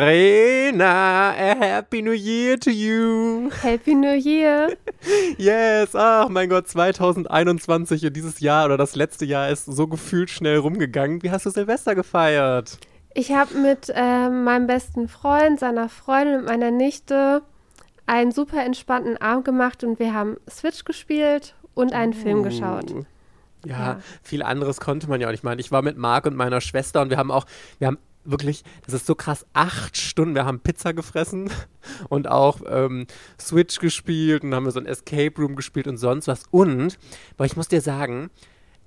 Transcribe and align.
Verena, 0.00 1.30
a 1.30 1.54
happy 1.56 2.02
new 2.02 2.12
year 2.12 2.58
to 2.58 2.70
you. 2.70 3.48
Happy 3.62 3.94
New 3.94 4.14
Year. 4.16 4.76
Yes, 5.38 5.94
ach 5.94 6.28
mein 6.28 6.48
Gott, 6.50 6.68
2021 6.68 8.04
und 8.04 8.14
dieses 8.16 8.40
Jahr 8.40 8.66
oder 8.66 8.76
das 8.76 8.96
letzte 8.96 9.24
Jahr 9.24 9.48
ist 9.48 9.64
so 9.64 9.86
gefühlt 9.86 10.28
schnell 10.30 10.58
rumgegangen. 10.58 11.22
Wie 11.22 11.30
hast 11.30 11.46
du 11.46 11.50
Silvester 11.50 11.94
gefeiert? 11.94 12.78
Ich 13.14 13.32
habe 13.32 13.54
mit 13.54 13.90
ähm, 13.94 14.44
meinem 14.44 14.66
besten 14.66 15.08
Freund, 15.08 15.58
seiner 15.60 15.88
Freundin 15.88 16.40
und 16.40 16.44
meiner 16.46 16.70
Nichte 16.70 17.42
einen 18.06 18.32
super 18.32 18.62
entspannten 18.64 19.16
Abend 19.16 19.44
gemacht 19.46 19.84
und 19.84 19.98
wir 19.98 20.12
haben 20.12 20.36
Switch 20.50 20.84
gespielt 20.84 21.54
und 21.74 21.92
einen 21.94 22.12
Film 22.12 22.42
geschaut. 22.42 22.90
Ja, 23.64 23.76
Ja. 23.76 24.00
viel 24.22 24.42
anderes 24.42 24.80
konnte 24.80 25.08
man 25.08 25.20
ja 25.20 25.28
auch 25.28 25.32
nicht 25.32 25.44
machen. 25.44 25.60
Ich 25.60 25.70
war 25.72 25.82
mit 25.82 25.96
Marc 25.96 26.26
und 26.26 26.36
meiner 26.36 26.60
Schwester 26.60 27.00
und 27.00 27.08
wir 27.10 27.16
haben 27.16 27.30
auch, 27.30 27.46
wir 27.78 27.86
haben 27.86 27.98
wirklich, 28.24 28.64
das 28.84 28.94
ist 28.94 29.06
so 29.06 29.14
krass, 29.14 29.46
acht 29.52 29.96
Stunden, 29.96 30.34
wir 30.34 30.44
haben 30.44 30.60
Pizza 30.60 30.92
gefressen 30.92 31.50
und 32.08 32.28
auch 32.28 32.60
ähm, 32.68 33.06
Switch 33.40 33.78
gespielt 33.78 34.44
und 34.44 34.54
haben 34.54 34.64
wir 34.64 34.72
so 34.72 34.80
ein 34.80 34.86
Escape 34.86 35.34
Room 35.38 35.56
gespielt 35.56 35.86
und 35.86 35.96
sonst 35.96 36.28
was. 36.28 36.44
Und, 36.50 36.98
aber 37.36 37.46
ich 37.46 37.56
muss 37.56 37.68
dir 37.68 37.80
sagen, 37.80 38.30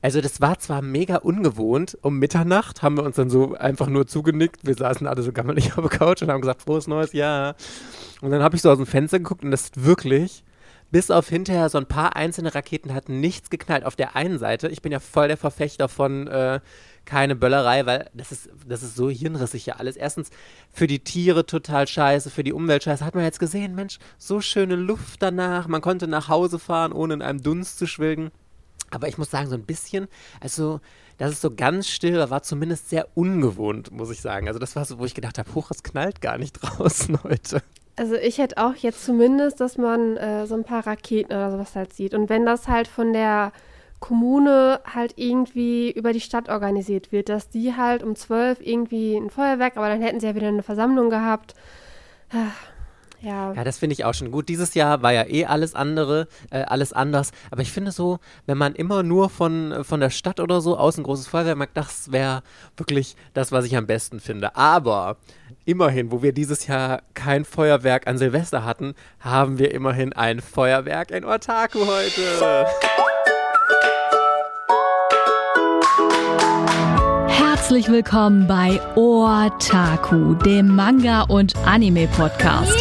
also 0.04 0.20
das 0.20 0.42
war 0.42 0.60
zwar 0.60 0.82
mega 0.82 1.16
ungewohnt, 1.16 1.98
um 2.02 2.20
Mitternacht 2.20 2.82
haben 2.82 2.98
wir 2.98 3.04
uns 3.04 3.16
dann 3.16 3.30
so 3.30 3.56
einfach 3.56 3.88
nur 3.88 4.06
zugenickt. 4.06 4.66
Wir 4.66 4.76
saßen 4.76 5.08
alle 5.08 5.24
so 5.24 5.32
gammelig 5.32 5.78
auf 5.78 5.90
der 5.90 5.98
Couch 5.98 6.22
und 6.22 6.30
haben 6.30 6.42
gesagt, 6.42 6.64
frohes 6.64 6.88
neues 6.88 7.14
Jahr. 7.14 7.56
Und 8.22 8.32
dann 8.32 8.44
habe 8.44 8.56
ich 8.58 8.62
so 8.62 8.70
aus 8.70 8.78
dem 8.78 8.86
Fenster 8.86 9.20
geguckt 9.20 9.46
und 9.46 9.52
das 9.52 9.64
ist 9.64 9.86
wirklich, 9.86 10.44
bis 10.92 11.10
auf 11.10 11.30
hinterher 11.30 11.70
so 11.70 11.78
ein 11.78 11.88
paar 11.88 12.18
einzelne 12.18 12.54
Raketen 12.54 12.94
hat 12.94 13.08
nichts 13.08 13.50
geknallt. 13.50 13.86
Auf 13.86 13.96
der 13.96 14.16
einen 14.18 14.40
Seite, 14.40 14.68
ich 14.68 14.82
bin 14.82 14.92
ja 14.92 15.00
voll 15.00 15.30
der 15.30 15.38
Verfechter 15.38 15.88
von 15.88 16.28
äh, 16.28 16.60
keine 17.06 17.36
Böllerei, 17.36 17.86
weil 17.86 18.10
das 18.14 18.32
ist, 18.32 18.50
das 18.68 18.84
ist 18.84 18.96
so 18.96 19.10
hirnrissig 19.10 19.66
ja 19.66 19.76
alles. 19.76 19.96
Erstens 19.96 20.30
für 20.72 20.88
die 20.88 21.00
Tiere 21.00 21.46
total 21.46 21.88
scheiße, 21.88 22.30
für 22.30 22.44
die 22.44 22.54
Umwelt 22.54 22.84
scheiße. 22.84 23.06
Hat 23.06 23.16
man 23.16 23.24
jetzt 23.24 23.40
gesehen, 23.40 23.76
Mensch, 23.76 24.00
so 24.18 24.42
schöne 24.42 24.76
Luft 24.76 25.22
danach. 25.22 25.68
Man 25.68 25.82
konnte 25.82 26.08
nach 26.08 26.30
Hause 26.30 26.60
fahren, 26.60 26.94
ohne 26.94 27.16
in 27.16 27.22
einem 27.22 27.42
Dunst 27.42 27.78
zu 27.78 27.88
schwelgen. 27.88 28.32
Aber 28.92 29.08
ich 29.08 29.18
muss 29.18 29.32
sagen, 29.32 29.50
so 29.50 29.56
ein 29.56 29.66
bisschen, 29.66 30.08
also, 30.40 30.80
dass 31.18 31.32
es 31.32 31.42
so 31.42 31.54
ganz 31.54 31.90
still 31.90 32.18
war, 32.18 32.30
war 32.30 32.44
zumindest 32.44 32.90
sehr 32.90 33.08
ungewohnt, 33.16 33.92
muss 33.92 34.12
ich 34.12 34.22
sagen. 34.22 34.48
Also, 34.48 34.60
das 34.60 34.76
war 34.76 34.86
so, 34.86 35.00
wo 35.00 35.06
ich 35.06 35.16
gedacht 35.16 35.40
habe, 35.40 35.54
hoch, 35.56 35.72
es 35.72 35.84
knallt 35.84 36.22
gar 36.22 36.38
nicht 36.38 36.54
draußen 36.62 37.24
heute. 37.24 37.62
Also 37.96 38.16
ich 38.16 38.40
hätte 38.40 38.58
auch 38.58 38.76
jetzt 38.76 39.06
zumindest, 39.06 39.60
dass 39.62 39.78
man 39.78 40.18
äh, 40.18 40.48
so 40.48 40.56
ein 40.56 40.64
paar 40.64 40.88
Raketen 40.88 41.32
oder 41.32 41.52
sowas 41.52 41.76
halt 41.76 41.94
sieht. 41.94 42.16
Und 42.16 42.28
wenn 42.28 42.44
das 42.46 42.68
halt 42.68 42.88
von 42.88 43.14
der 43.14 43.52
Kommune 44.04 44.82
halt 44.84 45.14
irgendwie 45.16 45.90
über 45.90 46.12
die 46.12 46.20
Stadt 46.20 46.50
organisiert 46.50 47.14
wird, 47.14 47.30
dass 47.30 47.48
die 47.48 47.78
halt 47.78 48.04
um 48.04 48.18
12 48.18 48.60
irgendwie 48.60 49.16
ein 49.16 49.30
Feuerwerk, 49.30 49.78
aber 49.78 49.88
dann 49.88 50.02
hätten 50.02 50.20
sie 50.20 50.28
ja 50.28 50.36
wieder 50.36 50.50
eine 50.50 50.62
Versammlung 50.62 51.10
gehabt. 51.10 51.56
Ah, 52.30 52.52
Ja, 53.22 53.54
Ja, 53.54 53.64
das 53.64 53.78
finde 53.78 53.94
ich 53.94 54.04
auch 54.04 54.14
schon 54.14 54.30
gut. 54.32 54.50
Dieses 54.50 54.74
Jahr 54.74 55.02
war 55.04 55.14
ja 55.14 55.26
eh 55.26 55.46
alles 55.46 55.74
andere, 55.74 56.28
äh, 56.52 56.64
alles 56.64 56.92
anders. 56.92 57.32
Aber 57.50 57.62
ich 57.62 57.72
finde 57.72 57.94
so, 57.94 58.20
wenn 58.46 58.58
man 58.58 58.76
immer 58.76 59.04
nur 59.04 59.30
von, 59.30 59.86
von 59.86 60.02
der 60.02 60.10
Stadt 60.10 60.42
oder 60.42 60.60
so 60.60 60.78
aus 60.78 60.98
ein 60.98 61.04
großes 61.04 61.28
Feuerwerk 61.28 61.58
macht, 61.58 61.70
das 61.76 62.12
wäre 62.12 62.44
wirklich 62.76 63.16
das, 63.34 63.54
was 63.54 63.64
ich 63.64 63.78
am 63.78 63.88
besten 63.88 64.20
finde. 64.20 64.58
Aber 64.58 65.16
immerhin, 65.64 66.12
wo 66.12 66.22
wir 66.22 66.34
dieses 66.34 66.68
Jahr 66.68 67.04
kein 67.14 67.46
Feuerwerk 67.46 68.06
an 68.08 68.18
Silvester 68.18 68.66
hatten, 68.66 68.96
haben 69.22 69.60
wir 69.60 69.74
immerhin 69.74 70.12
ein 70.12 70.42
Feuerwerk 70.42 71.12
in 71.12 71.24
Otaku 71.24 71.88
heute. 71.88 72.66
Herzlich 77.64 77.88
willkommen 77.88 78.46
bei 78.46 78.78
Otaku, 78.96 80.34
dem 80.34 80.76
Manga- 80.76 81.22
und 81.22 81.56
Anime-Podcast. 81.66 82.76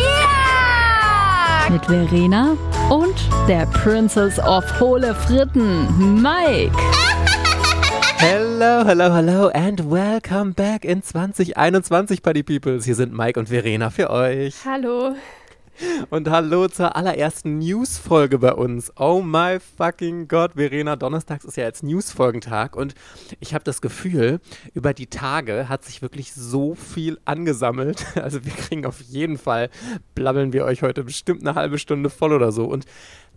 Mit 1.71 1.87
Verena 1.87 2.57
und 2.91 3.15
der 3.47 3.67
Princess 3.67 4.41
of 4.41 4.65
Hohle 4.81 5.15
Fritten, 5.15 6.21
Mike. 6.21 6.77
Hello, 8.19 8.85
hello, 8.85 9.15
hello 9.15 9.49
and 9.51 9.89
welcome 9.89 10.53
back 10.53 10.85
in 10.85 11.01
2021, 11.01 12.21
Party 12.21 12.43
Peoples. 12.43 12.85
Hier 12.85 12.97
sind 12.97 13.17
Mike 13.17 13.39
und 13.39 13.51
Verena 13.51 13.89
für 13.91 14.11
euch. 14.11 14.57
hallo. 14.65 15.15
Und 16.11 16.29
hallo 16.29 16.69
zur 16.69 16.97
allerersten 16.97 17.59
News-Folge 17.59 18.39
bei 18.39 18.53
uns. 18.53 18.93
Oh 18.97 19.23
my 19.23 19.59
fucking 19.59 20.29
God, 20.29 20.53
Verena, 20.55 20.97
Donnerstags 20.97 21.45
ist 21.45 21.57
ja 21.57 21.65
jetzt 21.65 21.83
News-Folgentag 21.83 22.77
und 22.77 22.95
ich 23.41 23.55
habe 23.55 23.65
das 23.65 23.81
Gefühl, 23.81 24.41
über 24.75 24.95
die 24.95 25.07
Tage 25.07 25.69
hat 25.69 25.85
sich 25.85 26.03
wirklich 26.03 26.33
so 26.35 26.75
viel 26.75 27.19
angesammelt. 27.25 28.07
Also 28.23 28.45
wir 28.45 28.53
kriegen 28.53 28.87
auf 28.87 29.01
jeden 29.01 29.37
Fall, 29.37 29.69
blabbeln 30.15 30.53
wir 30.53 30.65
euch 30.65 30.83
heute 30.83 31.03
bestimmt 31.03 31.41
eine 31.41 31.57
halbe 31.57 31.79
Stunde 31.79 32.09
voll 32.09 32.33
oder 32.33 32.53
so. 32.53 32.67
Und 32.67 32.85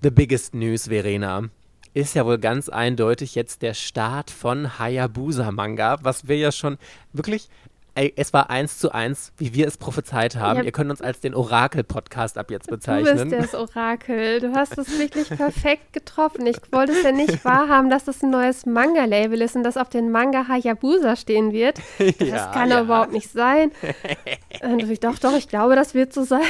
the 0.04 0.12
biggest 0.12 0.54
news, 0.54 0.90
Verena, 0.90 1.50
ist 1.96 2.14
ja 2.14 2.26
wohl 2.26 2.38
ganz 2.38 2.68
eindeutig 2.68 3.36
jetzt 3.36 3.62
der 3.62 3.74
Start 3.74 4.30
von 4.30 4.78
Hayabusa 4.78 5.50
Manga, 5.52 5.98
was 6.02 6.28
wir 6.28 6.38
ja 6.38 6.52
schon 6.52 6.78
wirklich, 7.14 7.50
es 7.96 8.34
war 8.34 8.50
eins 8.50 8.78
zu 8.78 8.92
eins, 8.92 9.32
wie 9.38 9.54
wir 9.54 9.68
es 9.68 9.78
prophezeit 9.78 10.36
haben. 10.36 10.60
Ja. 10.60 10.64
Ihr 10.66 10.72
könnt 10.74 10.92
uns 10.92 11.02
als 11.02 11.22
den 11.22 11.34
Orakel-Podcast 11.34 12.38
ab 12.38 12.52
jetzt 12.52 12.68
Du 12.70 12.76
bist 12.76 12.88
bezeichnen. 12.88 13.30
das 13.32 13.56
Orakel. 13.56 14.42
Du 14.42 14.54
hast 14.54 14.78
es 14.78 15.00
wirklich 15.00 15.30
perfekt 15.30 15.94
getroffen. 15.94 16.46
Ich 16.46 16.58
wollte 16.72 16.92
es 16.92 17.04
ja 17.04 17.14
nicht 17.14 17.44
wahrhaben, 17.46 17.90
dass 17.90 18.04
das 18.04 18.22
ein 18.22 18.32
neues 18.32 18.66
Manga-Label 18.66 19.42
ist 19.42 19.56
und 19.56 19.64
das 19.64 19.78
auf 19.78 19.88
den 19.90 20.12
Manga 20.12 20.48
Hayabusa 20.48 21.16
stehen 21.16 21.52
wird. 21.54 21.80
Das 22.20 22.28
Ja, 22.28 22.52
kann 22.54 22.70
ja. 22.70 22.78
doch 22.78 22.84
überhaupt 22.86 23.12
nicht 23.14 23.32
sein. 23.32 23.72
Und 24.62 24.90
ich, 24.90 25.00
doch, 25.00 25.18
doch, 25.20 25.36
ich 25.38 25.48
glaube, 25.48 25.76
das 25.76 25.94
wird 25.94 26.14
so 26.14 26.24
sein. 26.24 26.42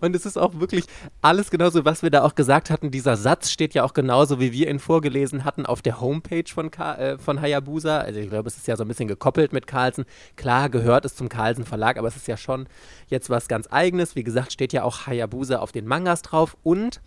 Und 0.00 0.14
es 0.16 0.26
ist 0.26 0.36
auch 0.36 0.58
wirklich 0.60 0.84
alles 1.22 1.50
genauso, 1.50 1.84
was 1.84 2.02
wir 2.02 2.10
da 2.10 2.22
auch 2.22 2.34
gesagt 2.34 2.70
hatten. 2.70 2.90
Dieser 2.90 3.16
Satz 3.16 3.50
steht 3.50 3.74
ja 3.74 3.84
auch 3.84 3.94
genauso, 3.94 4.40
wie 4.40 4.52
wir 4.52 4.68
ihn 4.68 4.78
vorgelesen 4.78 5.44
hatten, 5.44 5.66
auf 5.66 5.82
der 5.82 6.00
Homepage 6.00 6.44
von, 6.46 6.70
Ka 6.70 6.94
äh, 6.96 7.18
von 7.18 7.40
Hayabusa. 7.40 7.98
Also 7.98 8.20
ich 8.20 8.28
glaube, 8.30 8.48
es 8.48 8.56
ist 8.56 8.66
ja 8.66 8.76
so 8.76 8.84
ein 8.84 8.88
bisschen 8.88 9.08
gekoppelt 9.08 9.52
mit 9.52 9.66
Carlsen. 9.66 10.04
Klar 10.36 10.68
gehört 10.68 11.04
es 11.04 11.16
zum 11.16 11.28
Carlsen 11.28 11.64
Verlag, 11.64 11.98
aber 11.98 12.08
es 12.08 12.16
ist 12.16 12.28
ja 12.28 12.36
schon 12.36 12.66
jetzt 13.08 13.30
was 13.30 13.48
ganz 13.48 13.68
Eigenes. 13.70 14.16
Wie 14.16 14.24
gesagt, 14.24 14.52
steht 14.52 14.72
ja 14.72 14.84
auch 14.84 15.06
Hayabusa 15.06 15.58
auf 15.58 15.72
den 15.72 15.86
Mangas 15.86 16.22
drauf 16.22 16.56
und 16.62 17.00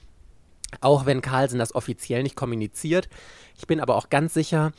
auch 0.81 1.05
wenn 1.05 1.21
Carlsen 1.21 1.59
das 1.59 1.75
offiziell 1.75 2.23
nicht 2.23 2.35
kommuniziert. 2.35 3.09
Ich 3.57 3.67
bin 3.67 3.79
aber 3.79 3.95
auch 3.95 4.09
ganz 4.09 4.33
sicher, 4.33 4.71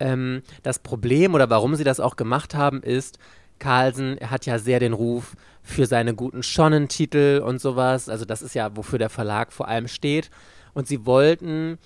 ähm, 0.00 0.42
das 0.62 0.78
Problem 0.78 1.34
oder 1.34 1.50
warum 1.50 1.74
sie 1.76 1.84
das 1.84 2.00
auch 2.00 2.16
gemacht 2.16 2.54
haben, 2.54 2.82
ist, 2.82 3.18
Carlsen 3.58 4.18
hat 4.20 4.46
ja 4.46 4.58
sehr 4.58 4.80
den 4.80 4.92
Ruf 4.92 5.36
für 5.62 5.86
seine 5.86 6.14
guten 6.14 6.42
Shonen-Titel 6.42 7.42
und 7.44 7.60
sowas. 7.60 8.08
Also 8.08 8.24
das 8.24 8.42
ist 8.42 8.54
ja, 8.54 8.76
wofür 8.76 8.98
der 8.98 9.08
Verlag 9.08 9.52
vor 9.52 9.68
allem 9.68 9.88
steht. 9.88 10.30
Und 10.74 10.86
sie 10.86 11.06
wollten, 11.06 11.78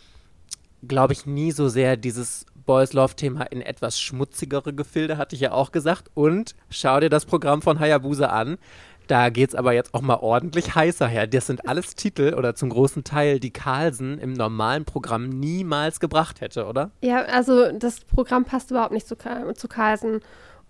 glaube 0.87 1.13
ich, 1.13 1.27
nie 1.27 1.53
so 1.53 1.69
sehr 1.69 1.97
dieses 1.97 2.45
Boys 2.67 2.93
Love-Thema 2.93 3.45
in 3.45 3.63
etwas 3.63 3.99
schmutzigere 3.99 4.75
Gefilde, 4.75 5.17
hatte 5.17 5.35
ich 5.35 5.41
ja 5.41 5.53
auch 5.53 5.73
gesagt. 5.73 6.11
Und 6.15 6.55
schau 6.71 7.01
dir 7.01 7.09
das 7.09 7.25
Programm 7.25 7.63
von 7.63 7.79
Hayabusa 7.79 8.27
an. 8.27 8.59
Da 9.07 9.31
geht 9.31 9.49
es 9.49 9.55
aber 9.55 9.73
jetzt 9.73 9.95
auch 9.95 10.03
mal 10.03 10.19
ordentlich 10.21 10.75
heißer 10.75 11.09
her. 11.09 11.27
Das 11.27 11.47
sind 11.47 11.67
alles 11.67 11.95
Titel 11.95 12.35
oder 12.37 12.55
zum 12.55 12.69
großen 12.69 13.05
Teil, 13.05 13.41
die 13.41 13.51
Carlsen 13.51 14.19
im 14.19 14.35
normalen 14.35 14.85
Programm 14.85 15.31
niemals 15.31 15.99
gebracht 15.99 16.43
hätte, 16.43 16.67
oder? 16.67 16.91
Ja, 17.01 17.23
also 17.23 17.73
das 17.73 18.01
Programm 18.01 18.45
passt 18.45 18.71
überhaupt 18.71 18.93
nicht 18.93 19.09
zu, 19.09 19.17
zu 19.17 19.69
Carlsen. 19.69 20.21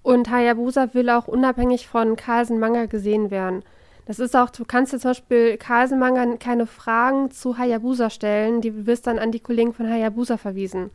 Und 0.03 0.31
Hayabusa 0.31 0.95
will 0.95 1.11
auch 1.11 1.29
unabhängig 1.29 1.89
von 1.89 2.17
Carlsen 2.17 2.59
Manga 2.59 2.87
gesehen 2.87 3.31
werden. 3.31 3.63
Das 4.07 4.19
ist 4.19 4.35
auch, 4.35 4.49
du 4.49 4.65
kannst 4.65 4.93
jetzt 4.93 5.03
zum 5.03 5.11
Beispiel 5.11 5.59
Carlsen 5.59 5.99
Manga 5.99 6.25
keine 6.39 6.67
Fragen 6.67 7.31
zu 7.31 7.59
Hayabusa 7.59 8.09
stellen, 8.09 8.63
die 8.63 8.87
wirst 8.87 9.07
dann 9.07 9.19
an 9.19 9.33
die 9.33 9.41
Kollegen 9.41 9.75
von 9.75 9.87
Hayabusa 9.87 10.39
verwiesen. 10.39 10.91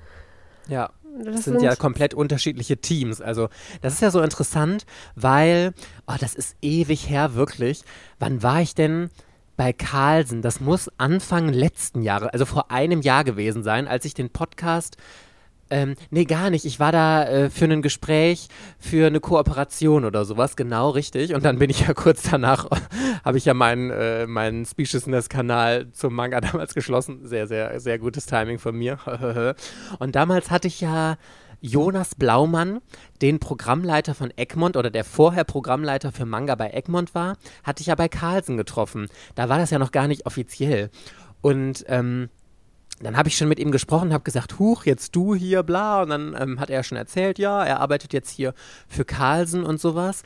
Ja. 0.67 0.89
Das, 1.19 1.35
Das 1.35 1.43
sind 1.43 1.61
ja 1.61 1.75
komplett 1.75 2.15
unterschiedliche 2.15 2.77
Teams. 2.77 3.21
Also, 3.21 3.49
das 3.81 3.93
ist 3.93 4.01
ja 4.01 4.09
so 4.09 4.21
interessant, 4.21 4.87
weil, 5.15 5.73
oh, 6.07 6.15
das 6.19 6.33
ist 6.33 6.55
ewig 6.63 7.07
her, 7.07 7.35
wirklich. 7.35 7.83
Wann 8.17 8.41
war 8.41 8.61
ich 8.61 8.73
denn 8.73 9.11
bei 9.55 9.73
Carlsen? 9.73 10.41
Das 10.41 10.59
muss 10.59 10.89
Anfang 10.97 11.49
letzten 11.49 12.01
Jahres, 12.01 12.29
also 12.29 12.45
vor 12.47 12.71
einem 12.71 13.01
Jahr 13.01 13.23
gewesen 13.23 13.61
sein, 13.61 13.87
als 13.87 14.05
ich 14.05 14.15
den 14.15 14.31
Podcast. 14.31 14.97
Ähm, 15.73 15.95
nee, 16.11 16.25
gar 16.25 16.51
nicht. 16.51 16.65
Ich 16.65 16.79
war 16.79 16.91
da 16.91 17.25
äh, 17.25 17.49
für 17.49 17.65
ein 17.65 17.81
Gespräch, 17.81 18.47
für 18.77 19.07
eine 19.07 19.19
Kooperation 19.19 20.05
oder 20.05 20.23
sowas, 20.23 20.55
genau 20.55 20.91
richtig. 20.91 21.33
Und 21.33 21.43
dann 21.43 21.57
bin 21.57 21.71
ich 21.71 21.79
ja 21.87 21.95
kurz 21.95 22.29
danach, 22.29 22.69
habe 23.25 23.39
ich 23.39 23.45
ja 23.45 23.55
meinen, 23.55 23.89
äh, 23.89 24.27
meinen 24.27 24.67
Speciousness-Kanal 24.67 25.91
zum 25.91 26.13
Manga 26.13 26.41
damals 26.41 26.75
geschlossen. 26.75 27.25
Sehr, 27.25 27.47
sehr, 27.47 27.79
sehr 27.79 27.97
gutes 27.97 28.27
Timing 28.27 28.59
von 28.59 28.75
mir. 28.75 28.99
Und 29.97 30.15
damals 30.15 30.51
hatte 30.51 30.67
ich 30.67 30.79
ja 30.79 31.17
Jonas 31.59 32.13
Blaumann, 32.13 32.81
den 33.23 33.39
Programmleiter 33.39 34.13
von 34.13 34.31
Egmont 34.35 34.77
oder 34.77 34.91
der 34.91 35.03
vorher 35.03 35.43
Programmleiter 35.43 36.11
für 36.11 36.27
Manga 36.27 36.53
bei 36.53 36.69
Egmont 36.69 37.15
war, 37.15 37.35
hatte 37.63 37.81
ich 37.81 37.87
ja 37.87 37.95
bei 37.95 38.09
Carlsen 38.09 38.57
getroffen. 38.57 39.07
Da 39.33 39.49
war 39.49 39.57
das 39.57 39.71
ja 39.71 39.79
noch 39.79 39.91
gar 39.91 40.07
nicht 40.07 40.27
offiziell. 40.27 40.91
Und 41.41 41.83
ähm, 41.87 42.29
dann 43.03 43.17
habe 43.17 43.29
ich 43.29 43.37
schon 43.37 43.47
mit 43.47 43.59
ihm 43.59 43.71
gesprochen, 43.71 44.13
habe 44.13 44.23
gesagt, 44.23 44.59
huch, 44.59 44.85
jetzt 44.85 45.15
du 45.15 45.35
hier, 45.35 45.63
bla. 45.63 46.03
Und 46.03 46.09
dann 46.09 46.35
ähm, 46.39 46.59
hat 46.59 46.69
er 46.69 46.83
schon 46.83 46.97
erzählt, 46.97 47.39
ja, 47.39 47.63
er 47.63 47.79
arbeitet 47.79 48.13
jetzt 48.13 48.29
hier 48.29 48.53
für 48.87 49.05
Carlsen 49.05 49.63
und 49.63 49.79
sowas. 49.79 50.23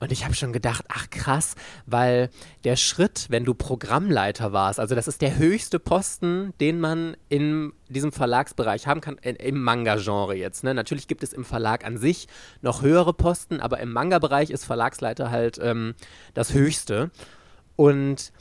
Und 0.00 0.12
ich 0.12 0.24
habe 0.24 0.34
schon 0.34 0.52
gedacht, 0.52 0.84
ach 0.88 1.10
krass, 1.10 1.56
weil 1.86 2.30
der 2.64 2.76
Schritt, 2.76 3.26
wenn 3.30 3.44
du 3.44 3.52
Programmleiter 3.54 4.52
warst, 4.52 4.78
also 4.78 4.94
das 4.94 5.08
ist 5.08 5.22
der 5.22 5.38
höchste 5.38 5.80
Posten, 5.80 6.54
den 6.60 6.78
man 6.78 7.16
in 7.28 7.72
diesem 7.88 8.12
Verlagsbereich 8.12 8.86
haben 8.86 9.00
kann, 9.00 9.18
im 9.18 9.62
Manga-Genre 9.62 10.36
jetzt. 10.36 10.62
Ne? 10.62 10.72
Natürlich 10.72 11.08
gibt 11.08 11.24
es 11.24 11.32
im 11.32 11.44
Verlag 11.44 11.84
an 11.84 11.98
sich 11.98 12.28
noch 12.60 12.82
höhere 12.82 13.12
Posten, 13.12 13.60
aber 13.60 13.80
im 13.80 13.92
Manga-Bereich 13.92 14.50
ist 14.50 14.64
Verlagsleiter 14.64 15.30
halt 15.30 15.58
ähm, 15.60 15.94
das 16.34 16.52
höchste. 16.52 17.10
Und 17.74 18.32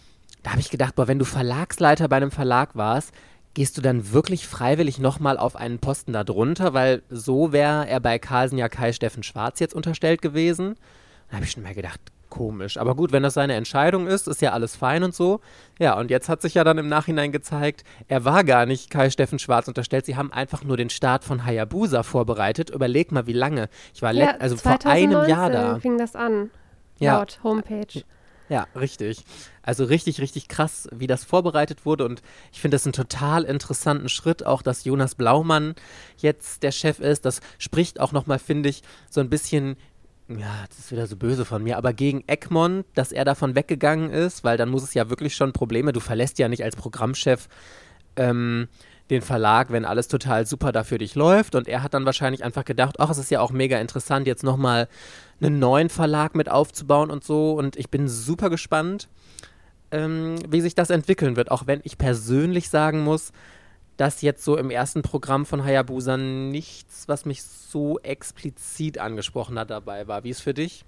da 0.44 0.52
habe 0.52 0.62
ich 0.62 0.70
gedacht, 0.70 0.96
boah, 0.96 1.08
wenn 1.08 1.20
du 1.20 1.26
Verlagsleiter 1.26 2.08
bei 2.08 2.18
einem 2.18 2.32
Verlag 2.32 2.76
warst, 2.76 3.14
gehst 3.58 3.76
du 3.76 3.82
dann 3.82 4.14
wirklich 4.14 4.46
freiwillig 4.46 5.00
nochmal 5.00 5.40
auf 5.40 5.56
einen 5.56 5.80
Posten 5.80 6.14
darunter, 6.14 6.76
weil 6.76 7.02
so 7.10 7.52
wäre 7.52 7.88
er 7.88 8.00
bei 8.00 8.20
Carlsen 8.20 8.60
ja 8.60 8.70
Kai 8.70 8.94
Steffen 8.94 9.24
Schwarz 9.24 9.60
jetzt 9.60 9.74
unterstellt 9.74 10.22
gewesen. 10.22 10.76
Da 11.28 11.38
habe 11.38 11.46
ich 11.46 11.54
schon 11.54 11.64
mal 11.64 11.74
gedacht, 11.74 12.00
komisch. 12.30 12.78
Aber 12.78 12.94
gut, 12.94 13.12
wenn 13.12 13.24
das 13.24 13.34
seine 13.34 13.56
Entscheidung 13.56 14.06
ist, 14.06 14.28
ist 14.28 14.44
ja 14.44 14.52
alles 14.52 14.76
fein 14.76 15.02
und 15.02 15.16
so. 15.16 15.40
Ja, 15.80 15.98
und 15.98 16.12
jetzt 16.12 16.30
hat 16.30 16.44
sich 16.44 16.54
ja 16.54 16.64
dann 16.64 16.78
im 16.78 16.88
Nachhinein 16.88 17.32
gezeigt, 17.32 17.84
er 18.08 18.26
war 18.26 18.44
gar 18.44 18.68
nicht 18.68 18.92
Kai 18.92 19.10
Steffen 19.10 19.40
Schwarz 19.40 19.68
unterstellt. 19.68 20.06
Sie 20.06 20.16
haben 20.16 20.32
einfach 20.32 20.64
nur 20.64 20.78
den 20.78 20.92
Start 20.92 21.24
von 21.24 21.44
Hayabusa 21.44 22.04
vorbereitet. 22.04 22.70
Überleg 22.70 23.12
mal, 23.12 23.26
wie 23.26 23.34
lange. 23.34 23.70
Ich 23.92 24.04
war 24.04 24.14
ja, 24.14 24.36
also 24.38 24.56
vor 24.56 24.78
einem 24.86 25.28
Jahr 25.28 25.50
da. 25.50 25.80
fing 25.80 25.98
das 25.98 26.16
an. 26.16 26.52
Ja. 27.00 27.18
Laut 27.18 27.40
Homepage. 27.44 28.04
Ja, 28.50 28.68
richtig. 28.76 29.26
Also 29.62 29.84
richtig, 29.84 30.22
richtig 30.22 30.48
krass, 30.48 30.88
wie 30.94 31.08
das 31.08 31.26
vorbereitet 31.26 31.86
wurde. 31.86 32.06
Und 32.06 32.22
ich 32.54 32.62
finde 32.62 32.76
das 32.76 32.86
einen 32.86 32.94
total 32.94 33.44
interessanten 33.44 34.10
Schritt, 34.10 34.46
auch 34.46 34.62
dass 34.62 34.86
Jonas 34.86 35.16
Blaumann 35.16 35.76
jetzt 36.18 36.64
der 36.64 36.72
Chef 36.72 37.00
ist. 37.00 37.26
Das 37.26 37.42
spricht 37.58 38.00
auch 38.00 38.14
nochmal, 38.14 38.40
finde 38.40 38.70
ich, 38.70 38.84
so 39.10 39.20
ein 39.20 39.30
bisschen 39.30 39.76
ja, 40.30 40.66
das 40.68 40.80
ist 40.80 40.92
wieder 40.92 41.08
so 41.08 41.16
böse 41.16 41.46
von 41.46 41.64
mir, 41.64 41.78
aber 41.78 41.94
gegen 41.94 42.24
Egmont, 42.28 42.86
dass 42.96 43.14
er 43.14 43.24
davon 43.24 43.56
weggegangen 43.56 44.12
ist, 44.12 44.44
weil 44.44 44.58
dann 44.58 44.68
muss 44.68 44.84
es 44.84 44.94
ja 44.94 45.10
wirklich 45.10 45.36
schon 45.36 45.54
Probleme, 45.54 45.94
du 45.94 46.02
verlässt 46.02 46.38
ja 46.38 46.50
nicht 46.50 46.66
als 46.66 46.76
Programmchef 46.76 47.48
ähm, 48.18 48.68
den 49.10 49.22
Verlag, 49.22 49.72
wenn 49.72 49.86
alles 49.86 50.08
total 50.08 50.46
super 50.46 50.72
da 50.72 50.84
für 50.84 50.98
dich 50.98 51.16
läuft 51.16 51.56
und 51.56 51.68
er 51.68 51.84
hat 51.84 51.94
dann 51.94 52.06
wahrscheinlich 52.06 52.44
einfach 52.44 52.66
gedacht, 52.66 53.00
ach, 53.00 53.10
es 53.10 53.18
ist 53.18 53.32
ja 53.32 53.40
auch 53.40 53.52
mega 53.52 53.80
interessant, 53.80 54.28
jetzt 54.28 54.44
nochmal 54.44 54.88
einen 55.40 55.60
neuen 55.60 55.90
Verlag 55.90 56.36
mit 56.36 56.50
aufzubauen 56.50 57.10
und 57.10 57.24
so 57.24 57.54
und 57.54 57.76
ich 57.78 57.90
bin 57.90 58.08
super 58.10 58.50
gespannt, 58.50 59.08
ähm, 59.92 60.36
wie 60.50 60.62
sich 60.62 60.76
das 60.76 60.90
entwickeln 60.90 61.36
wird, 61.36 61.52
auch 61.52 61.68
wenn 61.68 61.80
ich 61.84 61.98
persönlich 61.98 62.70
sagen 62.70 63.02
muss, 63.04 63.32
dass 63.96 64.22
jetzt 64.22 64.44
so 64.44 64.58
im 64.58 64.70
ersten 64.70 65.02
Programm 65.02 65.46
von 65.46 65.64
Hayabusa 65.64 66.18
nichts, 66.18 67.08
was 67.08 67.26
mich 67.26 67.44
so 67.44 68.00
explizit 68.00 69.00
angesprochen 69.00 69.58
hat, 69.58 69.72
dabei 69.72 70.08
war. 70.08 70.24
Wie 70.24 70.30
ist 70.30 70.42
für 70.42 70.54
dich? 70.54 70.86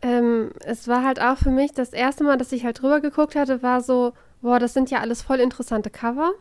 Ähm, 0.00 0.50
es 0.64 0.88
war 0.88 1.04
halt 1.04 1.20
auch 1.20 1.36
für 1.36 1.50
mich 1.50 1.72
das 1.72 1.92
erste 1.92 2.24
Mal, 2.24 2.38
dass 2.38 2.52
ich 2.52 2.64
halt 2.64 2.80
drüber 2.80 3.00
geguckt 3.00 3.36
hatte, 3.36 3.62
war 3.62 3.82
so, 3.82 4.14
boah, 4.40 4.58
das 4.58 4.74
sind 4.74 4.90
ja 4.90 5.00
alles 5.00 5.22
voll 5.22 5.38
interessante 5.38 5.90
Cover. 5.90 6.32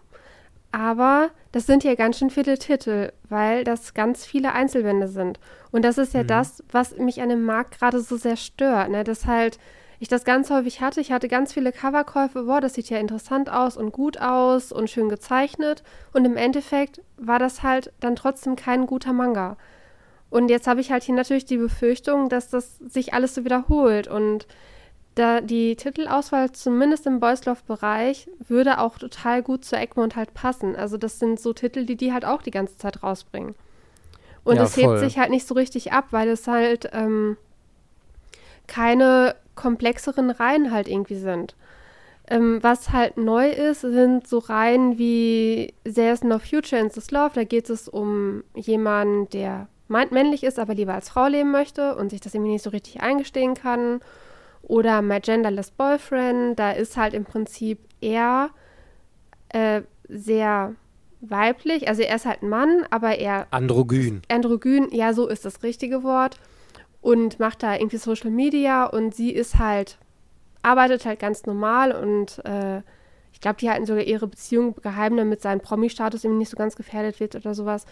Aber 0.72 1.32
das 1.52 1.66
sind 1.66 1.84
ja 1.84 1.96
ganz 1.96 2.18
schön 2.18 2.30
viele 2.30 2.58
Titel, 2.58 3.12
weil 3.28 3.64
das 3.64 3.94
ganz 3.94 4.26
viele 4.26 4.54
Einzelbände 4.54 5.08
sind. 5.08 5.40
Und 5.72 5.84
das 5.84 5.98
ist 5.98 6.14
ja 6.14 6.24
mhm. 6.24 6.28
das, 6.28 6.64
was 6.72 6.98
mich 6.98 7.22
an 7.22 7.30
dem 7.30 7.44
Markt 7.44 7.80
gerade 7.80 8.00
so 8.00 8.16
sehr 8.18 8.38
stört, 8.38 8.90
ne? 8.90 9.04
Dass 9.04 9.26
halt 9.26 9.60
ich 10.00 10.08
das 10.08 10.24
ganz 10.24 10.50
häufig 10.50 10.82
hatte. 10.82 11.00
Ich 11.00 11.12
hatte 11.12 11.28
ganz 11.28 11.54
viele 11.54 11.72
Coverkäufe, 11.72 12.44
boah, 12.44 12.60
das 12.60 12.74
sieht 12.74 12.90
ja 12.90 12.98
interessant 12.98 13.52
aus 13.52 13.78
und 13.78 13.92
gut 13.92 14.20
aus 14.20 14.72
und 14.72 14.90
schön 14.90 15.10
gezeichnet. 15.10 15.84
Und 16.12 16.26
im 16.26 16.38
Endeffekt 16.38 17.02
war 17.18 17.38
das 17.38 17.62
halt 17.62 17.94
dann 18.00 18.16
trotzdem 18.16 18.56
kein 18.56 18.88
guter 18.88 19.14
Manga. 19.14 19.58
Und 20.32 20.50
jetzt 20.50 20.66
habe 20.66 20.82
ich 20.82 20.92
halt 20.92 21.04
hier 21.04 21.14
natürlich 21.14 21.46
die 21.46 21.58
Befürchtung, 21.58 22.30
dass 22.30 22.50
das 22.50 22.78
sich 22.80 23.14
alles 23.14 23.36
so 23.36 23.46
wiederholt. 23.46 24.08
Und 24.08 24.48
da 25.16 25.42
die 25.42 25.76
Titelauswahl, 25.76 26.52
zumindest 26.52 27.06
im 27.06 27.20
Boys 27.20 27.46
Love-Bereich, 27.46 28.30
würde 28.48 28.80
auch 28.80 28.98
total 28.98 29.44
gut 29.44 29.66
zu 29.66 29.76
Egmont 29.76 30.16
halt 30.16 30.34
passen. 30.34 30.76
Also 30.76 30.98
das 30.98 31.20
sind 31.20 31.40
so 31.40 31.54
Titel, 31.54 31.86
die 31.86 31.98
die 31.98 32.14
halt 32.14 32.26
auch 32.26 32.42
die 32.42 32.52
ganze 32.52 32.78
Zeit 32.78 33.04
rausbringen. 33.04 33.56
Und 34.44 34.58
es 34.58 34.76
ja, 34.76 34.88
hebt 34.88 35.00
sich 35.00 35.20
halt 35.20 35.30
nicht 35.30 35.48
so 35.48 35.54
richtig 35.54 35.92
ab, 35.92 36.06
weil 36.12 36.30
es 36.30 36.48
halt 36.48 36.90
ähm, 36.94 37.38
keine 38.68 39.36
komplexeren 39.56 40.32
Reihen 40.32 40.72
halt 40.72 40.88
irgendwie 40.88 41.16
sind. 41.16 41.56
Ähm, 42.28 42.60
was 42.62 42.92
halt 42.92 43.18
neu 43.18 43.50
ist, 43.50 43.82
sind 43.82 44.26
so 44.26 44.40
Reihen 44.40 44.98
wie 44.98 45.74
There's 45.84 46.24
No 46.24 46.40
Future 46.40 46.82
in 46.82 46.90
This 46.90 47.12
Love. 47.12 47.32
Da 47.34 47.44
geht 47.44 47.70
es 47.70 47.88
um 47.88 48.44
jemanden, 48.56 49.30
der 49.30 49.68
meint 49.90 50.12
männlich 50.14 50.44
ist, 50.44 50.58
aber 50.58 50.74
lieber 50.74 50.94
als 50.94 51.10
Frau 51.10 51.28
leben 51.28 51.52
möchte 51.52 51.96
und 51.96 52.10
sich 52.10 52.22
das 52.22 52.34
irgendwie 52.34 52.54
nicht 52.54 52.64
so 52.64 52.70
richtig 52.70 53.02
eingestehen 53.02 53.54
kann. 53.54 54.00
Oder 54.64 55.02
My 55.02 55.20
Genderless 55.20 55.72
Boyfriend. 55.72 56.58
Da 56.58 56.72
ist 56.72 56.98
halt 56.98 57.14
im 57.14 57.26
Prinzip 57.26 57.80
er 58.00 58.50
äh, 59.50 59.82
sehr 60.08 60.76
weiblich. 61.22 61.88
Also 61.88 62.02
er 62.02 62.16
ist 62.16 62.26
halt 62.26 62.42
ein 62.42 62.50
Mann, 62.50 62.86
aber 62.90 63.18
er. 63.18 63.48
Androgyn. 63.52 64.22
Androgyn, 64.30 64.90
ja, 64.92 65.14
so 65.14 65.28
ist 65.28 65.46
das 65.46 65.64
richtige 65.64 66.04
Wort 66.04 66.40
und 67.02 67.40
macht 67.40 67.64
da 67.64 67.76
irgendwie 67.76 67.98
Social 67.98 68.30
Media 68.30 68.86
und 68.86 69.16
sie 69.16 69.32
ist 69.32 69.58
halt, 69.58 69.98
arbeitet 70.62 71.06
halt 71.06 71.20
ganz 71.20 71.46
normal 71.46 71.92
und 71.92 72.44
äh, 72.46 72.82
ich 73.34 73.42
glaube, 73.42 73.58
die 73.60 73.70
halten 73.70 73.86
sogar 73.86 74.04
ihre 74.04 74.28
Beziehung 74.28 74.76
geheim, 74.76 75.18
damit 75.18 75.42
sein 75.42 75.62
Promi-Status 75.62 76.24
irgendwie 76.24 76.40
nicht 76.40 76.52
so 76.52 76.58
ganz 76.58 76.76
gefährdet 76.76 77.20
wird 77.20 77.36
oder 77.36 77.56
sowas. 77.56 77.86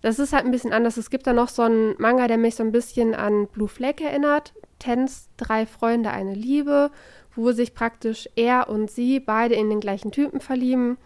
Das 0.00 0.18
ist 0.18 0.32
halt 0.32 0.44
ein 0.44 0.50
bisschen 0.50 0.72
anders. 0.72 0.96
Es 0.96 1.10
gibt 1.10 1.26
da 1.26 1.32
noch 1.32 1.48
so 1.48 1.62
einen 1.62 1.94
Manga, 1.98 2.28
der 2.28 2.38
mich 2.38 2.54
so 2.56 2.62
ein 2.62 2.72
bisschen 2.72 3.14
an 3.14 3.46
Blue 3.48 3.68
Flag 3.68 4.00
erinnert. 4.00 4.52
Tens, 4.82 5.28
drei 5.36 5.64
Freunde, 5.64 6.10
eine 6.10 6.34
Liebe, 6.34 6.90
wo 7.36 7.52
sich 7.52 7.72
praktisch 7.72 8.28
er 8.34 8.68
und 8.68 8.90
sie 8.90 9.20
beide 9.20 9.54
in 9.54 9.70
den 9.70 9.78
gleichen 9.78 10.10
Typen 10.10 10.40
verlieben. 10.40 10.98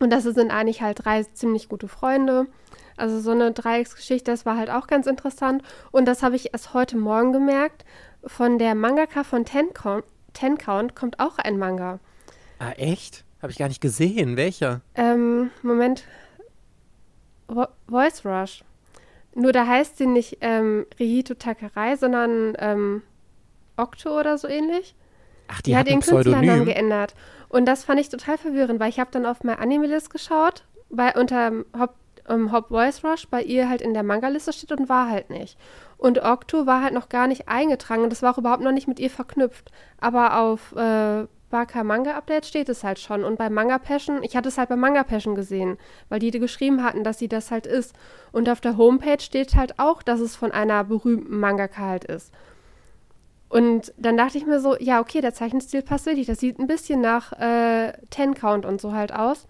Und 0.00 0.10
das 0.10 0.24
sind 0.24 0.50
eigentlich 0.50 0.82
halt 0.82 1.04
drei 1.04 1.22
ziemlich 1.22 1.68
gute 1.68 1.86
Freunde. 1.86 2.46
Also 2.96 3.20
so 3.20 3.30
eine 3.30 3.52
Dreiecksgeschichte, 3.52 4.30
das 4.30 4.44
war 4.44 4.56
halt 4.56 4.70
auch 4.70 4.88
ganz 4.88 5.06
interessant. 5.06 5.62
Und 5.92 6.06
das 6.06 6.24
habe 6.24 6.34
ich 6.34 6.52
erst 6.52 6.74
heute 6.74 6.96
Morgen 6.96 7.32
gemerkt. 7.32 7.84
Von 8.26 8.58
der 8.58 8.74
Mangaka 8.74 9.22
von 9.22 9.44
Ten 9.44 9.72
Count, 9.72 10.04
Ten 10.32 10.58
Count 10.58 10.96
kommt 10.96 11.20
auch 11.20 11.38
ein 11.38 11.58
Manga. 11.58 12.00
Ah, 12.58 12.72
echt? 12.72 13.24
Habe 13.40 13.52
ich 13.52 13.58
gar 13.58 13.68
nicht 13.68 13.80
gesehen. 13.80 14.36
Welcher? 14.36 14.80
Ähm, 14.96 15.50
Moment. 15.62 16.04
Vo 17.46 17.66
Voice 17.88 18.24
Rush. 18.24 18.64
Nur 19.34 19.52
da 19.52 19.66
heißt 19.66 19.98
sie 19.98 20.06
nicht 20.06 20.38
ähm, 20.40 20.86
Rihito 20.98 21.34
Takarei, 21.34 21.96
sondern 21.96 22.54
ähm, 22.58 23.02
Okto 23.76 24.18
oder 24.18 24.38
so 24.38 24.48
ähnlich. 24.48 24.94
Ach, 25.48 25.60
die, 25.60 25.70
die 25.70 25.76
hat, 25.76 25.88
ihren 25.88 26.00
Künstlernamen 26.00 26.64
geändert. 26.64 27.14
Und 27.48 27.66
das 27.66 27.84
fand 27.84 28.00
ich 28.00 28.08
total 28.08 28.38
verwirrend, 28.38 28.80
weil 28.80 28.88
ich 28.88 29.00
habe 29.00 29.10
dann 29.10 29.26
auf 29.26 29.44
mein 29.44 29.58
Anime-List 29.58 30.10
geschaut, 30.10 30.64
bei, 30.90 31.14
unter 31.14 31.64
Haupt 31.78 31.96
ähm, 32.28 32.52
Hop 32.52 32.68
Voice 32.68 33.04
Rush 33.04 33.28
bei 33.28 33.42
ihr 33.42 33.68
halt 33.68 33.82
in 33.82 33.94
der 33.94 34.02
Manga-Liste 34.02 34.52
steht 34.52 34.72
und 34.72 34.88
war 34.88 35.08
halt 35.08 35.30
nicht. 35.30 35.58
Und 35.96 36.22
Octo 36.22 36.66
war 36.66 36.82
halt 36.82 36.94
noch 36.94 37.08
gar 37.08 37.26
nicht 37.26 37.48
eingetragen 37.48 38.02
und 38.02 38.10
das 38.10 38.22
war 38.22 38.32
auch 38.32 38.38
überhaupt 38.38 38.62
noch 38.62 38.72
nicht 38.72 38.88
mit 38.88 39.00
ihr 39.00 39.10
verknüpft. 39.10 39.70
Aber 39.98 40.38
auf 40.38 40.72
äh, 40.76 41.26
Baka 41.50 41.84
Manga 41.84 42.16
Update 42.16 42.46
steht 42.46 42.68
es 42.68 42.82
halt 42.82 42.98
schon. 42.98 43.24
Und 43.24 43.38
bei 43.38 43.48
Manga 43.48 43.78
Passion, 43.78 44.22
ich 44.22 44.36
hatte 44.36 44.48
es 44.48 44.58
halt 44.58 44.68
bei 44.68 44.76
Manga 44.76 45.04
Passion 45.04 45.34
gesehen, 45.34 45.78
weil 46.08 46.18
die 46.18 46.30
geschrieben 46.32 46.82
hatten, 46.82 47.04
dass 47.04 47.18
sie 47.18 47.28
das 47.28 47.50
halt 47.50 47.66
ist. 47.66 47.94
Und 48.32 48.48
auf 48.48 48.60
der 48.60 48.76
Homepage 48.76 49.20
steht 49.20 49.54
halt 49.54 49.78
auch, 49.78 50.02
dass 50.02 50.20
es 50.20 50.36
von 50.36 50.50
einer 50.50 50.84
berühmten 50.84 51.38
Mangaka 51.38 51.82
halt 51.82 52.04
ist. 52.04 52.32
Und 53.48 53.92
dann 53.96 54.16
dachte 54.16 54.36
ich 54.36 54.46
mir 54.46 54.58
so, 54.58 54.76
ja, 54.78 55.00
okay, 55.00 55.20
der 55.20 55.32
Zeichenstil 55.32 55.82
passt 55.82 56.06
wirklich. 56.06 56.26
Das 56.26 56.40
sieht 56.40 56.58
ein 56.58 56.66
bisschen 56.66 57.00
nach 57.00 57.32
äh, 57.34 57.92
Ten 58.10 58.34
Count 58.34 58.66
und 58.66 58.80
so 58.80 58.92
halt 58.92 59.14
aus. 59.14 59.46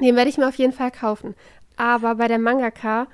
Den 0.00 0.16
werde 0.16 0.30
ich 0.30 0.38
mir 0.38 0.48
auf 0.48 0.54
jeden 0.54 0.72
Fall 0.72 0.90
kaufen. 0.90 1.34
Aber 1.76 2.14
bei 2.14 2.28
der 2.28 2.38
Mangaka, 2.38 3.06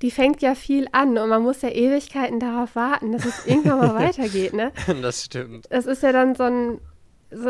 die 0.00 0.10
fängt 0.10 0.40
ja 0.40 0.54
viel 0.54 0.88
an 0.92 1.18
und 1.18 1.28
man 1.28 1.42
muss 1.42 1.62
ja 1.62 1.68
Ewigkeiten 1.68 2.40
darauf 2.40 2.74
warten, 2.74 3.12
dass 3.12 3.24
es 3.24 3.46
irgendwann 3.46 3.78
mal 3.78 3.94
weitergeht, 4.06 4.54
ne? 4.54 4.72
Das 5.00 5.24
stimmt. 5.24 5.66
Es 5.70 5.86
ist 5.86 6.02
ja 6.02 6.12
dann 6.12 6.34
so 6.34 6.44
ein, 6.44 6.80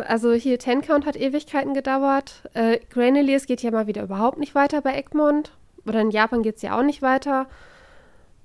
also 0.07 0.33
hier 0.33 0.59
Ten 0.59 0.83
Count 0.83 1.07
hat 1.07 1.17
Ewigkeiten 1.17 1.75
gedauert. 1.75 2.49
Äh, 2.55 2.79
Graniliers 2.91 3.47
geht 3.47 3.63
ja 3.63 3.71
mal 3.71 3.87
wieder 3.87 4.03
überhaupt 4.03 4.39
nicht 4.39 4.55
weiter 4.55 4.81
bei 4.81 4.95
Egmont. 4.95 5.53
Oder 5.87 6.01
in 6.01 6.11
Japan 6.11 6.43
geht 6.43 6.57
es 6.57 6.63
ja 6.63 6.79
auch 6.79 6.83
nicht 6.83 7.03
weiter. 7.03 7.47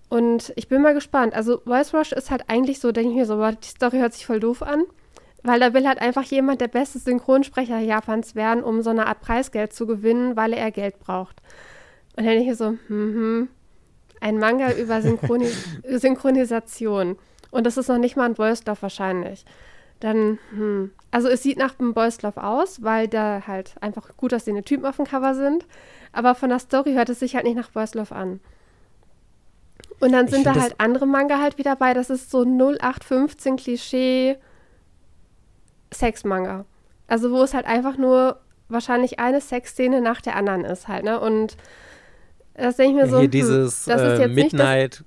Und 0.10 0.54
ich 0.56 0.68
bin 0.68 0.82
mal 0.82 0.94
gespannt. 0.94 1.34
Also 1.34 1.62
Voice 1.66 1.94
Rush 1.94 2.12
ist 2.12 2.32
halt 2.32 2.46
eigentlich 2.48 2.80
so, 2.80 2.92
denke 2.92 3.12
ich 3.12 3.16
mir 3.16 3.26
so, 3.26 3.52
die 3.52 3.68
Story 3.68 4.00
hört 4.00 4.14
sich 4.14 4.26
voll 4.26 4.40
doof 4.40 4.64
an. 4.64 4.84
Weil 5.44 5.60
da 5.60 5.74
will 5.74 5.88
halt 5.88 6.02
einfach 6.02 6.24
jemand 6.24 6.62
der 6.62 6.68
beste 6.68 7.00
Synchronsprecher 7.00 7.80
Japans 7.80 8.36
werden, 8.36 8.64
um 8.64 8.82
so 8.82 8.90
eine 8.90 9.06
Art 9.06 9.22
Preisgeld 9.22 9.72
zu 9.72 9.86
gewinnen, 9.86 10.36
weil 10.36 10.54
er 10.54 10.72
Geld 10.72 11.00
braucht. 11.00 11.42
Und 12.16 12.26
dann 12.26 12.34
denke 12.34 12.52
ich 12.52 12.58
so, 12.58 12.78
hm, 12.88 13.48
ein 14.20 14.40
Manga 14.40 14.72
über 14.74 15.02
Synchroni 15.02 15.48
Synchronisation. 15.88 17.18
Und 17.52 17.66
das 17.66 17.78
ist 17.78 17.88
noch 17.88 18.00
nicht 18.00 18.18
mal 18.18 18.26
ein 18.26 18.38
Wolfsdorf 18.38 18.82
wahrscheinlich. 18.82 19.46
Dann, 20.00 20.40
hm. 20.52 20.92
Also 21.12 21.28
es 21.28 21.42
sieht 21.44 21.58
nach 21.58 21.80
einem 21.80 21.94
Boys 21.94 22.22
Love 22.22 22.44
aus, 22.44 22.84
weil 22.84 23.08
da 23.08 23.44
halt 23.48 23.76
einfach 23.82 24.16
gut 24.18 24.34
aussehende 24.34 24.64
Typen 24.64 24.86
auf 24.86 24.98
dem 24.98 25.06
Cover 25.06 25.34
sind. 25.34 25.66
Aber 26.12 26.36
von 26.36 26.50
der 26.50 26.60
Story 26.60 26.94
hört 26.94 27.10
es 27.10 27.20
sich 27.20 27.36
halt 27.36 27.46
nicht 27.46 27.56
nach 27.56 27.72
Boys 27.72 27.94
Love 27.94 28.14
an. 28.14 28.40
Und 30.00 30.12
dann 30.12 30.28
sind 30.28 30.46
da 30.46 30.56
halt 30.56 30.76
andere 30.80 31.08
Manga 31.08 31.40
halt 31.40 31.58
wieder 31.58 31.76
bei. 31.76 31.94
Das 31.94 32.10
ist 32.10 32.30
so 32.30 32.44
0815 32.44 33.56
Klischee 33.56 34.38
Sex-Manga. 35.92 36.66
Also 37.08 37.32
wo 37.32 37.42
es 37.42 37.54
halt 37.54 37.66
einfach 37.66 37.98
nur 37.98 38.40
wahrscheinlich 38.70 39.20
eine 39.20 39.42
Sexszene 39.42 40.02
nach 40.02 40.22
der 40.22 40.36
anderen 40.36 40.66
ist 40.66 40.88
halt, 40.88 41.06
ne? 41.06 41.20
Und 41.20 41.58
das 42.54 42.76
denke 42.76 42.98
ich 42.98 43.04
mir 43.04 43.10
so. 43.10 43.18
Hier 43.18 43.26
hm, 43.26 43.32
dieses 43.32 43.86
das 43.86 44.02
ist 44.02 44.20
äh, 44.20 44.28
Midnight. 44.28 45.04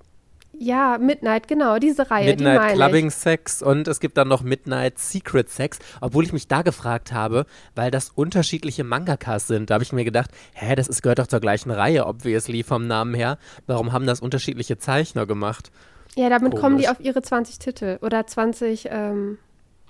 Ja, 0.63 0.99
Midnight, 0.99 1.49
genau, 1.49 1.79
diese 1.79 2.11
Reihe. 2.11 2.27
Midnight 2.27 2.75
Clubbing 2.75 3.07
ich. 3.07 3.15
Sex 3.15 3.63
und 3.63 3.89
es 3.89 3.99
gibt 3.99 4.19
dann 4.19 4.29
noch 4.29 4.43
Midnight 4.43 4.99
Secret 4.99 5.49
Sex, 5.49 5.79
obwohl 6.03 6.23
ich 6.23 6.35
mich 6.35 6.49
da 6.49 6.61
gefragt 6.61 7.15
habe, 7.15 7.47
weil 7.75 7.91
das 7.91 8.11
unterschiedliche 8.11 8.85
Mangakas 8.85 9.47
sind. 9.47 9.71
Da 9.71 9.75
habe 9.75 9.85
ich 9.85 9.95
mir 9.95 10.05
gedacht, 10.05 10.31
hä, 10.53 10.75
das 10.75 10.87
ist, 10.87 11.01
gehört 11.01 11.19
doch 11.19 11.29
zur 11.29 11.41
gleichen 11.41 11.71
Reihe, 11.71 12.07
obviously 12.07 12.63
vom 12.63 12.87
Namen 12.87 13.15
her. 13.15 13.39
Warum 13.67 13.93
haben 13.95 14.07
das 14.07 14.21
unterschiedliche 14.21 14.77
Zeichner 14.77 15.25
gemacht? 15.25 15.73
Ja, 16.15 16.29
damit 16.29 16.51
Komisch. 16.51 16.61
kommen 16.61 16.77
die 16.77 16.91
auf 16.91 17.01
ihre 17.01 17.23
20 17.23 17.59
Titel 17.59 17.99
oder 18.03 18.27
20, 18.27 18.89
ähm, 18.91 19.39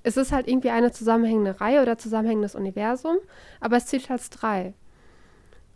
es 0.05 0.17
ist 0.17 0.31
halt 0.31 0.47
irgendwie 0.47 0.71
eine 0.71 0.93
zusammenhängende 0.93 1.61
Reihe 1.61 1.83
oder 1.83 1.99
zusammenhängendes 1.99 2.55
Universum, 2.55 3.17
aber 3.59 3.79
es 3.79 3.87
zählt 3.87 4.09
als 4.09 4.31
drei. 4.31 4.75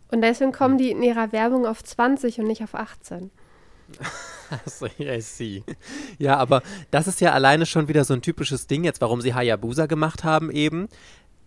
Und 0.09 0.21
deswegen 0.21 0.53
kommen 0.53 0.77
die 0.77 0.91
in 0.91 1.03
ihrer 1.03 1.33
Werbung 1.33 1.65
auf 1.65 1.83
20 1.83 2.39
und 2.39 2.47
nicht 2.47 2.63
auf 2.63 2.75
18. 2.75 3.29
Achso, 4.49 4.87
I 4.99 5.21
see. 5.21 5.63
Ja, 6.17 6.37
aber 6.37 6.61
das 6.91 7.07
ist 7.07 7.21
ja 7.21 7.31
alleine 7.31 7.65
schon 7.65 7.87
wieder 7.87 8.03
so 8.03 8.13
ein 8.13 8.21
typisches 8.21 8.67
Ding 8.67 8.83
jetzt, 8.83 9.01
warum 9.01 9.21
sie 9.21 9.33
Hayabusa 9.33 9.85
gemacht 9.85 10.23
haben 10.23 10.51
eben. 10.51 10.87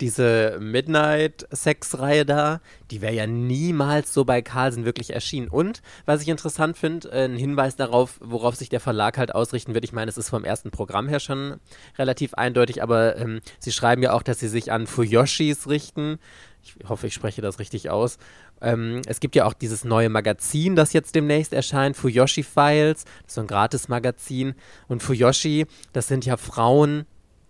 Diese 0.00 0.58
Midnight-Sex-Reihe 0.60 2.24
da, 2.24 2.60
die 2.92 3.00
wäre 3.00 3.14
ja 3.14 3.26
niemals 3.26 4.14
so 4.14 4.24
bei 4.24 4.42
Carlsen 4.42 4.84
wirklich 4.84 5.12
erschienen. 5.12 5.48
Und, 5.48 5.82
was 6.06 6.22
ich 6.22 6.28
interessant 6.28 6.78
finde, 6.78 7.10
äh, 7.10 7.24
ein 7.24 7.36
Hinweis 7.36 7.74
darauf, 7.74 8.20
worauf 8.20 8.54
sich 8.54 8.68
der 8.68 8.78
Verlag 8.78 9.18
halt 9.18 9.34
ausrichten 9.34 9.74
wird. 9.74 9.84
Ich 9.84 9.92
meine, 9.92 10.08
es 10.08 10.16
ist 10.16 10.28
vom 10.28 10.44
ersten 10.44 10.70
Programm 10.70 11.08
her 11.08 11.18
schon 11.18 11.56
relativ 11.98 12.34
eindeutig, 12.34 12.80
aber 12.80 13.16
ähm, 13.16 13.40
sie 13.58 13.72
schreiben 13.72 14.02
ja 14.02 14.12
auch, 14.12 14.22
dass 14.22 14.38
sie 14.38 14.48
sich 14.48 14.70
an 14.70 14.86
Fuyoshis 14.86 15.68
richten. 15.68 16.20
Ich 16.62 16.88
hoffe, 16.88 17.08
ich 17.08 17.14
spreche 17.14 17.42
das 17.42 17.58
richtig 17.58 17.90
aus. 17.90 18.18
Ähm, 18.60 19.02
es 19.06 19.20
gibt 19.20 19.36
ja 19.36 19.44
auch 19.44 19.52
dieses 19.52 19.84
neue 19.84 20.08
Magazin, 20.08 20.76
das 20.76 20.92
jetzt 20.92 21.14
demnächst 21.14 21.52
erscheint, 21.52 21.96
Fuyoshi 21.96 22.42
Files. 22.42 23.04
Das 23.04 23.28
ist 23.28 23.34
so 23.34 23.40
ein 23.42 23.46
Gratis-Magazin. 23.46 24.54
Und 24.88 25.02
Fuyoshi, 25.02 25.66
das 25.92 26.08
sind 26.08 26.26
ja 26.26 26.36
Frauen, 26.36 27.06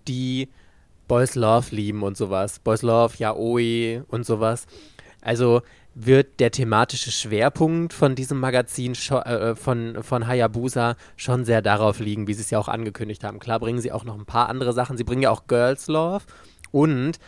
die 0.07 0.49
Boys 1.07 1.35
Love 1.35 1.75
lieben 1.75 2.03
und 2.03 2.17
sowas. 2.17 2.59
Boys 2.59 2.83
Love, 2.83 3.15
Yaoi 3.19 4.03
und 4.09 4.27
sowas. 4.27 4.67
Also 5.21 5.63
wird 6.01 6.39
der 6.39 6.53
thematische 6.53 7.11
Schwerpunkt 7.11 7.93
von 7.93 8.15
diesem 8.15 8.39
Magazin 8.39 8.93
äh, 8.93 9.57
von, 9.57 10.03
von 10.03 10.29
Hayabusa 10.29 10.97
schon 11.17 11.45
sehr 11.45 11.61
darauf 11.61 11.99
liegen, 11.99 12.29
wie 12.29 12.35
sie 12.35 12.43
es 12.43 12.51
ja 12.51 12.59
auch 12.61 12.69
angekündigt 12.69 13.25
haben. 13.25 13.41
Klar 13.41 13.59
bringen 13.59 13.81
sie 13.81 13.91
auch 13.91 14.05
noch 14.05 14.17
ein 14.17 14.27
paar 14.27 14.49
andere 14.49 14.73
Sachen. 14.73 14.97
Sie 14.97 15.03
bringen 15.03 15.23
ja 15.23 15.31
auch 15.31 15.49
Girls 15.49 15.89
Love 15.89 16.25
und 16.71 17.19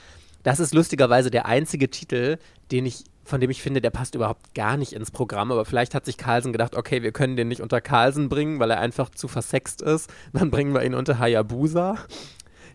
das 0.44 0.60
ist 0.60 0.72
lustigerweise 0.72 1.30
der 1.30 1.46
einzige 1.46 1.90
Titel, 1.90 2.38
den 2.70 2.86
ich 2.86 3.04
von 3.30 3.40
dem 3.40 3.50
ich 3.50 3.62
finde, 3.62 3.80
der 3.80 3.90
passt 3.90 4.14
überhaupt 4.14 4.54
gar 4.54 4.76
nicht 4.76 4.92
ins 4.92 5.10
Programm. 5.10 5.50
Aber 5.50 5.64
vielleicht 5.64 5.94
hat 5.94 6.04
sich 6.04 6.18
Carlsen 6.18 6.52
gedacht, 6.52 6.76
okay, 6.76 7.02
wir 7.02 7.12
können 7.12 7.36
den 7.36 7.48
nicht 7.48 7.62
unter 7.62 7.80
Carlsen 7.80 8.28
bringen, 8.28 8.58
weil 8.58 8.70
er 8.70 8.80
einfach 8.80 9.10
zu 9.10 9.28
versext 9.28 9.80
ist. 9.80 10.10
Dann 10.32 10.50
bringen 10.50 10.74
wir 10.74 10.84
ihn 10.84 10.94
unter 10.94 11.18
Hayabusa. 11.18 11.96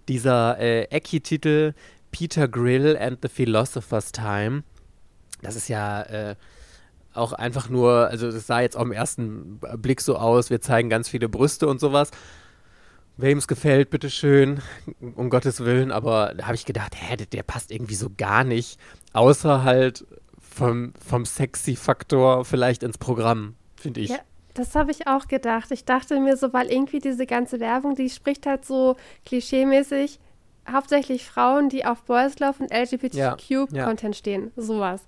Dieser 0.07 0.57
äh, 0.59 0.83
Eki-Titel 0.85 1.73
Peter 2.11 2.47
Grill 2.47 2.97
and 2.97 3.19
the 3.21 3.27
Philosopher's 3.27 4.11
Time. 4.11 4.63
Das 5.41 5.55
ist 5.55 5.67
ja 5.67 6.01
äh, 6.03 6.35
auch 7.13 7.33
einfach 7.33 7.69
nur, 7.69 8.07
also 8.07 8.31
das 8.31 8.47
sah 8.47 8.61
jetzt 8.61 8.77
auch 8.77 8.83
im 8.83 8.91
ersten 8.91 9.59
Blick 9.77 10.01
so 10.01 10.17
aus, 10.17 10.49
wir 10.49 10.61
zeigen 10.61 10.89
ganz 10.89 11.09
viele 11.09 11.29
Brüste 11.29 11.67
und 11.67 11.79
sowas. 11.79 12.11
Wem 13.17 13.37
es 13.37 13.47
gefällt, 13.47 13.89
bitteschön, 13.89 14.61
um 15.15 15.29
Gottes 15.29 15.61
Willen, 15.61 15.91
aber 15.91 16.33
da 16.35 16.45
habe 16.45 16.55
ich 16.55 16.65
gedacht, 16.65 16.95
hä, 16.95 17.15
der 17.15 17.43
passt 17.43 17.71
irgendwie 17.71 17.95
so 17.95 18.09
gar 18.17 18.43
nicht, 18.43 18.77
außer 19.13 19.63
halt 19.63 20.05
vom, 20.55 20.93
vom 21.05 21.25
Sexy-Faktor 21.25 22.45
vielleicht 22.45 22.81
ins 22.83 22.97
Programm, 22.97 23.55
finde 23.75 23.99
ich. 23.99 24.09
Ja, 24.11 24.19
das 24.53 24.73
habe 24.73 24.91
ich 24.91 25.07
auch 25.07 25.27
gedacht. 25.27 25.71
Ich 25.71 25.83
dachte 25.83 26.19
mir 26.19 26.37
so, 26.37 26.53
weil 26.53 26.71
irgendwie 26.71 26.99
diese 26.99 27.25
ganze 27.25 27.59
Werbung, 27.59 27.95
die 27.95 28.09
spricht 28.09 28.45
halt 28.45 28.63
so 28.63 28.95
klischeemäßig, 29.25 30.19
hauptsächlich 30.71 31.25
Frauen, 31.25 31.67
die 31.69 31.85
auf 31.85 32.03
Boys 32.03 32.39
Love 32.39 32.63
und 32.63 32.73
LGBTQ-Content 32.73 34.01
ja, 34.01 34.07
ja. 34.07 34.13
stehen, 34.13 34.51
sowas. 34.55 35.03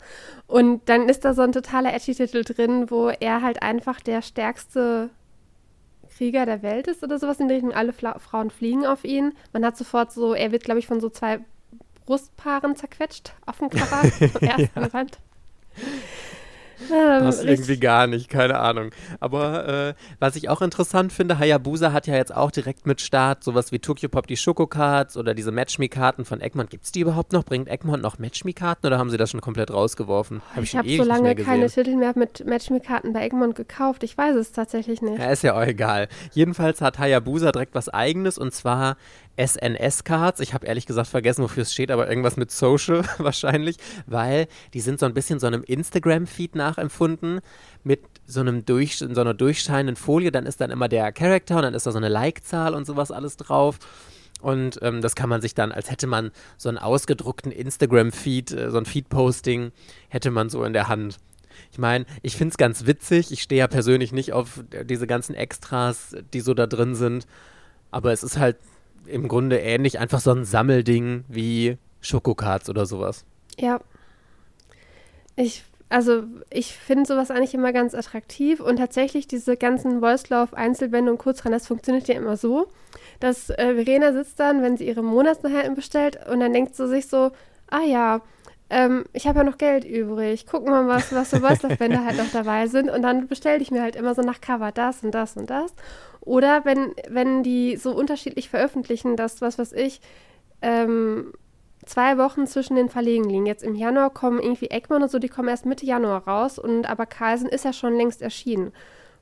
Und 0.47 0.87
dann 0.89 1.07
ist 1.07 1.23
da 1.23 1.33
so 1.33 1.43
ein 1.43 1.53
totaler 1.53 1.93
Edgy-Titel 1.93 2.43
drin, 2.43 2.91
wo 2.91 3.07
er 3.07 3.41
halt 3.41 3.61
einfach 3.61 4.01
der 4.01 4.21
stärkste 4.21 5.09
Krieger 6.17 6.45
der 6.45 6.61
Welt 6.61 6.87
ist 6.87 7.03
oder 7.03 7.19
sowas 7.19 7.39
in 7.39 7.49
Richtung. 7.49 7.73
Alle 7.73 7.93
Fla 7.93 8.19
Frauen 8.19 8.49
fliegen 8.51 8.85
auf 8.85 9.05
ihn. 9.05 9.33
Man 9.53 9.63
hat 9.63 9.77
sofort 9.77 10.11
so, 10.11 10.33
er 10.33 10.51
wird, 10.51 10.63
glaube 10.63 10.79
ich, 10.79 10.87
von 10.87 10.99
so 10.99 11.09
zwei 11.09 11.39
Brustpaaren 12.05 12.75
zerquetscht 12.75 13.33
auf 13.45 13.59
dem 13.59 13.69
Cover 13.69 14.09
vom 14.11 14.41
ersten 14.41 14.79
ja. 14.79 15.05
Band. 16.89 17.41
Ähm, 17.41 17.47
irgendwie 17.47 17.79
gar 17.79 18.07
nicht, 18.07 18.29
keine 18.29 18.59
Ahnung. 18.59 18.91
Aber 19.19 19.67
äh, 19.67 19.93
was 20.19 20.35
ich 20.35 20.49
auch 20.49 20.61
interessant 20.61 21.11
finde, 21.11 21.39
Hayabusa 21.39 21.91
hat 21.91 22.07
ja 22.07 22.15
jetzt 22.15 22.35
auch 22.35 22.51
direkt 22.51 22.85
mit 22.85 23.01
Start 23.01 23.43
sowas 23.43 23.71
wie 23.71 23.79
Tokyo 23.79 24.09
Pop 24.09 24.27
die 24.27 24.37
Schokocards 24.37 25.17
oder 25.17 25.33
diese 25.33 25.51
Matchme-Karten 25.51 26.25
von 26.25 26.41
Egmont. 26.41 26.69
Gibt 26.69 26.85
es 26.85 26.91
die 26.91 27.01
überhaupt 27.01 27.33
noch? 27.33 27.43
Bringt 27.43 27.67
Egmont 27.67 28.03
noch 28.03 28.19
Matchme-Karten 28.19 28.87
oder 28.87 28.97
haben 28.97 29.09
sie 29.09 29.17
das 29.17 29.31
schon 29.31 29.41
komplett 29.41 29.71
rausgeworfen? 29.71 30.41
Hab 30.55 30.63
ich 30.63 30.69
ich 30.69 30.77
habe 30.77 30.97
so 30.97 31.03
lange 31.03 31.35
keine 31.35 31.69
Titel 31.69 31.95
mehr 31.95 32.13
mit 32.15 32.45
Matchme-Karten 32.45 33.13
bei 33.13 33.25
Egmont 33.25 33.55
gekauft. 33.55 34.03
Ich 34.03 34.17
weiß 34.17 34.35
es 34.35 34.51
tatsächlich 34.51 35.01
nicht. 35.01 35.19
Ja, 35.19 35.31
ist 35.31 35.43
ja 35.43 35.55
auch 35.55 35.65
egal. 35.65 36.07
Jedenfalls 36.33 36.81
hat 36.81 36.99
Hayabusa 36.99 37.51
direkt 37.51 37.75
was 37.75 37.89
Eigenes 37.89 38.37
und 38.37 38.53
zwar 38.53 38.97
SNS-Cards. 39.37 40.39
Ich 40.39 40.53
habe 40.53 40.65
ehrlich 40.65 40.85
gesagt 40.85 41.07
vergessen, 41.07 41.43
wofür 41.43 41.63
es 41.63 41.73
steht, 41.73 41.91
aber 41.91 42.09
irgendwas 42.09 42.37
mit 42.37 42.51
Social 42.51 43.03
wahrscheinlich, 43.17 43.77
weil 44.05 44.47
die 44.73 44.81
sind 44.81 44.99
so 44.99 45.05
ein 45.05 45.13
bisschen 45.13 45.39
so 45.39 45.47
einem 45.47 45.63
Instagram-Feed 45.63 46.55
nachempfunden 46.55 47.39
mit 47.83 48.01
so 48.25 48.41
einem 48.41 48.65
durch, 48.65 48.97
so 48.97 49.05
einer 49.05 49.33
durchscheinenden 49.33 49.95
Folie. 49.95 50.31
Dann 50.31 50.45
ist 50.45 50.59
dann 50.59 50.71
immer 50.71 50.89
der 50.89 51.11
Charakter 51.11 51.57
und 51.57 51.63
dann 51.63 51.73
ist 51.73 51.85
da 51.85 51.91
so 51.91 51.97
eine 51.97 52.09
Like-Zahl 52.09 52.73
und 52.73 52.85
sowas 52.85 53.11
alles 53.11 53.37
drauf. 53.37 53.79
Und 54.41 54.79
ähm, 54.81 55.01
das 55.01 55.15
kann 55.15 55.29
man 55.29 55.41
sich 55.41 55.55
dann, 55.55 55.71
als 55.71 55.89
hätte 55.89 56.07
man 56.07 56.31
so 56.57 56.69
einen 56.69 56.77
ausgedruckten 56.77 57.51
Instagram-Feed, 57.51 58.51
äh, 58.51 58.71
so 58.71 58.77
ein 58.77 58.85
Feed-Posting, 58.85 59.71
hätte 60.09 60.31
man 60.31 60.49
so 60.49 60.63
in 60.63 60.73
der 60.73 60.87
Hand. 60.87 61.17
Ich 61.71 61.79
meine, 61.79 62.05
ich 62.21 62.35
finde 62.35 62.51
es 62.51 62.57
ganz 62.57 62.85
witzig. 62.85 63.31
Ich 63.31 63.41
stehe 63.41 63.59
ja 63.59 63.67
persönlich 63.67 64.11
nicht 64.11 64.33
auf 64.33 64.63
diese 64.83 65.07
ganzen 65.07 65.33
Extras, 65.33 66.15
die 66.33 66.41
so 66.41 66.53
da 66.53 66.67
drin 66.67 66.93
sind. 66.93 67.25
Aber 67.89 68.11
es 68.11 68.23
ist 68.23 68.37
halt 68.37 68.57
im 69.07 69.27
Grunde 69.27 69.59
ähnlich, 69.59 69.99
einfach 69.99 70.19
so 70.19 70.31
ein 70.31 70.45
Sammelding 70.45 71.23
wie 71.27 71.77
Schokocards 72.01 72.69
oder 72.69 72.85
sowas. 72.85 73.25
Ja. 73.59 73.79
Ich, 75.35 75.63
also 75.89 76.23
ich 76.49 76.73
finde 76.73 77.05
sowas 77.05 77.31
eigentlich 77.31 77.53
immer 77.53 77.73
ganz 77.73 77.93
attraktiv 77.93 78.59
und 78.59 78.77
tatsächlich 78.77 79.27
diese 79.27 79.57
ganzen 79.57 80.01
Voicelauf-Einzelbände 80.01 81.11
und 81.11 81.17
Kurzrennen, 81.17 81.57
das 81.57 81.67
funktioniert 81.67 82.07
ja 82.07 82.15
immer 82.15 82.37
so, 82.37 82.67
dass 83.19 83.49
äh, 83.49 83.75
Verena 83.75 84.13
sitzt 84.13 84.39
dann, 84.39 84.61
wenn 84.61 84.77
sie 84.77 84.87
ihre 84.87 85.03
Monatsnachhalten 85.03 85.75
bestellt 85.75 86.19
und 86.27 86.39
dann 86.39 86.53
denkt 86.53 86.75
sie 86.75 86.87
sich 86.87 87.07
so, 87.07 87.31
ah 87.69 87.83
ja, 87.85 88.21
ähm, 88.69 89.05
ich 89.13 89.27
habe 89.27 89.39
ja 89.39 89.43
noch 89.45 89.57
Geld 89.57 89.85
übrig, 89.85 90.45
guck 90.49 90.67
mal, 90.67 90.87
was, 90.87 91.13
was 91.13 91.29
so 91.31 91.41
Voicelauf-Bände 91.41 92.03
halt 92.03 92.17
noch 92.17 92.31
dabei 92.31 92.67
sind 92.67 92.89
und 92.89 93.01
dann 93.01 93.27
bestelle 93.27 93.61
ich 93.61 93.71
mir 93.71 93.81
halt 93.81 93.95
immer 93.95 94.13
so 94.13 94.21
nach 94.21 94.41
Cover 94.41 94.71
das 94.71 95.03
und 95.03 95.11
das 95.11 95.37
und 95.37 95.49
das 95.49 95.73
oder 96.27 96.65
wenn, 96.65 96.93
wenn 97.07 97.41
die 97.41 97.77
so 97.77 97.91
unterschiedlich 97.95 98.49
veröffentlichen, 98.49 99.15
dass, 99.15 99.41
was 99.41 99.57
weiß 99.57 99.71
ich, 99.71 100.01
ähm, 100.61 101.33
zwei 101.85 102.17
Wochen 102.17 102.45
zwischen 102.47 102.75
den 102.75 102.89
Verlegen 102.89 103.29
liegen. 103.29 103.45
Jetzt 103.45 103.63
im 103.63 103.75
Januar 103.75 104.09
kommen 104.09 104.39
irgendwie 104.39 104.69
Eggman 104.69 105.03
und 105.03 105.09
so, 105.09 105.19
die 105.19 105.29
kommen 105.29 105.47
erst 105.47 105.65
Mitte 105.65 105.85
Januar 105.85 106.27
raus. 106.27 106.59
Und 106.59 106.85
aber 106.89 107.05
Carlsen 107.05 107.47
ist 107.47 107.63
ja 107.63 107.71
schon 107.71 107.95
längst 107.95 108.21
erschienen. 108.21 108.73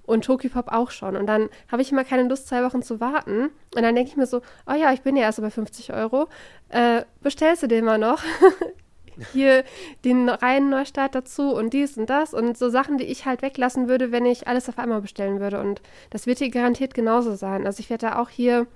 Und 0.04 0.26
Tokyopop 0.26 0.72
auch 0.72 0.92
schon. 0.92 1.16
Und 1.16 1.28
dann 1.28 1.50
habe 1.72 1.82
ich 1.82 1.92
immer 1.92 2.04
keine 2.04 2.28
Lust, 2.28 2.48
zwei 2.48 2.64
Wochen 2.64 2.82
zu 2.82 3.00
warten. 3.00 3.52
Und 3.76 3.82
dann 3.82 3.96
denke 3.96 4.10
ich 4.10 4.18
mir 4.18 4.28
so, 4.28 4.42
oh 4.68 4.74
ja, 4.74 4.92
ich 4.92 5.02
bin 5.02 5.16
ja 5.16 5.24
erst 5.24 5.42
bei 5.42 5.50
50 5.50 5.94
Euro. 5.94 6.28
Äh, 6.70 7.04
bestellst 7.22 7.64
du 7.64 7.68
den 7.68 7.86
mal 7.86 7.98
noch? 7.98 8.22
hier 9.34 9.64
den 10.04 10.30
reinen 10.30 10.70
Neustart 10.70 11.16
dazu 11.16 11.54
und 11.54 11.74
dies 11.74 11.98
und 11.98 12.10
das 12.10 12.34
und 12.34 12.58
so 12.58 12.70
Sachen, 12.70 12.98
die 12.98 13.06
ich 13.06 13.26
halt 13.26 13.42
weglassen 13.42 13.88
würde, 13.88 14.12
wenn 14.12 14.26
ich 14.26 14.48
alles 14.48 14.70
auf 14.70 14.80
einmal 14.80 15.02
bestellen 15.02 15.40
würde. 15.40 15.60
Und 15.60 15.82
das 16.10 16.28
wird 16.28 16.40
hier 16.40 16.50
garantiert 16.50 16.94
genauso 16.94 17.36
sein. 17.36 17.66
Also 17.66 17.80
ich 17.80 17.90
werde 17.90 18.08
da 18.08 18.20
auch 18.20 18.30
hier 18.30 18.68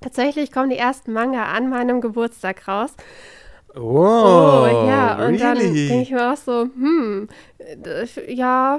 tatsächlich 0.00 0.52
kommen 0.52 0.70
die 0.70 0.78
ersten 0.78 1.12
Manga 1.12 1.44
an 1.44 1.68
meinem 1.68 2.00
Geburtstag 2.00 2.68
raus. 2.68 2.94
Oh, 3.76 3.80
oh 3.80 4.86
ja, 4.86 5.14
und 5.14 5.34
really? 5.34 5.40
dann 5.40 5.58
denke 5.58 6.02
ich 6.02 6.10
mir 6.12 6.32
auch 6.32 6.36
so, 6.36 6.62
hm, 6.62 7.28
ja, 8.28 8.78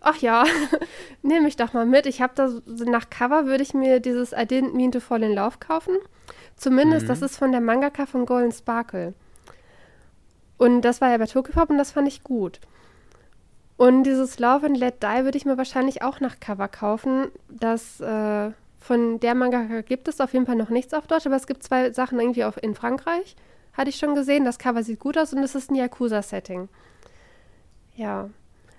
ach 0.00 0.16
ja, 0.18 0.44
nehme 1.22 1.48
ich 1.48 1.56
doch 1.56 1.72
mal 1.72 1.86
mit. 1.86 2.06
Ich 2.06 2.20
habe 2.20 2.32
da 2.36 2.50
nach 2.84 3.10
Cover 3.10 3.46
würde 3.46 3.62
ich 3.62 3.74
mir 3.74 3.98
dieses 4.00 4.32
I 4.32 4.42
didn't 4.42 4.74
mean 4.74 4.92
to 4.92 5.00
fall 5.00 5.22
in 5.22 5.34
love 5.34 5.56
kaufen. 5.58 5.96
Zumindest, 6.56 7.04
mhm. 7.04 7.08
das 7.08 7.22
ist 7.22 7.36
von 7.36 7.52
der 7.52 7.60
Mangaka 7.60 8.06
von 8.06 8.26
Golden 8.26 8.52
Sparkle. 8.52 9.14
Und 10.58 10.82
das 10.82 11.00
war 11.00 11.10
ja 11.10 11.18
bei 11.18 11.26
Tokyopop 11.26 11.70
und 11.70 11.78
das 11.78 11.92
fand 11.92 12.08
ich 12.08 12.22
gut. 12.22 12.60
Und 13.76 14.02
dieses 14.02 14.40
Love 14.40 14.66
and 14.66 14.76
Let 14.76 15.02
Die 15.02 15.24
würde 15.24 15.38
ich 15.38 15.44
mir 15.44 15.56
wahrscheinlich 15.56 16.02
auch 16.02 16.20
nach 16.20 16.40
Cover 16.40 16.66
kaufen. 16.66 17.28
Das 17.48 18.00
äh, 18.00 18.50
von 18.80 19.20
der 19.20 19.34
Mangaka 19.34 19.82
gibt 19.82 20.08
es 20.08 20.20
auf 20.20 20.32
jeden 20.32 20.46
Fall 20.46 20.56
noch 20.56 20.68
nichts 20.68 20.94
auf 20.94 21.06
Deutsch, 21.06 21.26
aber 21.26 21.36
es 21.36 21.46
gibt 21.46 21.62
zwei 21.62 21.92
Sachen 21.92 22.18
irgendwie 22.18 22.44
auf, 22.44 22.60
in 22.62 22.74
Frankreich. 22.74 23.36
Hatte 23.72 23.90
ich 23.90 23.96
schon 23.96 24.16
gesehen. 24.16 24.44
Das 24.44 24.58
Cover 24.58 24.82
sieht 24.82 24.98
gut 24.98 25.16
aus 25.16 25.32
und 25.32 25.42
es 25.44 25.54
ist 25.54 25.70
ein 25.70 25.76
Yakuza-Setting. 25.76 26.68
Ja. 27.94 28.30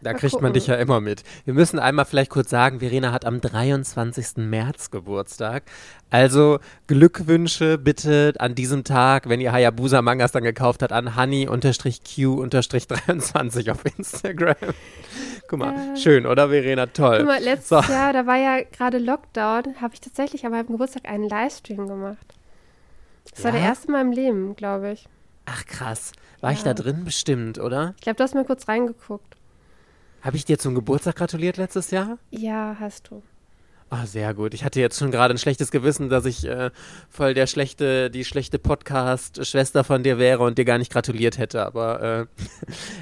Da 0.02 0.14
kriegt 0.14 0.32
gucken. 0.32 0.46
man 0.46 0.54
dich 0.54 0.68
ja 0.68 0.76
immer 0.76 1.02
mit. 1.02 1.24
Wir 1.46 1.54
müssen 1.54 1.78
einmal 1.80 2.06
vielleicht 2.06 2.32
kurz 2.32 2.50
sagen, 2.50 2.80
Verena 2.80 3.12
hat 3.12 3.26
am 3.26 3.42
23. 3.42 4.38
März 4.38 4.92
Geburtstag. 4.92 5.64
Also 6.10 6.60
Glückwünsche 6.88 7.78
bitte 7.78 8.34
an 8.40 8.56
diesem 8.56 8.84
Tag, 8.84 9.30
wenn 9.30 9.40
ihr 9.42 9.52
Hayabusa 9.52 10.02
Mangas 10.02 10.32
dann 10.32 10.44
gekauft 10.44 10.82
habt, 10.82 10.94
an 10.94 11.16
honey-q-23 11.16 13.72
auf 13.72 13.86
Instagram. 13.98 14.56
Guck 15.48 15.60
mal, 15.60 15.94
äh, 15.94 15.98
schön, 15.98 16.26
oder 16.26 16.50
Verena? 16.50 16.88
Toll. 16.88 17.20
Guck 17.20 17.28
mal, 17.28 17.42
letztes 17.42 17.70
so. 17.70 17.80
Jahr, 17.92 18.14
da 18.14 18.26
war 18.26 18.38
ja 18.38 18.62
gerade 18.62 18.98
Lockdown, 18.98 19.76
habe 19.82 19.94
ich 19.94 20.02
tatsächlich 20.02 20.46
an 20.46 20.52
meinem 20.52 20.68
Geburtstag 20.68 21.08
einen 21.08 21.28
Livestream 21.28 21.88
gemacht. 21.88 22.36
Das 23.32 23.40
ja? 23.40 23.46
war 23.46 23.52
der 23.52 23.62
erste 23.62 23.88
in 23.88 23.94
meinem 23.94 24.12
Leben, 24.12 24.56
glaube 24.56 24.92
ich. 24.92 25.08
Ach 25.46 25.66
krass. 25.66 26.12
War 26.42 26.52
ja. 26.52 26.58
ich 26.58 26.64
da 26.64 26.74
drin 26.74 27.04
bestimmt, 27.04 27.60
oder? 27.60 27.94
Ich 27.98 28.04
glaube, 28.04 28.18
du 28.18 28.24
hast 28.24 28.36
mir 28.36 28.46
kurz 28.46 28.68
reingeguckt. 28.68 29.36
Habe 30.22 30.38
ich 30.38 30.46
dir 30.46 30.58
zum 30.58 30.76
Geburtstag 30.76 31.16
gratuliert 31.16 31.58
letztes 31.58 31.92
Jahr? 31.92 32.18
Ja, 32.32 32.76
hast 32.80 33.10
du. 33.10 33.22
Ah, 33.92 34.06
sehr 34.06 34.36
gut. 34.36 34.54
Ich 34.54 34.64
hatte 34.64 34.80
jetzt 34.80 35.00
schon 35.00 35.10
gerade 35.10 35.34
ein 35.34 35.40
schlechtes 35.40 35.72
Gewissen, 35.72 36.10
dass 36.10 36.26
ich 36.26 36.46
äh, 36.46 36.70
voll 37.10 37.34
der 37.34 37.48
schlechte, 37.48 38.12
die 38.12 38.24
schlechte 38.24 38.60
Podcast-Schwester 38.60 39.84
von 39.84 40.04
dir 40.04 40.20
wäre 40.20 40.44
und 40.44 40.60
dir 40.60 40.66
gar 40.66 40.78
nicht 40.78 40.92
gratuliert 40.92 41.40
hätte. 41.40 41.66
Aber 41.66 42.28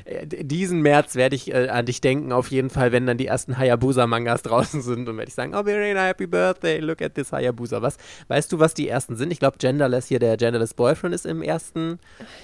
äh, 0.05 0.25
diesen 0.43 0.81
März 0.81 1.15
werde 1.15 1.35
ich 1.35 1.53
äh, 1.53 1.67
an 1.67 1.85
dich 1.85 1.99
denken, 1.99 2.31
auf 2.31 2.51
jeden 2.51 2.69
Fall, 2.69 2.93
wenn 2.93 3.05
dann 3.05 3.17
die 3.17 3.25
ersten 3.25 3.57
Hayabusa-Mangas 3.57 4.43
draußen 4.43 4.81
sind 4.81 5.09
und 5.09 5.17
werde 5.17 5.27
ich 5.27 5.35
sagen, 5.35 5.53
oh 5.55 5.63
Verena, 5.63 6.05
happy 6.05 6.25
birthday, 6.25 6.79
look 6.79 7.01
at 7.01 7.15
this 7.15 7.33
Hayabusa. 7.33 7.81
Was, 7.81 7.97
weißt 8.29 8.49
du, 8.53 8.59
was 8.59 8.73
die 8.73 8.87
ersten 8.87 9.17
sind? 9.17 9.31
Ich 9.31 9.39
glaube, 9.39 9.57
Genderless 9.57 10.07
hier, 10.07 10.19
der 10.19 10.37
Genderless 10.37 10.73
Boyfriend 10.73 11.13
ist 11.13 11.25
im 11.25 11.41
ersten, 11.41 11.99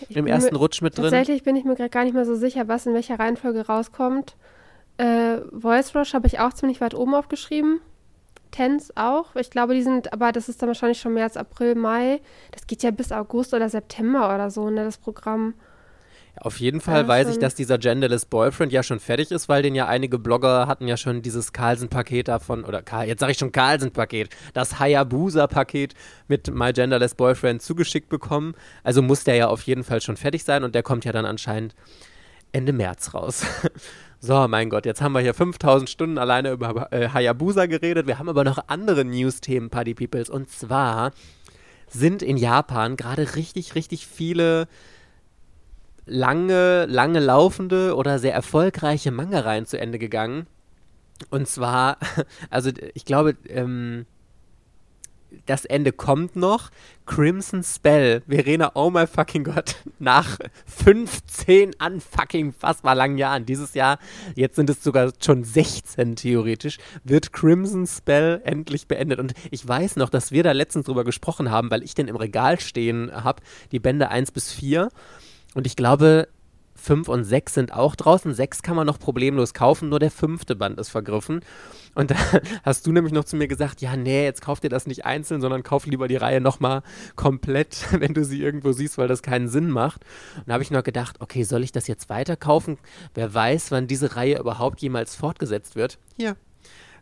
im 0.10 0.28
ersten 0.28 0.58
Rutsch 0.58 0.82
mit 0.82 0.98
drin. 0.98 1.06
Tatsächlich 1.06 1.44
bin 1.44 1.56
ich 1.56 1.64
mir 1.64 1.76
gerade 1.76 1.90
gar 1.90 2.04
nicht 2.04 2.14
mehr 2.14 2.26
so 2.26 2.36
sicher, 2.36 2.68
was 2.68 2.86
in 2.86 2.94
welcher 2.94 3.20
Reihenfolge 3.20 3.68
rauskommt. 3.68 4.36
Äh, 4.98 5.38
Voice 5.52 5.96
Rush 5.96 6.14
habe 6.14 6.28
ich 6.28 6.40
auch 6.40 6.54
ziemlich 6.54 6.82
weit 6.82 6.94
oben 6.94 7.16
aufgeschrieben. 7.16 7.82
Tens 8.52 8.96
auch. 8.96 9.36
Ich 9.36 9.50
glaube, 9.50 9.74
die 9.74 9.82
sind, 9.82 10.14
aber 10.14 10.32
das 10.32 10.48
ist 10.48 10.62
dann 10.62 10.68
wahrscheinlich 10.68 11.00
schon 11.00 11.14
März, 11.14 11.38
April, 11.38 11.76
Mai. 11.76 12.22
Das 12.52 12.68
geht 12.68 12.84
ja 12.84 12.92
bis 12.92 13.12
August 13.12 13.54
oder 13.54 13.68
September 13.68 14.34
oder 14.34 14.52
so, 14.52 14.70
ne, 14.70 14.84
das 14.84 15.00
Programm. 15.00 15.56
Auf 16.40 16.60
jeden 16.60 16.82
Fall 16.82 17.04
ja, 17.04 17.08
weiß 17.08 17.30
ich, 17.30 17.38
dass 17.38 17.54
dieser 17.54 17.78
Genderless 17.78 18.26
Boyfriend 18.26 18.74
ja 18.74 18.82
schon 18.82 19.00
fertig 19.00 19.30
ist, 19.30 19.50
weil 19.50 19.62
den 19.62 19.76
ja 19.76 19.88
einige 19.88 20.18
Blogger 20.18 20.68
hatten 20.68 20.88
ja 20.88 20.98
schon 20.98 21.22
dieses 21.22 21.54
Carlsen-Paket 21.54 22.28
davon, 22.28 22.64
oder 22.64 22.82
Karl, 22.82 23.08
jetzt 23.08 23.20
sage 23.20 23.34
ich 23.34 23.38
schon 23.38 23.52
Carlsen-Paket, 23.52 24.30
das 24.54 24.80
Hayabusa-Paket 24.80 25.94
mit 26.28 26.52
My 26.54 26.74
Genderless 26.74 27.14
Boyfriend 27.14 27.62
zugeschickt 27.62 28.10
bekommen. 28.10 28.56
Also 28.84 29.04
muss 29.04 29.24
der 29.24 29.36
ja 29.36 29.48
auf 29.48 29.62
jeden 29.62 29.84
Fall 29.84 30.02
schon 30.02 30.18
fertig 30.18 30.44
sein 30.44 30.64
und 30.64 30.74
der 30.74 30.82
kommt 30.82 31.06
ja 31.06 31.12
dann 31.12 31.26
anscheinend 31.26 31.76
Ende 32.52 32.74
März 32.74 33.14
raus. 33.14 33.46
So, 34.26 34.48
mein 34.48 34.70
Gott, 34.70 34.86
jetzt 34.86 35.02
haben 35.02 35.12
wir 35.12 35.20
hier 35.20 35.34
5000 35.34 35.90
Stunden 35.90 36.18
alleine 36.18 36.52
über 36.52 36.94
äh, 36.94 37.10
Hayabusa 37.10 37.66
geredet. 37.66 38.08
Wir 38.08 38.20
haben 38.20 38.30
aber 38.30 38.46
noch 38.46 38.58
andere 38.68 39.04
News-Themen, 39.04 39.70
Party 39.70 39.94
Peoples. 39.94 40.30
Und 40.30 40.50
zwar 40.50 41.12
sind 41.90 42.22
in 42.22 42.38
Japan 42.38 42.96
gerade 42.96 43.36
richtig, 43.36 43.76
richtig 43.76 44.08
viele 44.08 44.70
lange, 46.06 46.86
lange 46.86 47.20
laufende 47.20 47.98
oder 47.98 48.18
sehr 48.18 48.34
erfolgreiche 48.34 49.12
Manga-Reihen 49.12 49.66
zu 49.66 49.78
Ende 49.78 50.00
gegangen. 50.00 50.48
Und 51.30 51.50
zwar, 51.50 51.98
also 52.50 52.72
ich 52.94 53.04
glaube, 53.04 53.36
ähm, 53.50 54.06
das 55.46 55.66
Ende 55.66 55.92
kommt 55.92 56.36
noch. 56.36 56.70
Crimson 57.06 57.64
Spell. 57.64 58.22
Verena, 58.28 58.72
oh 58.76 58.90
my 58.90 59.06
fucking 59.08 59.44
Gott. 59.44 59.76
Nach 60.00 60.38
15 60.66 61.76
unfucking 61.86 62.54
fassbar 62.54 62.96
langen 62.96 63.18
Jahren, 63.18 63.46
dieses 63.46 63.74
Jahr, 63.74 64.00
jetzt 64.36 64.56
sind 64.56 64.70
es 64.70 64.84
sogar 64.84 65.12
schon 65.22 65.44
16 65.44 66.16
theoretisch, 66.16 66.78
wird 67.04 67.34
Crimson 67.34 67.88
Spell 67.88 68.42
endlich 68.46 68.88
beendet. 68.88 69.20
Und 69.20 69.34
ich 69.52 69.68
weiß 69.68 69.98
noch, 69.98 70.10
dass 70.10 70.32
wir 70.32 70.44
da 70.44 70.52
letztens 70.52 70.86
drüber 70.86 71.04
gesprochen 71.04 71.52
haben, 71.52 71.70
weil 71.72 71.84
ich 71.84 71.96
den 71.96 72.08
im 72.08 72.16
Regal 72.16 72.60
stehen 72.60 73.12
habe, 73.12 73.42
die 73.72 73.80
Bände 73.80 74.10
1 74.10 74.32
bis 74.32 74.52
4. 74.52 74.90
Und 75.56 75.68
ich 75.68 75.76
glaube, 75.76 76.28
5 76.84 77.08
und 77.08 77.24
6 77.24 77.54
sind 77.54 77.74
auch 77.74 77.96
draußen. 77.96 78.34
6 78.34 78.62
kann 78.62 78.76
man 78.76 78.86
noch 78.86 79.00
problemlos 79.00 79.54
kaufen, 79.54 79.88
nur 79.88 80.00
der 80.00 80.12
fünfte 80.12 80.54
Band 80.54 80.78
ist 80.78 80.90
vergriffen. 80.90 81.40
Und 81.96 82.12
da 82.12 82.16
hast 82.64 82.86
du 82.86 82.92
nämlich 82.92 83.14
noch 83.14 83.24
zu 83.24 83.38
mir 83.38 83.48
gesagt, 83.48 83.80
ja, 83.80 83.96
nee, 83.96 84.26
jetzt 84.26 84.42
kauf 84.42 84.60
dir 84.60 84.70
das 84.70 84.86
nicht 84.86 85.06
einzeln, 85.06 85.40
sondern 85.40 85.64
kauf 85.64 85.86
lieber 85.86 86.10
die 86.10 86.18
Reihe 86.18 86.42
nochmal 86.42 86.84
komplett, 87.16 87.88
wenn 88.00 88.14
du 88.14 88.26
sie 88.26 88.42
irgendwo 88.42 88.74
siehst, 88.74 88.98
weil 88.98 89.08
das 89.08 89.22
keinen 89.22 89.48
Sinn 89.48 89.70
macht. 89.70 90.04
Und 90.36 90.48
da 90.48 90.54
habe 90.54 90.64
ich 90.64 90.72
noch 90.72 90.84
gedacht, 90.84 91.22
okay, 91.22 91.44
soll 91.44 91.64
ich 91.64 91.72
das 91.72 91.88
jetzt 91.88 92.10
weiterkaufen? 92.10 92.78
Wer 93.14 93.34
weiß, 93.34 93.72
wann 93.72 93.88
diese 93.88 94.18
Reihe 94.18 94.38
überhaupt 94.38 94.82
jemals 94.82 95.16
fortgesetzt 95.16 95.78
wird. 95.78 96.00
Hier, 96.18 96.36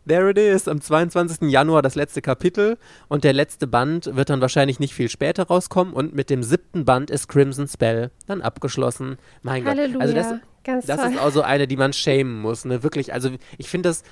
There 0.06 0.30
it 0.30 0.38
is, 0.38 0.66
am 0.66 0.80
22. 0.80 1.48
Januar 1.48 1.80
das 1.80 1.94
letzte 1.94 2.22
Kapitel 2.22 2.76
und 3.08 3.22
der 3.22 3.32
letzte 3.32 3.68
Band 3.68 4.16
wird 4.16 4.30
dann 4.30 4.40
wahrscheinlich 4.40 4.80
nicht 4.80 4.94
viel 4.94 5.08
später 5.08 5.44
rauskommen 5.44 5.94
und 5.94 6.12
mit 6.12 6.28
dem 6.28 6.42
siebten 6.42 6.84
Band 6.84 7.08
ist 7.08 7.28
Crimson 7.28 7.68
Spell 7.68 8.10
dann 8.26 8.42
abgeschlossen. 8.42 9.16
Mein 9.42 9.64
Halleluja. 9.64 9.92
Gott. 9.92 10.02
Also 10.02 10.14
das, 10.14 10.40
Ganz 10.64 10.86
das 10.86 11.00
toll. 11.00 11.12
ist 11.12 11.20
auch 11.20 11.30
so 11.30 11.42
eine, 11.42 11.68
die 11.68 11.76
man 11.76 11.92
schämen 11.92 12.40
muss. 12.40 12.64
Ne? 12.64 12.82
Wirklich, 12.82 13.12
also 13.12 13.30
ich 13.58 13.68
finde 13.68 13.90
das 13.90 14.02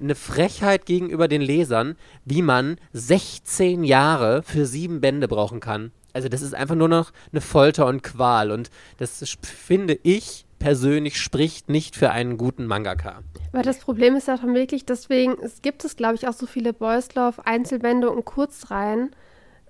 eine 0.00 0.14
Frechheit 0.14 0.86
gegenüber 0.86 1.26
den 1.26 1.42
Lesern, 1.42 1.96
wie 2.24 2.42
man 2.42 2.76
16 2.92 3.82
Jahre 3.82 4.44
für 4.44 4.66
sieben 4.66 5.00
Bände 5.00 5.26
brauchen 5.26 5.58
kann. 5.58 5.90
Also 6.12 6.28
das 6.28 6.42
ist 6.42 6.54
einfach 6.54 6.76
nur 6.76 6.88
noch 6.88 7.12
eine 7.32 7.40
Folter 7.40 7.86
und 7.86 8.02
Qual 8.02 8.52
und 8.52 8.70
das 8.98 9.24
finde 9.42 9.98
ich 10.02 10.44
persönlich 10.60 11.20
spricht 11.20 11.68
nicht 11.68 11.96
für 11.96 12.10
einen 12.10 12.36
guten 12.36 12.66
Mangaka. 12.66 13.22
Weil 13.50 13.64
das 13.64 13.80
Problem 13.80 14.14
ist 14.14 14.28
ja 14.28 14.36
dann 14.36 14.54
wirklich, 14.54 14.86
deswegen 14.86 15.32
es 15.42 15.62
gibt 15.62 15.84
es, 15.84 15.96
glaube 15.96 16.14
ich, 16.14 16.28
auch 16.28 16.32
so 16.32 16.46
viele 16.46 16.72
Boys 16.72 17.12
Love 17.16 17.44
Einzelbände 17.44 18.10
und 18.10 18.24
Kurzreihen, 18.24 19.10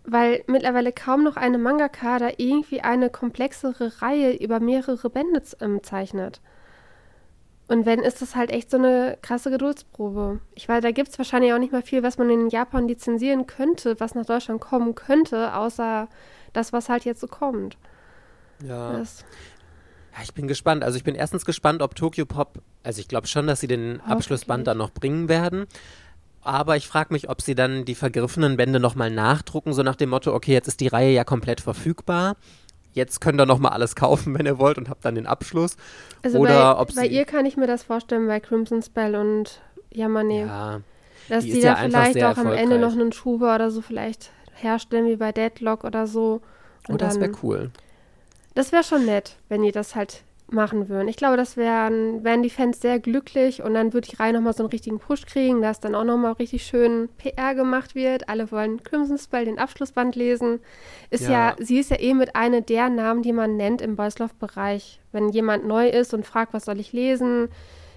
weil 0.04 0.42
mittlerweile 0.46 0.92
kaum 0.92 1.24
noch 1.24 1.36
eine 1.36 1.56
Mangaka 1.56 2.18
da 2.18 2.28
irgendwie 2.36 2.82
eine 2.82 3.08
komplexere 3.08 4.02
Reihe 4.02 4.36
über 4.36 4.60
mehrere 4.60 5.08
Bände 5.08 5.42
ähm, 5.60 5.82
zeichnet. 5.82 6.42
Und 7.68 7.86
wenn, 7.86 8.00
ist 8.00 8.20
das 8.20 8.34
halt 8.34 8.50
echt 8.50 8.68
so 8.68 8.78
eine 8.78 9.16
krasse 9.22 9.48
Geduldsprobe. 9.48 10.40
Ich 10.56 10.68
weiß, 10.68 10.82
da 10.82 10.90
gibt 10.90 11.10
es 11.10 11.18
wahrscheinlich 11.18 11.52
auch 11.52 11.58
nicht 11.58 11.72
mal 11.72 11.82
viel, 11.82 12.02
was 12.02 12.18
man 12.18 12.28
in 12.28 12.48
Japan 12.48 12.88
lizenzieren 12.88 13.46
könnte, 13.46 14.00
was 14.00 14.16
nach 14.16 14.26
Deutschland 14.26 14.60
kommen 14.60 14.96
könnte, 14.96 15.54
außer 15.54 16.08
das, 16.52 16.72
was 16.72 16.88
halt 16.88 17.04
jetzt 17.04 17.20
so 17.20 17.28
kommt. 17.28 17.78
Ja. 18.64 18.92
Das, 18.94 19.24
ja, 20.12 20.22
ich 20.22 20.34
bin 20.34 20.48
gespannt. 20.48 20.82
Also 20.82 20.96
ich 20.96 21.04
bin 21.04 21.14
erstens 21.14 21.44
gespannt, 21.44 21.82
ob 21.82 21.94
Tokyo 21.94 22.26
Pop, 22.26 22.60
also 22.82 23.00
ich 23.00 23.08
glaube 23.08 23.26
schon, 23.26 23.46
dass 23.46 23.60
sie 23.60 23.68
den 23.68 24.00
Abschlussband 24.00 24.66
dann 24.66 24.78
noch 24.78 24.90
bringen 24.90 25.28
werden. 25.28 25.66
Aber 26.42 26.76
ich 26.76 26.88
frage 26.88 27.12
mich, 27.12 27.28
ob 27.28 27.42
sie 27.42 27.54
dann 27.54 27.84
die 27.84 27.94
vergriffenen 27.94 28.56
Bände 28.56 28.80
nochmal 28.80 29.10
nachdrucken, 29.10 29.72
so 29.72 29.82
nach 29.82 29.96
dem 29.96 30.10
Motto, 30.10 30.34
okay, 30.34 30.52
jetzt 30.52 30.68
ist 30.68 30.80
die 30.80 30.88
Reihe 30.88 31.12
ja 31.12 31.24
komplett 31.24 31.60
verfügbar. 31.60 32.36
Jetzt 32.92 33.20
könnt 33.20 33.40
ihr 33.40 33.46
nochmal 33.46 33.72
alles 33.72 33.94
kaufen, 33.94 34.36
wenn 34.38 34.46
ihr 34.46 34.58
wollt 34.58 34.78
und 34.78 34.88
habt 34.88 35.04
dann 35.04 35.14
den 35.14 35.26
Abschluss. 35.26 35.76
Also 36.22 36.38
Oder 36.38 36.74
bei, 36.74 36.80
ob 36.80 36.94
bei 36.94 37.06
ihr 37.06 37.24
kann 37.24 37.46
ich 37.46 37.56
mir 37.56 37.66
das 37.66 37.82
vorstellen, 37.82 38.26
bei 38.26 38.40
Crimson 38.40 38.82
Spell 38.82 39.14
und 39.14 39.60
Yamane. 39.90 40.40
Ja, 40.40 40.80
dass 41.28 41.44
die, 41.44 41.52
die 41.52 41.60
da 41.60 41.74
ja 41.74 41.88
vielleicht 41.88 42.22
auch 42.24 42.38
am 42.38 42.52
Ende 42.52 42.78
noch 42.78 42.92
einen 42.92 43.12
Schuber 43.12 43.54
oder 43.54 43.70
so 43.70 43.82
vielleicht 43.82 44.30
herstellen, 44.54 45.06
wie 45.06 45.16
bei 45.16 45.32
Deadlock 45.32 45.84
oder 45.84 46.06
so. 46.06 46.40
Und 46.88 46.94
oh, 46.94 46.96
das 46.96 47.20
wäre 47.20 47.32
cool. 47.42 47.70
Das 48.54 48.72
wäre 48.72 48.84
schon 48.84 49.06
nett, 49.06 49.36
wenn 49.48 49.62
die 49.62 49.72
das 49.72 49.94
halt 49.94 50.24
machen 50.52 50.88
würden. 50.88 51.08
Ich 51.08 51.16
glaube, 51.16 51.36
das 51.36 51.56
wären, 51.56 52.24
wären 52.24 52.42
die 52.42 52.50
Fans 52.50 52.80
sehr 52.80 52.98
glücklich 52.98 53.62
und 53.62 53.74
dann 53.74 53.92
würde 53.92 54.08
die 54.08 54.16
Reihe 54.16 54.32
nochmal 54.32 54.52
so 54.52 54.62
einen 54.62 54.70
richtigen 54.70 54.98
Push 54.98 55.26
kriegen, 55.26 55.62
dass 55.62 55.80
dann 55.80 55.94
auch 55.94 56.04
nochmal 56.04 56.32
richtig 56.32 56.64
schön 56.64 57.08
PR 57.18 57.54
gemacht 57.54 57.94
wird. 57.94 58.28
Alle 58.28 58.50
wollen 58.50 58.82
Crimson 58.82 59.18
Spell, 59.18 59.44
den 59.44 59.58
Abschlussband 59.58 60.16
lesen. 60.16 60.60
Ist 61.10 61.24
ja. 61.24 61.30
ja, 61.30 61.56
sie 61.58 61.78
ist 61.78 61.90
ja 61.90 62.00
eh 62.00 62.14
mit 62.14 62.36
einer 62.36 62.60
der 62.60 62.88
Namen, 62.88 63.22
die 63.22 63.32
man 63.32 63.56
nennt 63.56 63.82
im 63.82 63.96
Boys 63.96 64.14
Bereich. 64.38 65.00
Wenn 65.12 65.30
jemand 65.30 65.66
neu 65.66 65.88
ist 65.88 66.14
und 66.14 66.26
fragt, 66.26 66.52
was 66.52 66.64
soll 66.64 66.80
ich 66.80 66.92
lesen, 66.92 67.48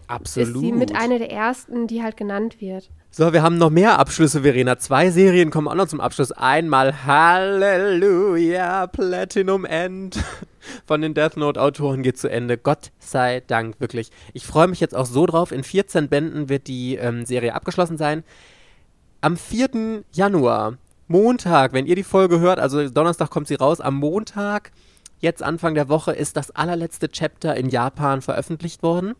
Absolut. 0.08 0.56
ist 0.56 0.60
sie 0.62 0.72
mit 0.72 0.96
einer 0.96 1.20
der 1.20 1.32
ersten, 1.32 1.88
die 1.88 2.04
halt 2.04 2.18
genannt 2.18 2.62
wird. 2.62 2.90
So, 3.12 3.32
wir 3.32 3.44
haben 3.44 3.58
noch 3.58 3.70
mehr 3.70 4.00
Abschlüsse, 4.00 4.42
Verena. 4.42 4.80
Zwei 4.80 5.12
Serien 5.12 5.52
kommen 5.52 5.68
auch 5.68 5.76
noch 5.76 5.88
zum 5.88 6.02
Abschluss. 6.02 6.32
Einmal 6.32 7.06
Halleluja, 7.06 8.88
Platinum 8.88 9.66
End. 9.66 10.18
von 10.86 11.02
den 11.02 11.14
Death 11.14 11.38
Note-Autoren 11.38 12.04
geht 12.04 12.18
zu 12.18 12.30
Ende. 12.30 12.58
Gott 12.58 12.92
sei 13.00 13.42
Dank, 13.48 13.80
wirklich. 13.80 14.10
Ich 14.34 14.46
freue 14.46 14.68
mich 14.68 14.80
jetzt 14.80 14.96
auch 14.96 15.06
so 15.06 15.26
drauf. 15.26 15.52
In 15.52 15.64
14 15.64 16.10
Bänden 16.10 16.50
wird 16.50 16.68
die 16.68 16.96
ähm, 16.96 17.26
Serie 17.26 17.54
abgeschlossen 17.56 17.98
sein. 17.98 18.24
Am 19.22 19.38
4. 19.38 20.04
Januar, 20.12 20.78
Montag, 21.08 21.74
wenn 21.74 21.86
ihr 21.86 21.96
die 21.96 22.04
Folge 22.04 22.40
hört, 22.40 22.60
also 22.60 22.90
Donnerstag 22.90 23.30
kommt 23.30 23.48
sie 23.48 23.56
raus, 23.56 23.80
am 23.80 23.96
Montag, 23.96 24.72
jetzt 25.20 25.44
Anfang 25.44 25.76
der 25.76 25.90
Woche, 25.90 26.12
ist 26.12 26.36
das 26.36 26.52
allerletzte 26.52 27.10
Chapter 27.10 27.56
in 27.56 27.70
Japan 27.70 28.22
veröffentlicht 28.22 28.84
worden. 28.84 29.14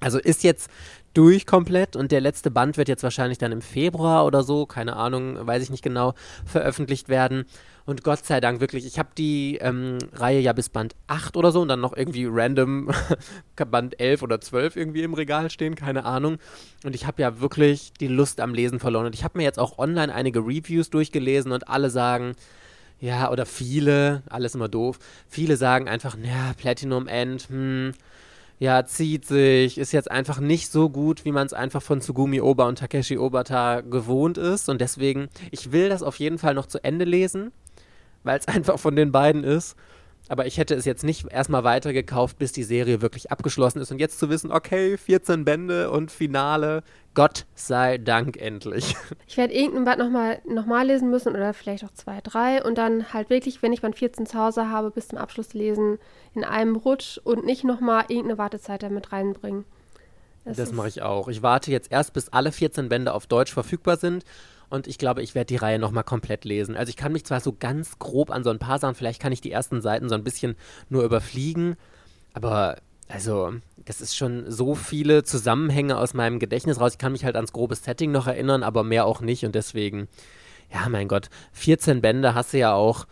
Also 0.00 0.18
ist 0.18 0.44
jetzt 0.44 0.70
durch 1.14 1.46
komplett 1.46 1.96
und 1.96 2.12
der 2.12 2.20
letzte 2.20 2.50
Band 2.50 2.76
wird 2.76 2.88
jetzt 2.88 3.02
wahrscheinlich 3.02 3.38
dann 3.38 3.50
im 3.50 3.62
Februar 3.62 4.26
oder 4.26 4.42
so, 4.42 4.66
keine 4.66 4.96
Ahnung, 4.96 5.46
weiß 5.46 5.62
ich 5.62 5.70
nicht 5.70 5.82
genau, 5.82 6.14
veröffentlicht 6.44 7.08
werden. 7.08 7.46
Und 7.86 8.02
Gott 8.02 8.26
sei 8.26 8.40
Dank 8.40 8.60
wirklich, 8.60 8.84
ich 8.84 8.98
habe 8.98 9.10
die 9.16 9.58
ähm, 9.62 9.98
Reihe 10.12 10.40
ja 10.40 10.52
bis 10.52 10.68
Band 10.68 10.94
8 11.06 11.36
oder 11.36 11.52
so 11.52 11.62
und 11.62 11.68
dann 11.68 11.80
noch 11.80 11.96
irgendwie 11.96 12.26
random 12.28 12.90
Band 13.70 13.98
11 13.98 14.22
oder 14.22 14.40
12 14.40 14.76
irgendwie 14.76 15.04
im 15.04 15.14
Regal 15.14 15.48
stehen, 15.50 15.76
keine 15.76 16.04
Ahnung. 16.04 16.38
Und 16.84 16.94
ich 16.96 17.06
habe 17.06 17.22
ja 17.22 17.40
wirklich 17.40 17.92
die 18.00 18.08
Lust 18.08 18.40
am 18.40 18.52
Lesen 18.52 18.80
verloren. 18.80 19.06
Und 19.06 19.14
ich 19.14 19.22
habe 19.24 19.38
mir 19.38 19.44
jetzt 19.44 19.60
auch 19.60 19.78
online 19.78 20.12
einige 20.12 20.40
Reviews 20.40 20.90
durchgelesen 20.90 21.52
und 21.52 21.68
alle 21.68 21.88
sagen, 21.88 22.34
ja, 22.98 23.30
oder 23.30 23.46
viele, 23.46 24.22
alles 24.28 24.54
immer 24.54 24.68
doof, 24.68 24.98
viele 25.28 25.56
sagen 25.56 25.88
einfach, 25.88 26.16
ja, 26.22 26.54
Platinum 26.58 27.06
End, 27.06 27.48
hm, 27.48 27.92
ja, 28.58 28.86
zieht 28.86 29.26
sich, 29.26 29.76
ist 29.76 29.92
jetzt 29.92 30.10
einfach 30.10 30.40
nicht 30.40 30.70
so 30.70 30.88
gut, 30.88 31.24
wie 31.24 31.32
man 31.32 31.46
es 31.46 31.52
einfach 31.52 31.82
von 31.82 32.00
Tsugumi 32.00 32.40
Oba 32.40 32.66
und 32.66 32.78
Takeshi 32.78 33.18
Obata 33.18 33.82
gewohnt 33.82 34.38
ist. 34.38 34.68
Und 34.68 34.80
deswegen, 34.80 35.28
ich 35.50 35.72
will 35.72 35.88
das 35.88 36.02
auf 36.02 36.18
jeden 36.18 36.38
Fall 36.38 36.54
noch 36.54 36.66
zu 36.66 36.82
Ende 36.82 37.04
lesen, 37.04 37.52
weil 38.24 38.38
es 38.38 38.48
einfach 38.48 38.78
von 38.78 38.96
den 38.96 39.12
beiden 39.12 39.44
ist. 39.44 39.76
Aber 40.28 40.46
ich 40.46 40.58
hätte 40.58 40.74
es 40.74 40.84
jetzt 40.84 41.04
nicht 41.04 41.30
erstmal 41.30 41.62
weitergekauft, 41.62 42.38
bis 42.38 42.50
die 42.50 42.64
Serie 42.64 43.00
wirklich 43.00 43.30
abgeschlossen 43.30 43.80
ist. 43.80 43.92
Und 43.92 44.00
jetzt 44.00 44.18
zu 44.18 44.28
wissen, 44.28 44.50
okay, 44.50 44.96
14 44.96 45.44
Bände 45.44 45.90
und 45.90 46.10
Finale, 46.10 46.82
Gott 47.14 47.46
sei 47.54 47.98
Dank 47.98 48.36
endlich. 48.36 48.96
Ich 49.28 49.36
werde 49.36 49.54
irgendein 49.54 49.84
Band 49.84 49.98
nochmal 49.98 50.40
noch 50.46 50.66
mal 50.66 50.86
lesen 50.86 51.10
müssen 51.10 51.34
oder 51.34 51.52
vielleicht 51.52 51.84
auch 51.84 51.92
zwei, 51.92 52.20
drei. 52.22 52.62
Und 52.64 52.78
dann 52.78 53.12
halt 53.12 53.30
wirklich, 53.30 53.62
wenn 53.62 53.72
ich 53.72 53.82
Band 53.82 53.96
14 53.96 54.26
zu 54.26 54.38
Hause 54.38 54.68
habe, 54.70 54.90
bis 54.90 55.08
zum 55.08 55.18
Abschluss 55.18 55.54
lesen, 55.54 55.98
in 56.34 56.44
einem 56.44 56.76
Rutsch 56.76 57.18
und 57.22 57.44
nicht 57.44 57.64
nochmal 57.64 58.04
irgendeine 58.08 58.38
Wartezeit 58.38 58.82
damit 58.82 59.12
reinbringen. 59.12 59.64
Das, 60.44 60.56
das 60.56 60.72
mache 60.72 60.88
ich 60.88 61.02
auch. 61.02 61.28
Ich 61.28 61.42
warte 61.42 61.70
jetzt 61.70 61.90
erst, 61.90 62.12
bis 62.12 62.28
alle 62.28 62.52
14 62.52 62.88
Bände 62.88 63.12
auf 63.12 63.26
Deutsch 63.26 63.52
verfügbar 63.52 63.96
sind 63.96 64.24
und 64.68 64.86
ich 64.86 64.98
glaube, 64.98 65.22
ich 65.22 65.34
werde 65.34 65.46
die 65.46 65.56
Reihe 65.56 65.78
nochmal 65.78 66.04
komplett 66.04 66.44
lesen. 66.44 66.76
Also 66.76 66.90
ich 66.90 66.96
kann 66.96 67.12
mich 67.12 67.24
zwar 67.24 67.40
so 67.40 67.54
ganz 67.58 67.98
grob 67.98 68.30
an 68.30 68.44
so 68.44 68.50
ein 68.50 68.58
paar 68.58 68.78
Sachen, 68.78 68.94
vielleicht 68.94 69.20
kann 69.20 69.32
ich 69.32 69.40
die 69.40 69.52
ersten 69.52 69.80
Seiten 69.80 70.08
so 70.08 70.14
ein 70.14 70.24
bisschen 70.24 70.56
nur 70.88 71.04
überfliegen, 71.04 71.76
aber 72.32 72.76
also 73.08 73.54
das 73.84 74.00
ist 74.00 74.16
schon 74.16 74.50
so 74.50 74.74
viele 74.74 75.22
Zusammenhänge 75.22 75.96
aus 75.96 76.12
meinem 76.12 76.38
Gedächtnis 76.38 76.80
raus. 76.80 76.92
Ich 76.92 76.98
kann 76.98 77.12
mich 77.12 77.24
halt 77.24 77.36
ans 77.36 77.52
grobe 77.52 77.76
Setting 77.76 78.10
noch 78.10 78.26
erinnern, 78.26 78.62
aber 78.62 78.82
mehr 78.82 79.06
auch 79.06 79.20
nicht 79.20 79.44
und 79.44 79.54
deswegen, 79.54 80.08
ja 80.72 80.88
mein 80.88 81.08
Gott, 81.08 81.30
14 81.52 82.00
Bände 82.00 82.34
hast 82.34 82.52
du 82.52 82.58
ja 82.58 82.74
auch, 82.74 83.06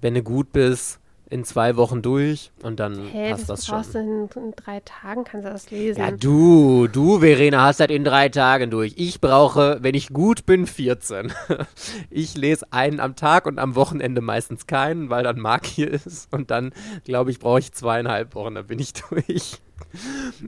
wenn 0.00 0.14
du 0.14 0.22
gut 0.22 0.52
bist, 0.52 0.99
in 1.30 1.44
zwei 1.44 1.76
Wochen 1.76 2.02
durch 2.02 2.50
und 2.62 2.80
dann 2.80 3.06
hey, 3.06 3.30
passt 3.30 3.48
das, 3.48 3.60
das 3.60 3.68
brauchst 3.68 3.92
schon. 3.92 4.28
Du 4.28 4.40
in, 4.40 4.46
in 4.46 4.52
drei 4.56 4.80
Tagen 4.80 5.22
kannst 5.24 5.46
du 5.46 5.50
das 5.50 5.70
lesen. 5.70 6.00
Ja, 6.00 6.10
du, 6.10 6.88
du, 6.88 7.20
Verena, 7.20 7.62
hast 7.62 7.78
das 7.78 7.88
in 7.88 8.04
drei 8.04 8.28
Tagen 8.28 8.70
durch. 8.70 8.94
Ich 8.96 9.20
brauche, 9.20 9.78
wenn 9.80 9.94
ich 9.94 10.08
gut 10.08 10.44
bin, 10.44 10.66
14. 10.66 11.32
ich 12.10 12.36
lese 12.36 12.66
einen 12.72 12.98
am 12.98 13.14
Tag 13.14 13.46
und 13.46 13.60
am 13.60 13.76
Wochenende 13.76 14.20
meistens 14.20 14.66
keinen, 14.66 15.08
weil 15.08 15.22
dann 15.22 15.38
Mark 15.38 15.66
hier 15.66 15.90
ist 15.90 16.32
und 16.32 16.50
dann, 16.50 16.72
glaube 17.04 17.30
ich, 17.30 17.38
brauche 17.38 17.60
ich 17.60 17.72
zweieinhalb 17.72 18.34
Wochen, 18.34 18.56
dann 18.56 18.66
bin 18.66 18.80
ich 18.80 18.92
durch. 19.10 19.60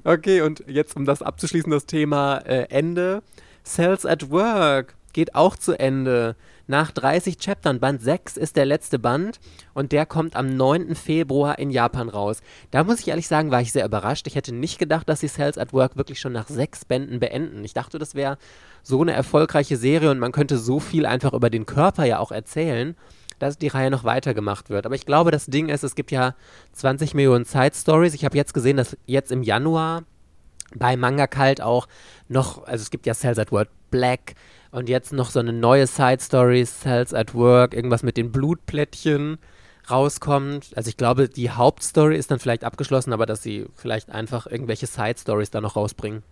okay, 0.02 0.40
und 0.40 0.64
jetzt, 0.66 0.96
um 0.96 1.04
das 1.04 1.22
abzuschließen, 1.22 1.70
das 1.70 1.86
Thema 1.86 2.38
äh, 2.38 2.66
Ende. 2.70 3.22
Cells 3.64 4.04
at 4.04 4.30
Work 4.30 4.96
geht 5.12 5.36
auch 5.36 5.56
zu 5.56 5.78
Ende 5.78 6.34
nach 6.66 6.90
30 6.90 7.38
Chaptern. 7.38 7.80
Band 7.80 8.02
6 8.02 8.36
ist 8.36 8.56
der 8.56 8.66
letzte 8.66 8.98
Band 8.98 9.40
und 9.74 9.92
der 9.92 10.06
kommt 10.06 10.36
am 10.36 10.56
9. 10.56 10.94
Februar 10.94 11.58
in 11.58 11.70
Japan 11.70 12.08
raus. 12.08 12.40
Da 12.70 12.84
muss 12.84 13.00
ich 13.00 13.08
ehrlich 13.08 13.28
sagen, 13.28 13.50
war 13.50 13.60
ich 13.60 13.72
sehr 13.72 13.84
überrascht. 13.84 14.26
Ich 14.26 14.34
hätte 14.34 14.54
nicht 14.54 14.78
gedacht, 14.78 15.08
dass 15.08 15.20
sie 15.20 15.28
Cells 15.28 15.58
at 15.58 15.72
Work 15.72 15.96
wirklich 15.96 16.20
schon 16.20 16.32
nach 16.32 16.48
sechs 16.48 16.84
Bänden 16.84 17.20
beenden. 17.20 17.64
Ich 17.64 17.74
dachte, 17.74 17.98
das 17.98 18.14
wäre 18.14 18.38
so 18.82 19.00
eine 19.00 19.12
erfolgreiche 19.12 19.76
Serie 19.76 20.10
und 20.10 20.18
man 20.18 20.32
könnte 20.32 20.58
so 20.58 20.80
viel 20.80 21.06
einfach 21.06 21.32
über 21.32 21.50
den 21.50 21.66
Körper 21.66 22.04
ja 22.04 22.18
auch 22.18 22.32
erzählen, 22.32 22.96
dass 23.38 23.58
die 23.58 23.68
Reihe 23.68 23.90
noch 23.90 24.04
weitergemacht 24.04 24.70
wird. 24.70 24.86
Aber 24.86 24.94
ich 24.94 25.06
glaube, 25.06 25.30
das 25.30 25.46
Ding 25.46 25.68
ist, 25.68 25.82
es 25.82 25.94
gibt 25.94 26.10
ja 26.10 26.34
20 26.72 27.14
Millionen 27.14 27.44
Side 27.44 27.72
Stories. 27.74 28.14
Ich 28.14 28.24
habe 28.24 28.36
jetzt 28.36 28.54
gesehen, 28.54 28.76
dass 28.76 28.96
jetzt 29.06 29.32
im 29.32 29.42
Januar 29.42 30.04
bei 30.74 30.96
Manga 30.96 31.26
Kalt 31.26 31.60
auch 31.60 31.88
noch, 32.28 32.64
also 32.64 32.82
es 32.82 32.90
gibt 32.90 33.06
ja 33.06 33.14
Cells 33.14 33.38
at 33.38 33.52
Work 33.52 33.68
Black, 33.90 34.34
und 34.72 34.88
jetzt 34.88 35.12
noch 35.12 35.30
so 35.30 35.38
eine 35.38 35.52
neue 35.52 35.86
Side 35.86 36.20
Story, 36.20 36.64
Cells 36.64 37.14
at 37.14 37.34
Work, 37.34 37.74
irgendwas 37.74 38.02
mit 38.02 38.16
den 38.16 38.32
Blutplättchen 38.32 39.38
rauskommt. 39.90 40.72
Also 40.74 40.88
ich 40.88 40.96
glaube, 40.96 41.28
die 41.28 41.50
Hauptstory 41.50 42.16
ist 42.16 42.30
dann 42.30 42.38
vielleicht 42.38 42.64
abgeschlossen, 42.64 43.12
aber 43.12 43.26
dass 43.26 43.42
sie 43.42 43.66
vielleicht 43.76 44.10
einfach 44.10 44.46
irgendwelche 44.46 44.86
Side 44.86 45.18
Stories 45.18 45.50
da 45.50 45.60
noch 45.60 45.76
rausbringen. 45.76 46.22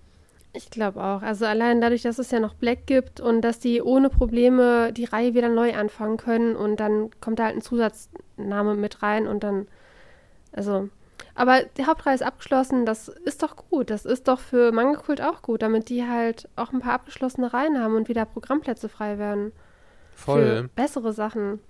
Ich 0.53 0.71
glaube 0.71 1.03
auch. 1.05 1.23
Also 1.23 1.45
allein 1.45 1.81
dadurch, 1.81 2.03
dass 2.03 2.19
es 2.19 2.31
ja 2.31 2.41
noch 2.41 2.55
Black 2.55 2.87
gibt 2.87 3.21
und 3.21 3.43
dass 3.43 3.61
die 3.61 3.83
ohne 3.83 4.11
Probleme 4.11 4.93
die 4.93 5.05
Reihe 5.05 5.35
wieder 5.35 5.49
neu 5.49 5.75
anfangen 5.75 6.17
können 6.17 6.57
und 6.57 6.81
dann 6.81 7.11
kommt 7.21 7.39
da 7.39 7.45
halt 7.45 7.57
ein 7.57 7.63
Zusatzname 7.63 8.75
mit 8.75 9.03
rein 9.03 9.29
und 9.29 9.45
dann, 9.45 9.69
also 10.53 10.89
aber 11.41 11.63
die 11.79 11.87
Hauptreihe 11.87 12.15
ist 12.15 12.23
abgeschlossen, 12.23 12.85
das 12.85 13.09
ist 13.09 13.43
doch 13.43 13.57
gut. 13.57 13.89
Das 13.89 14.05
ist 14.05 14.29
doch 14.29 14.39
für 14.39 14.73
Manga-Kult 14.73 15.23
auch 15.23 15.41
gut, 15.41 15.63
damit 15.63 15.89
die 15.89 16.07
halt 16.07 16.51
auch 16.55 16.71
ein 16.71 16.81
paar 16.81 16.93
abgeschlossene 16.93 17.51
Reihen 17.51 17.81
haben 17.81 17.97
und 17.97 18.11
wieder 18.11 18.27
Programmplätze 18.27 18.91
frei 18.91 19.17
werden. 19.17 19.53
Voll. 20.15 20.45
Für 20.45 20.69
bessere 20.75 21.15
Sachen, 21.15 21.61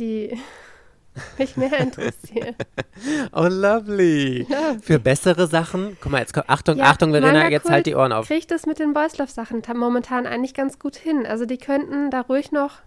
die 0.00 0.36
mich 1.38 1.56
mehr 1.56 1.78
interessieren. 1.78 2.56
oh, 3.32 3.46
lovely. 3.46 4.48
Ja. 4.48 4.74
Für 4.82 4.98
bessere 4.98 5.46
Sachen. 5.46 5.96
Guck 6.00 6.10
mal, 6.10 6.18
jetzt 6.18 6.34
komm, 6.34 6.42
Achtung, 6.48 6.78
ja, 6.78 6.86
Achtung, 6.86 7.12
Verena, 7.12 7.48
jetzt 7.50 7.70
halt 7.70 7.86
die 7.86 7.94
Ohren 7.94 8.12
auf. 8.12 8.26
Kriegt 8.26 8.50
das 8.50 8.66
mit 8.66 8.80
den 8.80 8.94
Boys 8.94 9.16
Love 9.18 9.30
Sachen 9.30 9.62
momentan 9.76 10.26
eigentlich 10.26 10.54
ganz 10.54 10.80
gut 10.80 10.96
hin. 10.96 11.24
Also 11.24 11.46
die 11.46 11.58
könnten 11.58 12.10
da 12.10 12.22
ruhig 12.22 12.50
noch 12.50 12.78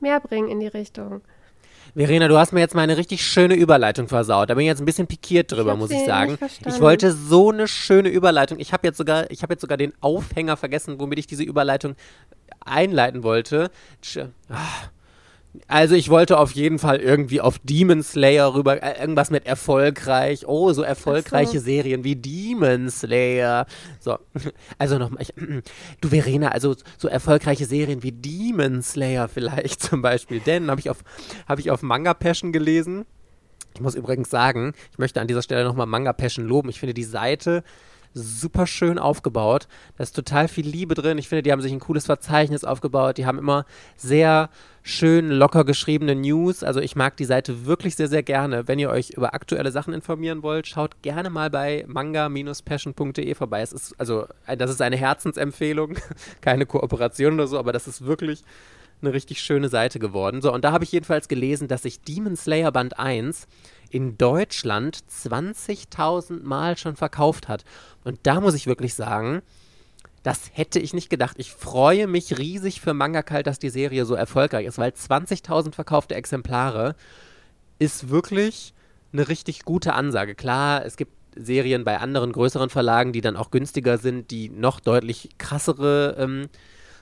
mehr 0.00 0.18
bringen 0.18 0.48
in 0.48 0.60
die 0.60 0.66
Richtung. 0.66 1.20
Verena, 1.94 2.28
du 2.28 2.38
hast 2.38 2.52
mir 2.52 2.60
jetzt 2.60 2.74
mal 2.74 2.82
eine 2.82 2.96
richtig 2.96 3.24
schöne 3.24 3.54
Überleitung 3.54 4.08
versaut. 4.08 4.50
Da 4.50 4.54
bin 4.54 4.62
ich 4.62 4.68
jetzt 4.68 4.80
ein 4.80 4.86
bisschen 4.86 5.06
pikiert 5.06 5.52
drüber, 5.52 5.76
muss 5.76 5.90
ich 5.90 6.04
sagen. 6.04 6.38
Ich 6.66 6.80
wollte 6.80 7.12
so 7.12 7.50
eine 7.50 7.68
schöne 7.68 8.08
Überleitung. 8.08 8.58
Ich 8.60 8.72
habe 8.72 8.86
jetzt 8.86 8.98
sogar, 8.98 9.30
ich 9.30 9.42
habe 9.42 9.54
jetzt 9.54 9.60
sogar 9.60 9.76
den 9.76 9.92
Aufhänger 10.00 10.56
vergessen, 10.56 11.00
womit 11.00 11.18
ich 11.18 11.26
diese 11.26 11.42
Überleitung 11.42 11.96
einleiten 12.64 13.22
wollte. 13.22 13.70
Ach 14.48 14.90
also 15.66 15.96
ich 15.96 16.08
wollte 16.10 16.38
auf 16.38 16.52
jeden 16.52 16.78
Fall 16.78 16.98
irgendwie 16.98 17.40
auf 17.40 17.58
Demon 17.58 18.02
Slayer 18.02 18.54
rüber, 18.54 18.82
äh, 18.82 19.00
irgendwas 19.00 19.30
mit 19.30 19.46
erfolgreich. 19.46 20.46
Oh, 20.46 20.72
so 20.72 20.82
erfolgreiche 20.82 21.58
so. 21.58 21.64
Serien 21.64 22.04
wie 22.04 22.14
Demon 22.14 22.88
Slayer. 22.88 23.66
So, 23.98 24.18
also 24.78 24.98
nochmal. 24.98 25.24
Du 26.00 26.08
Verena, 26.08 26.48
also 26.48 26.76
so 26.98 27.08
erfolgreiche 27.08 27.66
Serien 27.66 28.02
wie 28.02 28.12
Demon 28.12 28.82
Slayer 28.82 29.28
vielleicht 29.28 29.82
zum 29.82 30.02
Beispiel. 30.02 30.40
Denn 30.40 30.70
habe 30.70 30.80
ich 30.80 30.88
auf 30.88 30.98
habe 31.46 31.60
ich 31.60 31.70
auf 31.70 31.82
Manga 31.82 32.14
Passion 32.14 32.52
gelesen. 32.52 33.04
Ich 33.74 33.80
muss 33.80 33.94
übrigens 33.94 34.30
sagen, 34.30 34.72
ich 34.92 34.98
möchte 34.98 35.20
an 35.20 35.28
dieser 35.28 35.42
Stelle 35.42 35.64
nochmal 35.64 35.86
Manga 35.86 36.12
Passion 36.12 36.46
loben. 36.46 36.68
Ich 36.68 36.80
finde 36.80 36.94
die 36.94 37.04
Seite 37.04 37.62
super 38.14 38.66
schön 38.66 38.98
aufgebaut. 38.98 39.68
Da 39.96 40.02
ist 40.02 40.16
total 40.16 40.48
viel 40.48 40.66
Liebe 40.66 40.94
drin. 40.94 41.18
Ich 41.18 41.28
finde, 41.28 41.42
die 41.42 41.52
haben 41.52 41.60
sich 41.60 41.72
ein 41.72 41.80
cooles 41.80 42.06
Verzeichnis 42.06 42.64
aufgebaut. 42.64 43.18
Die 43.18 43.26
haben 43.26 43.38
immer 43.38 43.64
sehr 43.96 44.50
schön 44.82 45.30
locker 45.30 45.64
geschriebene 45.64 46.14
News. 46.14 46.64
Also 46.64 46.80
ich 46.80 46.96
mag 46.96 47.16
die 47.16 47.24
Seite 47.24 47.66
wirklich 47.66 47.96
sehr, 47.96 48.08
sehr 48.08 48.22
gerne. 48.22 48.66
Wenn 48.66 48.78
ihr 48.78 48.90
euch 48.90 49.10
über 49.10 49.34
aktuelle 49.34 49.72
Sachen 49.72 49.94
informieren 49.94 50.42
wollt, 50.42 50.66
schaut 50.66 51.02
gerne 51.02 51.30
mal 51.30 51.50
bei 51.50 51.84
manga-passion.de 51.86 53.34
vorbei. 53.34 53.60
Es 53.62 53.72
ist, 53.72 53.94
also, 53.98 54.26
das 54.58 54.70
ist 54.70 54.82
eine 54.82 54.96
Herzensempfehlung, 54.96 55.94
keine 56.40 56.66
Kooperation 56.66 57.34
oder 57.34 57.46
so, 57.46 57.58
aber 57.58 57.72
das 57.72 57.86
ist 57.86 58.06
wirklich 58.06 58.42
eine 59.02 59.12
richtig 59.12 59.40
schöne 59.40 59.68
Seite 59.68 59.98
geworden. 59.98 60.42
So, 60.42 60.52
und 60.52 60.64
da 60.64 60.72
habe 60.72 60.84
ich 60.84 60.92
jedenfalls 60.92 61.28
gelesen, 61.28 61.68
dass 61.68 61.82
sich 61.82 62.02
Demon 62.02 62.36
Slayer 62.36 62.72
Band 62.72 62.98
1 62.98 63.46
in 63.90 64.16
Deutschland 64.16 64.98
20.000 65.10 66.42
Mal 66.42 66.76
schon 66.76 66.96
verkauft 66.96 67.48
hat. 67.48 67.64
Und 68.04 68.18
da 68.22 68.40
muss 68.40 68.54
ich 68.54 68.66
wirklich 68.66 68.94
sagen, 68.94 69.42
das 70.22 70.50
hätte 70.52 70.78
ich 70.78 70.92
nicht 70.92 71.10
gedacht. 71.10 71.36
Ich 71.38 71.52
freue 71.52 72.06
mich 72.06 72.38
riesig 72.38 72.80
für 72.80 72.94
Manga 72.94 73.22
Kalt, 73.22 73.46
dass 73.46 73.58
die 73.58 73.70
Serie 73.70 74.04
so 74.04 74.14
erfolgreich 74.14 74.66
ist, 74.66 74.78
weil 74.78 74.90
20.000 74.90 75.72
verkaufte 75.72 76.14
Exemplare 76.14 76.94
ist 77.78 78.10
wirklich 78.10 78.74
eine 79.12 79.28
richtig 79.28 79.64
gute 79.64 79.94
Ansage. 79.94 80.34
Klar, 80.34 80.84
es 80.84 80.96
gibt 80.96 81.12
Serien 81.34 81.84
bei 81.84 81.98
anderen 81.98 82.32
größeren 82.32 82.70
Verlagen, 82.70 83.12
die 83.12 83.20
dann 83.20 83.36
auch 83.36 83.50
günstiger 83.50 83.98
sind, 83.98 84.30
die 84.30 84.50
noch 84.50 84.80
deutlich 84.80 85.30
krassere 85.38 86.16
ähm, 86.18 86.48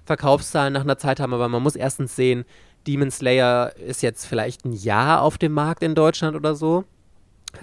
Verkaufszahlen 0.08 0.72
nach 0.72 0.80
einer 0.80 0.98
Zeit 0.98 1.20
haben, 1.20 1.34
aber 1.34 1.48
man 1.48 1.62
muss 1.62 1.76
erstens 1.76 2.16
sehen, 2.16 2.44
Demon 2.86 3.10
Slayer 3.10 3.76
ist 3.76 4.02
jetzt 4.02 4.24
vielleicht 4.24 4.64
ein 4.64 4.72
Jahr 4.72 5.22
auf 5.22 5.38
dem 5.38 5.52
Markt 5.52 5.82
in 5.82 5.94
Deutschland 5.94 6.34
oder 6.34 6.54
so. 6.54 6.84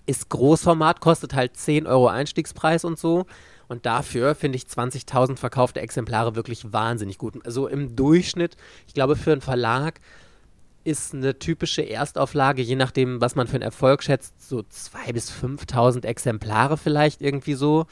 ist 0.06 0.30
Großformat, 0.30 1.00
kostet 1.00 1.34
halt 1.34 1.58
10 1.58 1.88
Euro 1.88 2.08
Einstiegspreis 2.08 2.86
und 2.86 2.98
so. 2.98 3.26
Und 3.68 3.86
dafür 3.86 4.36
finde 4.36 4.58
ich 4.58 4.66
20.000 4.66 5.38
verkaufte 5.38 5.82
Exemplare 5.82 6.36
wirklich 6.36 6.72
wahnsinnig 6.72 7.18
gut. 7.18 7.44
Also 7.46 7.68
im 7.68 7.96
Durchschnitt, 7.96 8.58
ich 8.88 8.94
glaube, 8.94 9.16
für 9.16 9.32
einen 9.32 9.42
Verlag 9.42 10.00
ist 10.84 11.16
eine 11.16 11.40
typische 11.40 11.82
Erstauflage, 11.82 12.62
je 12.62 12.76
nachdem, 12.76 13.22
was 13.22 13.36
man 13.36 13.48
für 13.48 13.56
einen 13.56 13.64
Erfolg 13.64 14.04
schätzt, 14.04 14.48
so 14.48 14.60
2.000 14.60 15.14
bis 15.14 15.32
5.000 15.32 16.06
Exemplare 16.06 16.78
vielleicht 16.78 17.22
irgendwie 17.22 17.56
so. 17.56 17.88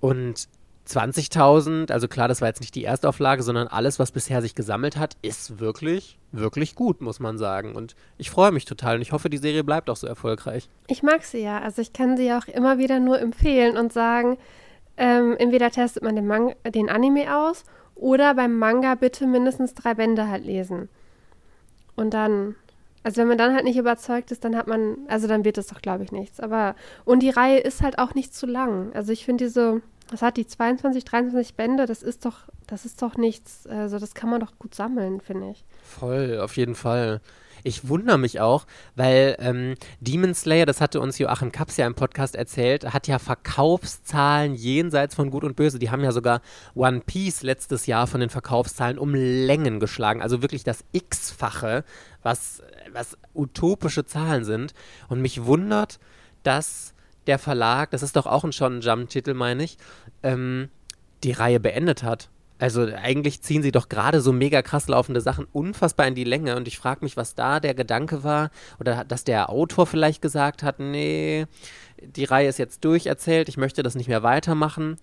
Und 0.00 0.48
20.000, 0.86 1.90
also 1.90 2.06
klar, 2.06 2.28
das 2.28 2.40
war 2.40 2.48
jetzt 2.48 2.60
nicht 2.60 2.74
die 2.74 2.84
Erstauflage, 2.84 3.42
sondern 3.42 3.66
alles, 3.66 3.98
was 3.98 4.12
bisher 4.12 4.40
sich 4.40 4.54
gesammelt 4.54 4.96
hat, 4.96 5.16
ist 5.20 5.58
wirklich, 5.58 6.18
wirklich 6.30 6.74
gut, 6.74 7.00
muss 7.00 7.18
man 7.18 7.38
sagen. 7.38 7.74
Und 7.74 7.96
ich 8.18 8.30
freue 8.30 8.52
mich 8.52 8.64
total 8.64 8.96
und 8.96 9.02
ich 9.02 9.12
hoffe, 9.12 9.28
die 9.28 9.38
Serie 9.38 9.64
bleibt 9.64 9.90
auch 9.90 9.96
so 9.96 10.06
erfolgreich. 10.06 10.68
Ich 10.86 11.02
mag 11.02 11.24
sie 11.24 11.42
ja. 11.42 11.60
Also 11.60 11.82
ich 11.82 11.92
kann 11.92 12.16
sie 12.16 12.32
auch 12.32 12.46
immer 12.46 12.78
wieder 12.78 13.00
nur 13.00 13.20
empfehlen 13.20 13.76
und 13.76 13.92
sagen, 13.92 14.38
ähm, 14.96 15.34
entweder 15.38 15.70
testet 15.70 16.02
man 16.02 16.14
den, 16.14 16.26
Man 16.26 16.54
den 16.72 16.88
Anime 16.88 17.36
aus 17.36 17.64
oder 17.96 18.34
beim 18.34 18.56
Manga 18.56 18.94
bitte 18.94 19.26
mindestens 19.26 19.74
drei 19.74 19.94
Bände 19.94 20.28
halt 20.28 20.44
lesen. 20.44 20.88
Und 21.96 22.14
dann, 22.14 22.54
also 23.02 23.20
wenn 23.20 23.28
man 23.28 23.38
dann 23.38 23.54
halt 23.54 23.64
nicht 23.64 23.78
überzeugt 23.78 24.30
ist, 24.30 24.44
dann 24.44 24.56
hat 24.56 24.68
man, 24.68 24.98
also 25.08 25.26
dann 25.26 25.44
wird 25.44 25.58
es 25.58 25.66
doch, 25.66 25.82
glaube 25.82 26.04
ich, 26.04 26.12
nichts. 26.12 26.38
Aber, 26.38 26.76
und 27.04 27.20
die 27.20 27.30
Reihe 27.30 27.58
ist 27.58 27.82
halt 27.82 27.98
auch 27.98 28.14
nicht 28.14 28.34
zu 28.34 28.46
lang. 28.46 28.92
Also 28.94 29.12
ich 29.12 29.24
finde 29.24 29.44
diese, 29.44 29.82
das 30.08 30.22
hat 30.22 30.36
die 30.36 30.46
22, 30.46 31.04
23 31.04 31.54
Bände, 31.54 31.86
das 31.86 32.02
ist 32.02 32.24
doch, 32.24 32.48
das 32.66 32.84
ist 32.84 33.02
doch 33.02 33.16
nichts, 33.16 33.66
also 33.66 33.98
das 33.98 34.14
kann 34.14 34.30
man 34.30 34.40
doch 34.40 34.58
gut 34.58 34.74
sammeln, 34.74 35.20
finde 35.20 35.50
ich. 35.50 35.64
Voll, 35.82 36.40
auf 36.40 36.56
jeden 36.56 36.74
Fall. 36.74 37.20
Ich 37.64 37.88
wundere 37.88 38.16
mich 38.16 38.40
auch, 38.40 38.64
weil 38.94 39.34
ähm, 39.40 39.74
Demon 40.00 40.34
Slayer, 40.34 40.66
das 40.66 40.80
hatte 40.80 41.00
uns 41.00 41.18
Joachim 41.18 41.50
Kaps 41.50 41.76
ja 41.76 41.86
im 41.88 41.96
Podcast 41.96 42.36
erzählt, 42.36 42.92
hat 42.92 43.08
ja 43.08 43.18
Verkaufszahlen 43.18 44.54
jenseits 44.54 45.16
von 45.16 45.32
Gut 45.32 45.42
und 45.42 45.56
Böse. 45.56 45.80
Die 45.80 45.90
haben 45.90 46.04
ja 46.04 46.12
sogar 46.12 46.42
One 46.76 47.00
Piece 47.00 47.42
letztes 47.42 47.86
Jahr 47.86 48.06
von 48.06 48.20
den 48.20 48.30
Verkaufszahlen 48.30 48.98
um 48.98 49.14
Längen 49.14 49.80
geschlagen. 49.80 50.22
Also 50.22 50.42
wirklich 50.42 50.62
das 50.62 50.84
X-fache, 50.92 51.82
was, 52.22 52.62
was 52.92 53.18
utopische 53.34 54.04
Zahlen 54.04 54.44
sind. 54.44 54.72
Und 55.08 55.20
mich 55.20 55.44
wundert, 55.44 55.98
dass 56.44 56.94
der 57.26 57.38
Verlag, 57.38 57.90
das 57.90 58.02
ist 58.02 58.16
doch 58.16 58.26
auch 58.26 58.44
ein 58.44 58.52
Shonen 58.52 58.80
Jump-Titel, 58.80 59.34
meine 59.34 59.64
ich, 59.64 59.78
ähm, 60.22 60.68
die 61.24 61.32
Reihe 61.32 61.60
beendet 61.60 62.02
hat. 62.02 62.28
Also 62.58 62.86
eigentlich 62.86 63.42
ziehen 63.42 63.62
sie 63.62 63.72
doch 63.72 63.90
gerade 63.90 64.22
so 64.22 64.32
mega 64.32 64.62
krass 64.62 64.88
laufende 64.88 65.20
Sachen 65.20 65.46
unfassbar 65.52 66.06
in 66.06 66.14
die 66.14 66.24
Länge 66.24 66.56
und 66.56 66.66
ich 66.66 66.78
frage 66.78 67.04
mich, 67.04 67.16
was 67.16 67.34
da 67.34 67.60
der 67.60 67.74
Gedanke 67.74 68.24
war 68.24 68.50
oder 68.80 69.04
dass 69.04 69.24
der 69.24 69.50
Autor 69.50 69.86
vielleicht 69.86 70.22
gesagt 70.22 70.62
hat, 70.62 70.80
nee, 70.80 71.46
die 72.00 72.24
Reihe 72.24 72.48
ist 72.48 72.58
jetzt 72.58 72.84
durcherzählt, 72.84 73.50
ich 73.50 73.58
möchte 73.58 73.82
das 73.82 73.94
nicht 73.94 74.08
mehr 74.08 74.22
weitermachen. 74.22 74.96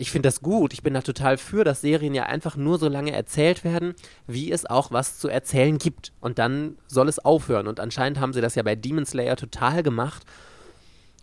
Ich 0.00 0.12
finde 0.12 0.28
das 0.28 0.42
gut, 0.42 0.72
ich 0.72 0.84
bin 0.84 0.94
da 0.94 1.02
total 1.02 1.38
für, 1.38 1.64
dass 1.64 1.80
Serien 1.80 2.14
ja 2.14 2.26
einfach 2.26 2.54
nur 2.54 2.78
so 2.78 2.88
lange 2.88 3.10
erzählt 3.10 3.64
werden, 3.64 3.94
wie 4.28 4.52
es 4.52 4.64
auch 4.64 4.92
was 4.92 5.18
zu 5.18 5.28
erzählen 5.28 5.78
gibt. 5.78 6.12
Und 6.20 6.38
dann 6.38 6.78
soll 6.86 7.08
es 7.08 7.18
aufhören. 7.18 7.66
Und 7.66 7.80
anscheinend 7.80 8.20
haben 8.20 8.32
sie 8.32 8.40
das 8.40 8.54
ja 8.54 8.62
bei 8.62 8.76
Demon 8.76 9.06
Slayer 9.06 9.34
total 9.34 9.82
gemacht. 9.82 10.22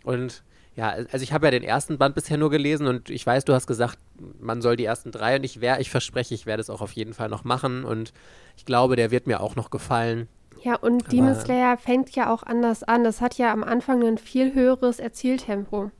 Und 0.06 0.44
ja, 0.76 0.90
also 0.90 1.18
ich 1.18 1.32
habe 1.32 1.46
ja 1.46 1.50
den 1.50 1.64
ersten 1.64 1.98
Band 1.98 2.14
bisher 2.14 2.36
nur 2.38 2.50
gelesen 2.50 2.86
und 2.86 3.10
ich 3.10 3.26
weiß, 3.26 3.44
du 3.44 3.54
hast 3.54 3.66
gesagt, 3.66 3.98
man 4.38 4.62
soll 4.62 4.76
die 4.76 4.84
ersten 4.84 5.10
drei 5.10 5.36
und 5.36 5.44
ich 5.44 5.60
wäre, 5.60 5.80
ich 5.80 5.90
verspreche, 5.90 6.34
ich 6.34 6.46
werde 6.46 6.60
es 6.60 6.70
auch 6.70 6.80
auf 6.80 6.92
jeden 6.92 7.12
Fall 7.12 7.28
noch 7.28 7.42
machen 7.44 7.84
und 7.84 8.12
ich 8.56 8.64
glaube, 8.64 8.94
der 8.94 9.10
wird 9.10 9.26
mir 9.26 9.40
auch 9.40 9.56
noch 9.56 9.70
gefallen. 9.70 10.28
Ja, 10.62 10.76
und 10.76 11.02
Aber 11.02 11.10
Demon 11.10 11.34
Slayer 11.34 11.76
fängt 11.76 12.14
ja 12.14 12.32
auch 12.32 12.42
anders 12.44 12.82
an. 12.82 13.04
Das 13.04 13.20
hat 13.20 13.34
ja 13.36 13.52
am 13.52 13.64
Anfang 13.64 14.02
ein 14.04 14.16
viel 14.16 14.54
höheres 14.54 15.00
Erzieltempo. 15.00 15.90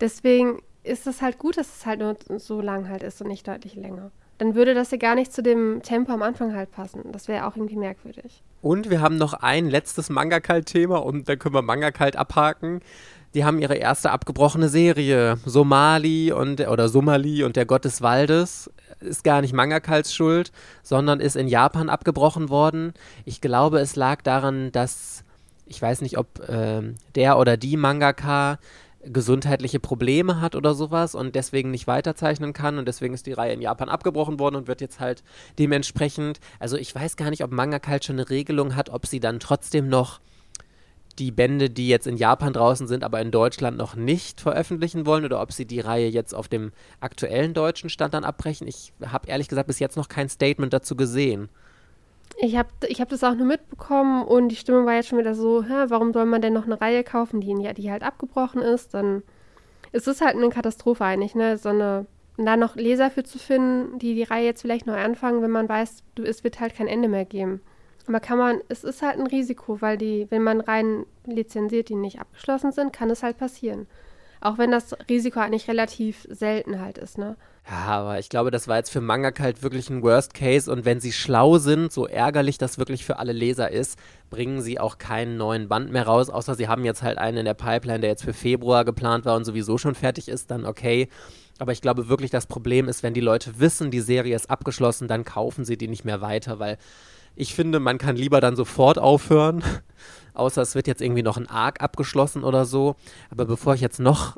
Deswegen 0.00 0.62
ist 0.84 1.06
es 1.06 1.22
halt 1.22 1.38
gut, 1.38 1.56
dass 1.56 1.78
es 1.78 1.86
halt 1.86 2.00
nur 2.00 2.16
so 2.38 2.60
lang 2.60 2.88
halt 2.88 3.02
ist 3.02 3.20
und 3.20 3.28
nicht 3.28 3.48
deutlich 3.48 3.74
länger. 3.74 4.12
Dann 4.38 4.54
würde 4.54 4.74
das 4.74 4.90
ja 4.90 4.98
gar 4.98 5.14
nicht 5.14 5.32
zu 5.32 5.42
dem 5.42 5.80
Tempo 5.82 6.12
am 6.12 6.22
Anfang 6.22 6.54
halt 6.54 6.70
passen. 6.70 7.00
Das 7.10 7.26
wäre 7.26 7.46
auch 7.46 7.56
irgendwie 7.56 7.76
merkwürdig. 7.76 8.42
Und 8.60 8.90
wir 8.90 9.00
haben 9.00 9.16
noch 9.16 9.32
ein 9.32 9.68
letztes 9.70 10.10
Manga-Kalt-Thema 10.10 10.98
und 10.98 11.28
dann 11.28 11.38
können 11.38 11.54
wir 11.54 11.62
Manga-Kalt 11.62 12.16
abhaken 12.16 12.80
die 13.36 13.44
haben 13.44 13.60
ihre 13.60 13.74
erste 13.74 14.10
abgebrochene 14.10 14.70
Serie. 14.70 15.38
Somali 15.44 16.32
und 16.32 16.66
oder 16.66 16.88
Somali 16.88 17.44
und 17.44 17.54
der 17.54 17.66
Gott 17.66 17.84
des 17.84 18.00
Waldes 18.00 18.70
ist 19.00 19.24
gar 19.24 19.42
nicht 19.42 19.52
Mangakals 19.52 20.14
Schuld, 20.14 20.52
sondern 20.82 21.20
ist 21.20 21.36
in 21.36 21.46
Japan 21.46 21.90
abgebrochen 21.90 22.48
worden. 22.48 22.94
Ich 23.26 23.42
glaube, 23.42 23.78
es 23.80 23.94
lag 23.94 24.22
daran, 24.22 24.72
dass 24.72 25.22
ich 25.66 25.82
weiß 25.82 26.00
nicht, 26.00 26.16
ob 26.16 26.48
äh, 26.48 26.82
der 27.14 27.38
oder 27.38 27.58
die 27.58 27.76
Mangaka 27.76 28.58
gesundheitliche 29.04 29.80
Probleme 29.80 30.40
hat 30.40 30.56
oder 30.56 30.74
sowas 30.74 31.14
und 31.14 31.34
deswegen 31.34 31.70
nicht 31.70 31.86
weiterzeichnen 31.86 32.54
kann 32.54 32.78
und 32.78 32.88
deswegen 32.88 33.12
ist 33.12 33.26
die 33.26 33.32
Reihe 33.34 33.52
in 33.52 33.60
Japan 33.60 33.90
abgebrochen 33.90 34.40
worden 34.40 34.56
und 34.56 34.66
wird 34.66 34.80
jetzt 34.80 34.98
halt 34.98 35.22
dementsprechend, 35.58 36.40
also 36.58 36.76
ich 36.76 36.94
weiß 36.94 37.16
gar 37.16 37.30
nicht, 37.30 37.44
ob 37.44 37.52
Mangakalt 37.52 38.04
schon 38.04 38.16
eine 38.16 38.30
Regelung 38.30 38.74
hat, 38.74 38.88
ob 38.88 39.06
sie 39.06 39.20
dann 39.20 39.40
trotzdem 39.40 39.88
noch 39.88 40.20
die 41.18 41.30
Bände, 41.30 41.70
die 41.70 41.88
jetzt 41.88 42.06
in 42.06 42.16
Japan 42.16 42.52
draußen 42.52 42.86
sind, 42.86 43.04
aber 43.04 43.20
in 43.20 43.30
Deutschland 43.30 43.76
noch 43.76 43.96
nicht 43.96 44.40
veröffentlichen 44.40 45.06
wollen 45.06 45.24
oder 45.24 45.40
ob 45.40 45.52
sie 45.52 45.66
die 45.66 45.80
Reihe 45.80 46.08
jetzt 46.08 46.34
auf 46.34 46.48
dem 46.48 46.72
aktuellen 47.00 47.54
deutschen 47.54 47.90
Stand 47.90 48.14
dann 48.14 48.24
abbrechen. 48.24 48.68
Ich 48.68 48.92
habe 49.04 49.28
ehrlich 49.28 49.48
gesagt 49.48 49.66
bis 49.66 49.78
jetzt 49.78 49.96
noch 49.96 50.08
kein 50.08 50.28
Statement 50.28 50.72
dazu 50.72 50.96
gesehen. 50.96 51.48
Ich 52.38 52.56
habe 52.56 52.68
ich 52.88 53.00
hab 53.00 53.08
das 53.08 53.24
auch 53.24 53.34
nur 53.34 53.46
mitbekommen 53.46 54.24
und 54.24 54.48
die 54.48 54.56
Stimmung 54.56 54.84
war 54.84 54.94
jetzt 54.94 55.08
schon 55.08 55.18
wieder 55.18 55.34
so, 55.34 55.62
hä, 55.62 55.86
warum 55.88 56.12
soll 56.12 56.26
man 56.26 56.42
denn 56.42 56.52
noch 56.52 56.66
eine 56.66 56.80
Reihe 56.80 57.02
kaufen, 57.02 57.40
die, 57.40 57.54
die 57.74 57.90
halt 57.90 58.02
abgebrochen 58.02 58.60
ist? 58.60 58.92
Dann 58.92 59.22
ist 59.92 60.08
es 60.08 60.20
halt 60.20 60.36
eine 60.36 60.50
Katastrophe 60.50 61.04
eigentlich, 61.04 61.34
ne? 61.34 61.56
So 61.56 61.70
eine, 61.70 62.06
da 62.36 62.56
noch 62.56 62.76
Leser 62.76 63.10
für 63.10 63.24
zu 63.24 63.38
finden, 63.38 63.98
die 63.98 64.14
die 64.14 64.24
Reihe 64.24 64.44
jetzt 64.44 64.60
vielleicht 64.60 64.86
neu 64.86 64.98
anfangen, 64.98 65.40
wenn 65.40 65.50
man 65.50 65.68
weiß, 65.68 66.02
du, 66.14 66.24
es 66.24 66.44
wird 66.44 66.60
halt 66.60 66.74
kein 66.74 66.88
Ende 66.88 67.08
mehr 67.08 67.24
geben. 67.24 67.60
Aber 68.06 68.20
kann 68.20 68.38
man, 68.38 68.60
es 68.68 68.84
ist 68.84 69.02
halt 69.02 69.18
ein 69.18 69.26
Risiko, 69.26 69.80
weil 69.80 69.98
die, 69.98 70.26
wenn 70.30 70.42
man 70.42 70.60
rein 70.60 71.06
lizenziert, 71.26 71.88
die 71.88 71.96
nicht 71.96 72.20
abgeschlossen 72.20 72.72
sind, 72.72 72.92
kann 72.92 73.10
es 73.10 73.22
halt 73.22 73.38
passieren. 73.38 73.86
Auch 74.40 74.58
wenn 74.58 74.70
das 74.70 74.94
Risiko 75.08 75.40
eigentlich 75.40 75.68
relativ 75.68 76.26
selten 76.30 76.80
halt 76.80 76.98
ist, 76.98 77.18
ne? 77.18 77.36
Ja, 77.68 77.86
aber 77.86 78.18
ich 78.20 78.28
glaube, 78.28 78.52
das 78.52 78.68
war 78.68 78.76
jetzt 78.76 78.90
für 78.90 79.00
Mangaka 79.00 79.42
halt 79.42 79.64
wirklich 79.64 79.90
ein 79.90 80.02
Worst 80.02 80.34
Case 80.34 80.70
und 80.70 80.84
wenn 80.84 81.00
sie 81.00 81.10
schlau 81.10 81.58
sind, 81.58 81.92
so 81.92 82.06
ärgerlich 82.06 82.58
das 82.58 82.78
wirklich 82.78 83.04
für 83.04 83.18
alle 83.18 83.32
Leser 83.32 83.72
ist, 83.72 83.98
bringen 84.30 84.62
sie 84.62 84.78
auch 84.78 84.98
keinen 84.98 85.36
neuen 85.36 85.66
Band 85.66 85.90
mehr 85.90 86.06
raus, 86.06 86.30
außer 86.30 86.54
sie 86.54 86.68
haben 86.68 86.84
jetzt 86.84 87.02
halt 87.02 87.18
einen 87.18 87.38
in 87.38 87.44
der 87.44 87.54
Pipeline, 87.54 88.00
der 88.00 88.10
jetzt 88.10 88.22
für 88.22 88.34
Februar 88.34 88.84
geplant 88.84 89.24
war 89.24 89.34
und 89.34 89.44
sowieso 89.44 89.78
schon 89.78 89.96
fertig 89.96 90.28
ist, 90.28 90.52
dann 90.52 90.64
okay. 90.64 91.08
Aber 91.58 91.72
ich 91.72 91.80
glaube 91.80 92.08
wirklich, 92.08 92.30
das 92.30 92.46
Problem 92.46 92.86
ist, 92.86 93.02
wenn 93.02 93.14
die 93.14 93.20
Leute 93.20 93.58
wissen, 93.58 93.90
die 93.90 94.00
Serie 94.00 94.36
ist 94.36 94.48
abgeschlossen, 94.48 95.08
dann 95.08 95.24
kaufen 95.24 95.64
sie 95.64 95.76
die 95.76 95.88
nicht 95.88 96.04
mehr 96.04 96.20
weiter, 96.20 96.60
weil 96.60 96.78
ich 97.36 97.54
finde, 97.54 97.78
man 97.80 97.98
kann 97.98 98.16
lieber 98.16 98.40
dann 98.40 98.56
sofort 98.56 98.98
aufhören, 98.98 99.62
außer 100.34 100.62
es 100.62 100.74
wird 100.74 100.86
jetzt 100.86 101.02
irgendwie 101.02 101.22
noch 101.22 101.36
ein 101.36 101.48
Arc 101.48 101.82
abgeschlossen 101.82 102.42
oder 102.42 102.64
so. 102.64 102.96
Aber 103.30 103.44
bevor 103.44 103.74
ich 103.74 103.80
jetzt 103.80 104.00
noch 104.00 104.36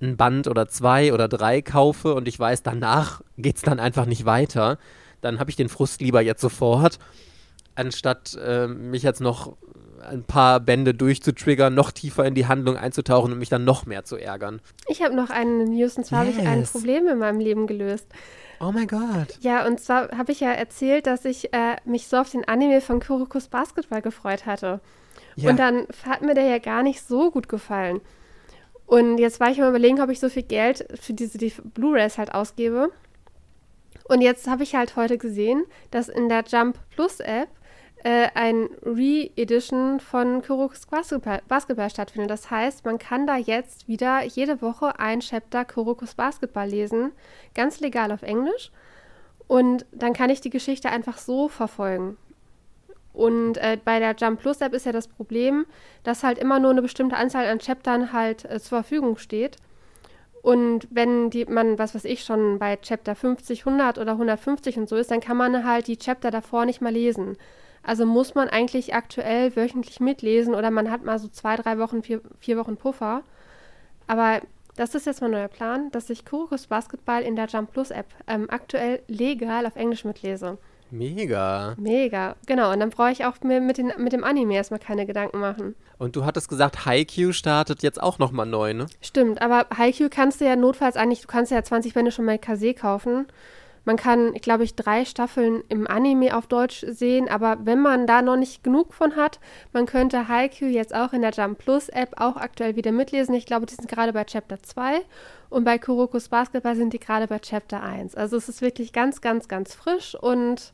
ein 0.00 0.16
Band 0.16 0.46
oder 0.46 0.68
zwei 0.68 1.12
oder 1.12 1.28
drei 1.28 1.62
kaufe 1.62 2.14
und 2.14 2.28
ich 2.28 2.38
weiß, 2.38 2.62
danach 2.62 3.22
geht 3.38 3.56
es 3.56 3.62
dann 3.62 3.80
einfach 3.80 4.06
nicht 4.06 4.26
weiter, 4.26 4.78
dann 5.20 5.40
habe 5.40 5.50
ich 5.50 5.56
den 5.56 5.68
Frust 5.68 6.00
lieber 6.00 6.20
jetzt 6.20 6.42
sofort, 6.42 6.98
anstatt 7.74 8.38
äh, 8.44 8.68
mich 8.68 9.02
jetzt 9.02 9.20
noch 9.20 9.56
ein 10.02 10.22
paar 10.22 10.60
Bände 10.60 10.92
durchzutriggern, 10.92 11.74
noch 11.74 11.90
tiefer 11.90 12.26
in 12.26 12.34
die 12.34 12.46
Handlung 12.46 12.76
einzutauchen 12.76 13.32
und 13.32 13.38
mich 13.38 13.48
dann 13.48 13.64
noch 13.64 13.86
mehr 13.86 14.04
zu 14.04 14.16
ärgern. 14.16 14.60
Ich 14.88 15.02
habe 15.02 15.14
noch 15.14 15.30
eine 15.30 15.64
News 15.64 15.96
und 15.96 16.04
zwar 16.04 16.24
yes. 16.24 16.34
habe 16.34 16.42
ich 16.42 16.48
ein 16.48 16.64
Problem 16.64 17.08
in 17.08 17.18
meinem 17.18 17.40
Leben 17.40 17.66
gelöst. 17.66 18.06
Oh 18.60 18.72
mein 18.72 18.86
Gott. 18.86 19.38
Ja, 19.40 19.66
und 19.66 19.80
zwar 19.80 20.16
habe 20.16 20.32
ich 20.32 20.40
ja 20.40 20.50
erzählt, 20.50 21.06
dass 21.06 21.24
ich 21.24 21.52
äh, 21.52 21.76
mich 21.84 22.08
so 22.08 22.16
auf 22.16 22.30
den 22.30 22.46
Anime 22.46 22.80
von 22.80 23.00
Kurokus 23.00 23.48
Basketball 23.48 24.02
gefreut 24.02 24.46
hatte. 24.46 24.80
Ja. 25.36 25.50
Und 25.50 25.58
dann 25.58 25.86
hat 26.06 26.22
mir 26.22 26.34
der 26.34 26.46
ja 26.46 26.58
gar 26.58 26.82
nicht 26.82 27.06
so 27.06 27.30
gut 27.30 27.48
gefallen. 27.48 28.00
Und 28.86 29.18
jetzt 29.18 29.40
war 29.40 29.50
ich 29.50 29.58
mal 29.58 29.68
überlegen, 29.68 30.00
ob 30.00 30.10
ich 30.10 30.20
so 30.20 30.28
viel 30.28 30.42
Geld 30.42 30.86
für 31.00 31.14
diese 31.14 31.38
die 31.38 31.52
Blu-rays 31.62 32.18
halt 32.18 32.34
ausgebe. 32.34 32.90
Und 34.04 34.20
jetzt 34.20 34.46
habe 34.46 34.62
ich 34.62 34.74
halt 34.74 34.96
heute 34.96 35.16
gesehen, 35.16 35.64
dass 35.90 36.08
in 36.08 36.28
der 36.28 36.44
Jump 36.46 36.78
Plus 36.90 37.20
App 37.20 37.48
äh, 38.04 38.28
ein 38.34 38.68
Re-Edition 38.84 39.98
von 39.98 40.42
Kurokus 40.42 40.86
Basketball, 40.86 41.42
Basketball, 41.48 41.88
stattfindet. 41.90 42.30
Das 42.30 42.50
heißt, 42.50 42.84
man 42.84 42.98
kann 42.98 43.26
da 43.26 43.36
jetzt 43.36 43.88
wieder 43.88 44.22
jede 44.22 44.60
Woche 44.62 44.98
ein 45.00 45.20
Chapter 45.20 45.64
Kurokus 45.64 46.14
Basketball 46.14 46.68
lesen, 46.68 47.12
ganz 47.54 47.80
legal 47.80 48.12
auf 48.12 48.22
Englisch. 48.22 48.70
Und 49.46 49.86
dann 49.90 50.12
kann 50.12 50.30
ich 50.30 50.42
die 50.42 50.50
Geschichte 50.50 50.90
einfach 50.90 51.16
so 51.16 51.48
verfolgen. 51.48 52.18
Und 53.14 53.56
äh, 53.56 53.78
bei 53.82 54.00
der 54.00 54.14
Jump 54.14 54.40
Plus 54.40 54.60
App 54.60 54.74
ist 54.74 54.86
ja 54.86 54.92
das 54.92 55.08
Problem, 55.08 55.64
dass 56.02 56.24
halt 56.24 56.38
immer 56.38 56.58
nur 56.58 56.72
eine 56.72 56.82
bestimmte 56.82 57.16
Anzahl 57.16 57.46
an 57.46 57.58
Chaptern 57.58 58.12
halt 58.12 58.44
äh, 58.44 58.60
zur 58.60 58.82
Verfügung 58.82 59.16
steht. 59.16 59.56
Und 60.42 60.88
wenn 60.90 61.30
die, 61.30 61.46
man, 61.46 61.78
was 61.78 61.94
weiß 61.94 62.04
ich, 62.04 62.22
schon 62.22 62.58
bei 62.58 62.76
Chapter 62.76 63.14
50, 63.14 63.64
100 63.64 63.96
oder 63.98 64.12
150 64.12 64.76
und 64.76 64.90
so 64.90 64.96
ist, 64.96 65.10
dann 65.10 65.20
kann 65.20 65.38
man 65.38 65.64
halt 65.64 65.86
die 65.86 65.96
Chapter 65.96 66.30
davor 66.30 66.66
nicht 66.66 66.82
mal 66.82 66.92
lesen. 66.92 67.38
Also 67.86 68.06
muss 68.06 68.34
man 68.34 68.48
eigentlich 68.48 68.94
aktuell 68.94 69.54
wöchentlich 69.56 70.00
mitlesen 70.00 70.54
oder 70.54 70.70
man 70.70 70.90
hat 70.90 71.04
mal 71.04 71.18
so 71.18 71.28
zwei, 71.28 71.56
drei 71.56 71.78
Wochen, 71.78 72.02
vier, 72.02 72.20
vier 72.38 72.56
Wochen 72.56 72.76
Puffer. 72.76 73.22
Aber 74.06 74.40
das 74.76 74.94
ist 74.94 75.06
jetzt 75.06 75.20
mein 75.20 75.30
neuer 75.30 75.48
Plan, 75.48 75.90
dass 75.92 76.10
ich 76.10 76.24
Kurokus 76.24 76.66
Basketball 76.66 77.22
in 77.22 77.36
der 77.36 77.46
Jump 77.46 77.72
Plus 77.72 77.90
App 77.90 78.06
ähm, 78.26 78.48
aktuell 78.50 79.02
legal 79.06 79.66
auf 79.66 79.76
Englisch 79.76 80.04
mitlese. 80.04 80.58
Mega. 80.90 81.74
Mega, 81.76 82.36
genau. 82.46 82.72
Und 82.72 82.80
dann 82.80 82.90
brauche 82.90 83.10
ich 83.10 83.24
auch 83.24 83.40
mir 83.42 83.60
mit, 83.60 83.78
den, 83.78 83.92
mit 83.98 84.12
dem 84.12 84.22
Anime 84.22 84.54
erstmal 84.54 84.80
keine 84.80 85.06
Gedanken 85.06 85.40
machen. 85.40 85.74
Und 85.98 86.16
du 86.16 86.24
hattest 86.24 86.48
gesagt, 86.48 86.86
Haikyuu 86.86 87.32
startet 87.32 87.82
jetzt 87.82 88.02
auch 88.02 88.18
nochmal 88.18 88.46
neu, 88.46 88.74
ne? 88.74 88.86
Stimmt, 89.00 89.42
aber 89.42 89.66
Haikyuu 89.76 90.08
kannst 90.08 90.40
du 90.40 90.44
ja 90.44 90.56
notfalls 90.56 90.96
eigentlich, 90.96 91.22
du 91.22 91.26
kannst 91.26 91.50
ja 91.50 91.62
20 91.62 91.94
Bände 91.94 92.12
schon 92.12 92.24
mal 92.24 92.38
Kase 92.38 92.74
kaufen. 92.74 93.26
Man 93.84 93.96
kann, 93.96 94.32
glaube 94.34 94.64
ich, 94.64 94.76
drei 94.76 95.04
Staffeln 95.04 95.62
im 95.68 95.86
Anime 95.86 96.36
auf 96.36 96.46
Deutsch 96.46 96.84
sehen, 96.88 97.28
aber 97.28 97.58
wenn 97.64 97.80
man 97.80 98.06
da 98.06 98.22
noch 98.22 98.36
nicht 98.36 98.64
genug 98.64 98.94
von 98.94 99.16
hat, 99.16 99.40
man 99.72 99.86
könnte 99.86 100.28
Haikyuu 100.28 100.68
jetzt 100.68 100.94
auch 100.94 101.12
in 101.12 101.22
der 101.22 101.32
Jump 101.32 101.58
Plus 101.58 101.88
App 101.90 102.14
auch 102.16 102.36
aktuell 102.36 102.76
wieder 102.76 102.92
mitlesen. 102.92 103.34
Ich 103.34 103.46
glaube, 103.46 103.66
die 103.66 103.74
sind 103.74 103.88
gerade 103.88 104.12
bei 104.12 104.24
Chapter 104.24 104.62
2 104.62 105.02
und 105.50 105.64
bei 105.64 105.78
Kurokus 105.78 106.28
Basketball 106.28 106.76
sind 106.76 106.92
die 106.92 106.98
gerade 106.98 107.26
bei 107.26 107.38
Chapter 107.38 107.82
1. 107.82 108.14
Also 108.14 108.36
es 108.36 108.48
ist 108.48 108.62
wirklich 108.62 108.92
ganz, 108.92 109.20
ganz, 109.20 109.48
ganz 109.48 109.74
frisch 109.74 110.14
und 110.14 110.72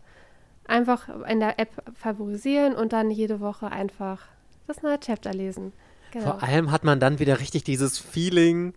einfach 0.67 1.09
in 1.27 1.41
der 1.41 1.59
App 1.59 1.71
favorisieren 1.95 2.75
und 2.75 2.93
dann 2.93 3.11
jede 3.11 3.41
Woche 3.41 3.71
einfach 3.71 4.21
das 4.67 4.83
neue 4.83 5.01
Chapter 5.01 5.35
lesen. 5.35 5.73
Genau. 6.13 6.25
Vor 6.25 6.43
allem 6.43 6.71
hat 6.71 6.85
man 6.85 7.01
dann 7.01 7.19
wieder 7.19 7.41
richtig 7.41 7.65
dieses 7.65 7.99
Feeling, 7.99 8.73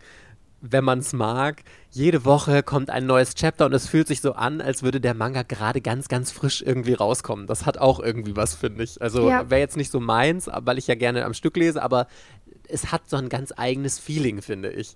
wenn 0.66 0.86
man 0.86 1.00
es 1.00 1.12
mag. 1.12 1.62
Jede 1.92 2.24
Woche 2.24 2.64
kommt 2.64 2.90
ein 2.90 3.06
neues 3.06 3.36
Chapter 3.36 3.66
und 3.66 3.74
es 3.74 3.88
fühlt 3.88 4.08
sich 4.08 4.22
so 4.22 4.34
an, 4.34 4.62
als 4.62 4.82
würde 4.82 5.02
der 5.02 5.14
Manga 5.14 5.44
gerade 5.44 5.82
ganz, 5.82 6.08
ganz 6.08 6.32
frisch 6.32 6.64
irgendwie 6.66 6.94
rauskommen. 6.94 7.48
Das 7.48 7.66
hat 7.66 7.78
auch 7.78 8.00
irgendwie 8.00 8.38
was, 8.38 8.56
finde 8.56 8.84
ich. 8.84 9.02
Also 9.02 9.30
ja. 9.30 9.50
wäre 9.50 9.60
jetzt 9.60 9.76
nicht 9.76 9.92
so 9.92 10.00
meins, 10.00 10.50
weil 10.52 10.78
ich 10.78 10.88
ja 10.88 10.96
gerne 10.96 11.26
am 11.26 11.34
Stück 11.34 11.58
lese, 11.58 11.84
aber 11.84 12.08
es 12.70 12.94
hat 12.94 13.10
so 13.10 13.18
ein 13.18 13.28
ganz 13.28 13.54
eigenes 13.56 14.00
Feeling, 14.00 14.42
finde 14.42 14.72
ich. 14.72 14.96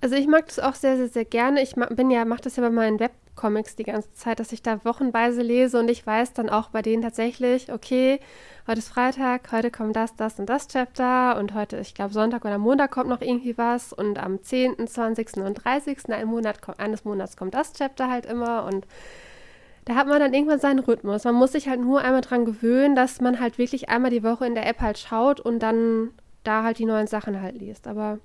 Also 0.00 0.14
ich 0.14 0.28
mag 0.28 0.46
das 0.46 0.60
auch 0.60 0.74
sehr, 0.74 0.96
sehr, 0.96 1.08
sehr 1.08 1.24
gerne. 1.24 1.60
Ich 1.62 1.74
bin 1.74 2.10
ja, 2.10 2.24
mache 2.24 2.42
das 2.42 2.56
ja 2.56 2.62
bei 2.62 2.70
meinen 2.70 3.00
Web 3.00 3.12
Comics 3.34 3.76
die 3.76 3.84
ganze 3.84 4.12
Zeit, 4.14 4.40
dass 4.40 4.52
ich 4.52 4.62
da 4.62 4.84
wochenweise 4.84 5.42
lese 5.42 5.78
und 5.78 5.88
ich 5.88 6.06
weiß 6.06 6.32
dann 6.34 6.50
auch 6.50 6.70
bei 6.70 6.82
denen 6.82 7.02
tatsächlich, 7.02 7.72
okay, 7.72 8.20
heute 8.66 8.78
ist 8.78 8.88
Freitag, 8.88 9.50
heute 9.52 9.70
kommt 9.70 9.96
das, 9.96 10.14
das 10.16 10.38
und 10.38 10.48
das 10.48 10.68
Chapter 10.68 11.36
und 11.38 11.54
heute, 11.54 11.78
ich 11.78 11.94
glaube, 11.94 12.12
Sonntag 12.12 12.44
oder 12.44 12.58
Montag 12.58 12.90
kommt 12.90 13.08
noch 13.08 13.20
irgendwie 13.20 13.56
was 13.56 13.92
und 13.92 14.18
am 14.18 14.42
10., 14.42 14.86
20. 14.86 15.36
und 15.38 15.54
30. 15.54 16.10
Ein 16.10 16.26
Monat, 16.26 16.58
eines 16.78 17.04
Monats 17.04 17.36
kommt 17.36 17.54
das 17.54 17.72
Chapter 17.72 18.10
halt 18.10 18.26
immer 18.26 18.64
und 18.64 18.86
da 19.84 19.94
hat 19.94 20.06
man 20.06 20.20
dann 20.20 20.34
irgendwann 20.34 20.60
seinen 20.60 20.80
Rhythmus. 20.80 21.24
Man 21.24 21.36
muss 21.36 21.52
sich 21.52 21.68
halt 21.68 21.80
nur 21.80 22.02
einmal 22.02 22.20
dran 22.20 22.44
gewöhnen, 22.44 22.94
dass 22.94 23.20
man 23.20 23.40
halt 23.40 23.56
wirklich 23.56 23.88
einmal 23.88 24.10
die 24.10 24.22
Woche 24.22 24.46
in 24.46 24.54
der 24.54 24.66
App 24.66 24.80
halt 24.80 24.98
schaut 24.98 25.40
und 25.40 25.60
dann 25.60 26.10
da 26.44 26.62
halt 26.62 26.78
die 26.78 26.84
neuen 26.84 27.06
Sachen 27.06 27.40
halt 27.40 27.56
liest. 27.56 27.86
Aber 27.86 28.18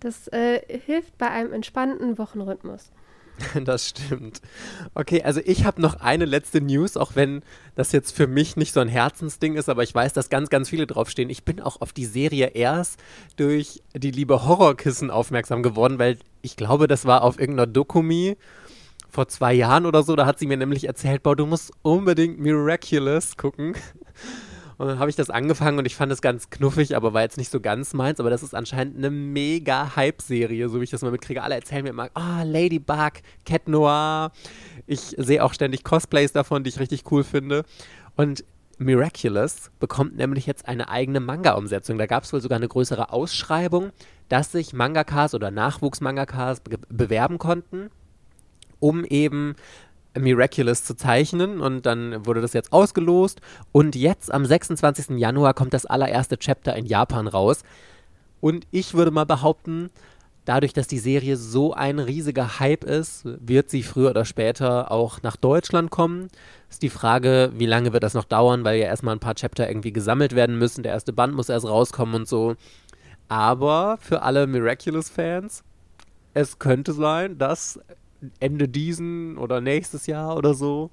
das 0.00 0.28
äh, 0.28 0.60
hilft 0.86 1.16
bei 1.18 1.30
einem 1.30 1.52
entspannten 1.52 2.18
Wochenrhythmus. 2.18 2.90
Das 3.64 3.88
stimmt. 3.88 4.40
Okay, 4.94 5.22
also 5.22 5.40
ich 5.44 5.64
habe 5.64 5.80
noch 5.80 6.00
eine 6.00 6.24
letzte 6.24 6.60
News, 6.60 6.96
auch 6.96 7.12
wenn 7.14 7.42
das 7.74 7.92
jetzt 7.92 8.14
für 8.14 8.26
mich 8.26 8.56
nicht 8.56 8.72
so 8.72 8.80
ein 8.80 8.88
Herzensding 8.88 9.56
ist, 9.56 9.68
aber 9.68 9.82
ich 9.82 9.94
weiß, 9.94 10.12
dass 10.12 10.30
ganz, 10.30 10.50
ganz 10.50 10.68
viele 10.68 10.86
draufstehen. 10.86 11.30
Ich 11.30 11.44
bin 11.44 11.60
auch 11.60 11.80
auf 11.80 11.92
die 11.92 12.04
Serie 12.04 12.48
erst 12.48 13.00
durch 13.36 13.82
die 13.94 14.10
liebe 14.10 14.46
Horrorkissen 14.46 15.10
aufmerksam 15.10 15.62
geworden, 15.62 15.98
weil 15.98 16.18
ich 16.42 16.56
glaube, 16.56 16.86
das 16.86 17.04
war 17.04 17.22
auf 17.22 17.38
irgendeiner 17.38 17.66
Dokumi 17.66 18.36
vor 19.08 19.28
zwei 19.28 19.52
Jahren 19.52 19.86
oder 19.86 20.02
so. 20.02 20.16
Da 20.16 20.26
hat 20.26 20.38
sie 20.38 20.46
mir 20.46 20.56
nämlich 20.56 20.86
erzählt, 20.86 21.22
boah, 21.22 21.36
du 21.36 21.46
musst 21.46 21.72
unbedingt 21.82 22.38
Miraculous 22.38 23.36
gucken. 23.36 23.74
Und 24.80 24.86
dann 24.86 24.98
habe 24.98 25.10
ich 25.10 25.16
das 25.16 25.28
angefangen 25.28 25.78
und 25.78 25.84
ich 25.84 25.94
fand 25.94 26.10
es 26.10 26.22
ganz 26.22 26.48
knuffig, 26.48 26.96
aber 26.96 27.12
war 27.12 27.20
jetzt 27.20 27.36
nicht 27.36 27.50
so 27.50 27.60
ganz 27.60 27.92
meins. 27.92 28.18
Aber 28.18 28.30
das 28.30 28.42
ist 28.42 28.54
anscheinend 28.54 28.96
eine 28.96 29.10
mega 29.10 29.94
Hype-Serie, 29.94 30.70
so 30.70 30.80
wie 30.80 30.84
ich 30.84 30.90
das 30.90 31.02
mal 31.02 31.10
mitkriege. 31.10 31.42
Alle 31.42 31.54
erzählen 31.54 31.82
mir 31.82 31.90
immer, 31.90 32.08
ah, 32.14 32.40
oh, 32.40 32.44
Ladybug, 32.46 33.12
Cat 33.44 33.68
Noir. 33.68 34.32
Ich 34.86 35.14
sehe 35.18 35.44
auch 35.44 35.52
ständig 35.52 35.84
Cosplays 35.84 36.32
davon, 36.32 36.64
die 36.64 36.70
ich 36.70 36.80
richtig 36.80 37.04
cool 37.12 37.24
finde. 37.24 37.64
Und 38.16 38.42
Miraculous 38.78 39.70
bekommt 39.80 40.16
nämlich 40.16 40.46
jetzt 40.46 40.66
eine 40.66 40.88
eigene 40.88 41.20
Manga-Umsetzung. 41.20 41.98
Da 41.98 42.06
gab 42.06 42.24
es 42.24 42.32
wohl 42.32 42.40
sogar 42.40 42.56
eine 42.56 42.68
größere 42.68 43.12
Ausschreibung, 43.12 43.90
dass 44.30 44.50
sich 44.50 44.72
Mangakas 44.72 45.34
oder 45.34 45.50
Nachwuchs-Mangakas 45.50 46.60
be 46.60 46.78
bewerben 46.88 47.36
konnten, 47.36 47.90
um 48.78 49.04
eben 49.04 49.56
Miraculous 50.18 50.84
zu 50.84 50.94
zeichnen 50.94 51.60
und 51.60 51.86
dann 51.86 52.26
wurde 52.26 52.40
das 52.40 52.52
jetzt 52.52 52.72
ausgelost 52.72 53.40
und 53.72 53.94
jetzt 53.94 54.32
am 54.32 54.44
26. 54.44 55.18
Januar 55.18 55.54
kommt 55.54 55.72
das 55.72 55.86
allererste 55.86 56.38
Chapter 56.38 56.74
in 56.74 56.86
Japan 56.86 57.28
raus 57.28 57.62
und 58.40 58.66
ich 58.70 58.94
würde 58.94 59.10
mal 59.10 59.26
behaupten, 59.26 59.90
dadurch, 60.44 60.72
dass 60.72 60.86
die 60.86 60.98
Serie 60.98 61.36
so 61.36 61.74
ein 61.74 61.98
riesiger 61.98 62.58
Hype 62.58 62.84
ist, 62.84 63.22
wird 63.24 63.70
sie 63.70 63.82
früher 63.82 64.10
oder 64.10 64.24
später 64.24 64.90
auch 64.90 65.22
nach 65.22 65.36
Deutschland 65.36 65.90
kommen. 65.90 66.28
Ist 66.68 66.82
die 66.82 66.90
Frage, 66.90 67.52
wie 67.54 67.66
lange 67.66 67.92
wird 67.92 68.02
das 68.02 68.14
noch 68.14 68.24
dauern, 68.24 68.64
weil 68.64 68.78
ja 68.78 68.86
erstmal 68.86 69.14
ein 69.14 69.20
paar 69.20 69.34
Chapter 69.34 69.68
irgendwie 69.68 69.92
gesammelt 69.92 70.34
werden 70.34 70.58
müssen, 70.58 70.82
der 70.82 70.92
erste 70.92 71.12
Band 71.12 71.34
muss 71.34 71.48
erst 71.48 71.66
rauskommen 71.66 72.14
und 72.14 72.28
so. 72.28 72.56
Aber 73.28 73.98
für 74.00 74.22
alle 74.22 74.46
Miraculous-Fans, 74.46 75.62
es 76.34 76.58
könnte 76.58 76.92
sein, 76.94 77.38
dass 77.38 77.78
Ende 78.38 78.68
diesen 78.68 79.38
oder 79.38 79.60
nächstes 79.60 80.06
Jahr 80.06 80.36
oder 80.36 80.54
so 80.54 80.90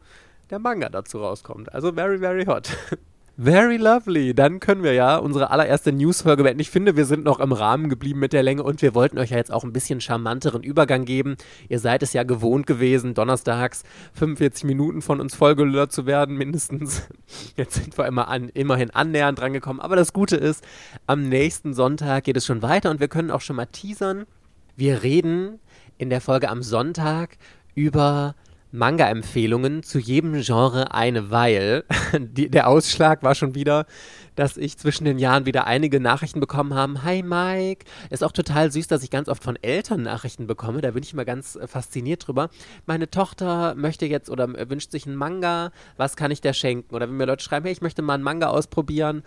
der 0.50 0.60
Manga 0.60 0.90
dazu 0.90 1.20
rauskommt. 1.20 1.74
Also 1.74 1.92
very, 1.92 2.20
very 2.20 2.46
hot. 2.46 2.70
Very 3.40 3.78
lovely. 3.78 4.34
Dann 4.34 4.60
können 4.60 4.82
wir 4.82 4.94
ja 4.94 5.18
unsere 5.18 5.52
allererste 5.52 5.92
Newsfolge 5.92 6.42
beenden. 6.42 6.60
Ich 6.60 6.72
finde, 6.72 6.98
wir 6.98 7.06
sind 7.06 7.24
noch 7.24 7.40
im 7.40 7.52
Rahmen 7.52 7.88
geblieben 7.88 8.20
mit 8.20 8.34
der 8.34 8.42
Länge 8.42 8.64
und 8.64 8.82
wir 8.82 8.96
wollten 8.96 9.20
euch 9.20 9.30
ja 9.30 9.38
jetzt 9.38 9.54
auch 9.54 9.64
ein 9.64 9.74
bisschen 9.74 10.02
charmanteren 10.02 10.64
Übergang 10.64 11.06
geben. 11.06 11.38
Ihr 11.70 11.78
seid 11.78 12.02
es 12.02 12.14
ja 12.14 12.24
gewohnt 12.24 12.66
gewesen, 12.66 13.14
donnerstags 13.14 13.84
45 14.14 14.64
Minuten 14.64 15.04
von 15.04 15.22
uns 15.22 15.36
vollgelöst 15.36 15.92
zu 15.92 16.08
werden, 16.08 16.36
mindestens. 16.36 17.04
Jetzt 17.56 17.76
sind 17.76 17.96
wir 17.96 18.08
immer 18.08 18.28
an, 18.28 18.50
immerhin 18.56 18.90
annähernd 18.90 19.38
drangekommen. 19.38 19.84
Aber 19.84 19.96
das 19.96 20.14
Gute 20.14 20.36
ist, 20.36 20.66
am 21.06 21.30
nächsten 21.30 21.76
Sonntag 21.76 22.24
geht 22.24 22.38
es 22.38 22.46
schon 22.48 22.64
weiter 22.64 22.90
und 22.90 23.00
wir 23.00 23.08
können 23.08 23.30
auch 23.30 23.42
schon 23.42 23.58
mal 23.58 23.68
teasern. 23.68 24.26
Wir 24.76 25.04
reden 25.04 25.60
in 25.98 26.10
der 26.10 26.22
Folge 26.22 26.50
am 26.50 26.64
Sonntag 26.64 27.38
über 27.76 28.36
Manga-Empfehlungen 28.72 29.82
zu 29.82 29.98
jedem 29.98 30.34
Genre 30.42 30.94
eine, 30.94 31.32
weil 31.32 31.86
die, 32.20 32.50
der 32.50 32.68
Ausschlag 32.68 33.24
war 33.24 33.34
schon 33.34 33.56
wieder, 33.56 33.86
dass 34.36 34.58
ich 34.58 34.78
zwischen 34.78 35.06
den 35.06 35.20
Jahren 35.20 35.46
wieder 35.46 35.66
einige 35.68 36.00
Nachrichten 36.00 36.40
bekommen 36.40 36.74
habe. 36.74 37.04
Hi 37.04 37.24
Mike, 37.24 37.86
ist 38.10 38.24
auch 38.24 38.34
total 38.34 38.72
süß, 38.72 38.88
dass 38.88 39.04
ich 39.04 39.10
ganz 39.10 39.30
oft 39.30 39.44
von 39.44 39.58
Eltern 39.62 40.04
Nachrichten 40.04 40.48
bekomme. 40.48 40.82
Da 40.82 40.92
bin 40.92 41.02
ich 41.02 41.14
immer 41.14 41.26
ganz 41.26 41.56
äh, 41.56 41.68
fasziniert 41.68 42.28
drüber. 42.28 42.50
Meine 42.86 43.10
Tochter 43.10 43.74
möchte 43.76 44.06
jetzt 44.06 44.30
oder 44.30 44.48
wünscht 44.70 44.92
sich 44.92 45.08
einen 45.08 45.16
Manga. 45.16 45.72
Was 45.96 46.16
kann 46.16 46.32
ich 46.32 46.42
der 46.42 46.54
schenken? 46.54 46.94
Oder 46.94 47.08
wenn 47.08 47.18
mir 47.18 47.26
Leute 47.26 47.44
schreiben, 47.44 47.66
hey, 47.66 47.74
ich 47.74 47.82
möchte 47.82 48.02
mal 48.02 48.16
einen 48.16 48.24
Manga 48.24 48.48
ausprobieren. 48.48 49.24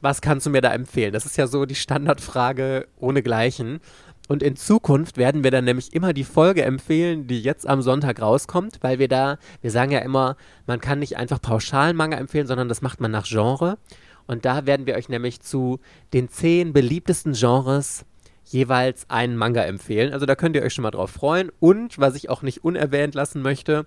Was 0.00 0.20
kannst 0.20 0.46
du 0.46 0.50
mir 0.50 0.60
da 0.60 0.72
empfehlen? 0.72 1.12
Das 1.12 1.26
ist 1.26 1.36
ja 1.36 1.46
so 1.46 1.64
die 1.64 1.74
Standardfrage 1.74 2.88
ohne 2.98 3.22
Gleichen. 3.22 3.80
Und 4.28 4.42
in 4.42 4.56
Zukunft 4.56 5.18
werden 5.18 5.44
wir 5.44 5.50
dann 5.50 5.64
nämlich 5.64 5.92
immer 5.92 6.14
die 6.14 6.24
Folge 6.24 6.62
empfehlen, 6.62 7.26
die 7.26 7.40
jetzt 7.40 7.68
am 7.68 7.82
Sonntag 7.82 8.22
rauskommt, 8.22 8.78
weil 8.80 8.98
wir 8.98 9.08
da, 9.08 9.38
wir 9.60 9.70
sagen 9.70 9.92
ja 9.92 9.98
immer, 9.98 10.36
man 10.66 10.80
kann 10.80 10.98
nicht 10.98 11.18
einfach 11.18 11.42
pauschal 11.42 11.92
Manga 11.92 12.16
empfehlen, 12.16 12.46
sondern 12.46 12.68
das 12.68 12.80
macht 12.80 13.00
man 13.00 13.10
nach 13.10 13.26
Genre. 13.26 13.76
Und 14.26 14.46
da 14.46 14.64
werden 14.64 14.86
wir 14.86 14.94
euch 14.94 15.10
nämlich 15.10 15.40
zu 15.40 15.78
den 16.14 16.30
zehn 16.30 16.72
beliebtesten 16.72 17.34
Genres 17.34 18.06
jeweils 18.46 19.08
einen 19.10 19.36
Manga 19.36 19.62
empfehlen. 19.62 20.12
Also 20.12 20.24
da 20.24 20.34
könnt 20.34 20.56
ihr 20.56 20.62
euch 20.62 20.72
schon 20.72 20.82
mal 20.82 20.90
drauf 20.90 21.10
freuen. 21.10 21.50
Und 21.60 21.98
was 21.98 22.14
ich 22.14 22.30
auch 22.30 22.42
nicht 22.42 22.64
unerwähnt 22.64 23.14
lassen 23.14 23.42
möchte, 23.42 23.84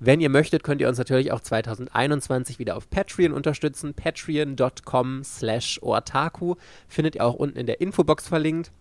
wenn 0.00 0.20
ihr 0.20 0.28
möchtet, 0.28 0.64
könnt 0.64 0.80
ihr 0.80 0.88
uns 0.88 0.98
natürlich 0.98 1.32
auch 1.32 1.40
2021 1.40 2.58
wieder 2.58 2.76
auf 2.76 2.88
Patreon 2.90 3.32
unterstützen. 3.32 3.94
Patreon.com 3.94 5.22
slash 5.24 5.78
Otaku 5.82 6.56
findet 6.88 7.16
ihr 7.16 7.24
auch 7.24 7.34
unten 7.34 7.58
in 7.58 7.66
der 7.66 7.80
Infobox 7.80 8.28
verlinkt. 8.28 8.72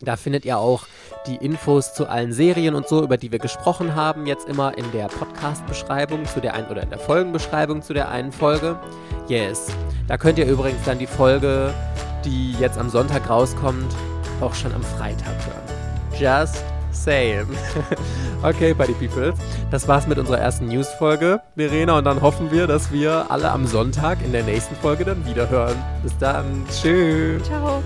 Da 0.00 0.16
findet 0.16 0.44
ihr 0.44 0.58
auch 0.58 0.86
die 1.26 1.36
Infos 1.36 1.94
zu 1.94 2.08
allen 2.08 2.32
Serien 2.32 2.74
und 2.74 2.88
so, 2.88 3.02
über 3.02 3.16
die 3.16 3.32
wir 3.32 3.38
gesprochen 3.38 3.94
haben, 3.94 4.26
jetzt 4.26 4.48
immer 4.48 4.76
in 4.76 4.90
der 4.92 5.06
Podcast-Beschreibung 5.06 6.26
zu 6.26 6.40
der 6.40 6.54
einen 6.54 6.66
oder 6.68 6.82
in 6.82 6.90
der 6.90 6.98
Folgenbeschreibung 6.98 7.82
zu 7.82 7.94
der 7.94 8.08
einen 8.08 8.32
Folge. 8.32 8.78
Yes. 9.28 9.68
Da 10.06 10.18
könnt 10.18 10.38
ihr 10.38 10.46
übrigens 10.46 10.84
dann 10.84 10.98
die 10.98 11.06
Folge, 11.06 11.72
die 12.24 12.52
jetzt 12.54 12.78
am 12.78 12.90
Sonntag 12.90 13.28
rauskommt, 13.30 13.94
auch 14.40 14.54
schon 14.54 14.72
am 14.74 14.82
Freitag 14.82 15.34
hören. 15.46 15.64
Just 16.18 16.64
saying. 16.92 17.46
okay, 18.42 18.74
Buddy 18.74 18.92
Peoples. 18.92 19.34
Das 19.70 19.88
war's 19.88 20.06
mit 20.06 20.18
unserer 20.18 20.38
ersten 20.38 20.66
News-Folge, 20.66 21.40
Verena, 21.56 21.98
und 21.98 22.04
dann 22.04 22.20
hoffen 22.20 22.50
wir, 22.50 22.66
dass 22.66 22.92
wir 22.92 23.30
alle 23.30 23.50
am 23.50 23.66
Sonntag 23.66 24.18
in 24.24 24.32
der 24.32 24.44
nächsten 24.44 24.76
Folge 24.76 25.04
dann 25.04 25.26
wieder 25.26 25.48
hören. 25.48 25.76
Bis 26.02 26.16
dann. 26.18 26.64
Tschüss. 26.70 27.42
Ciao. 27.44 27.82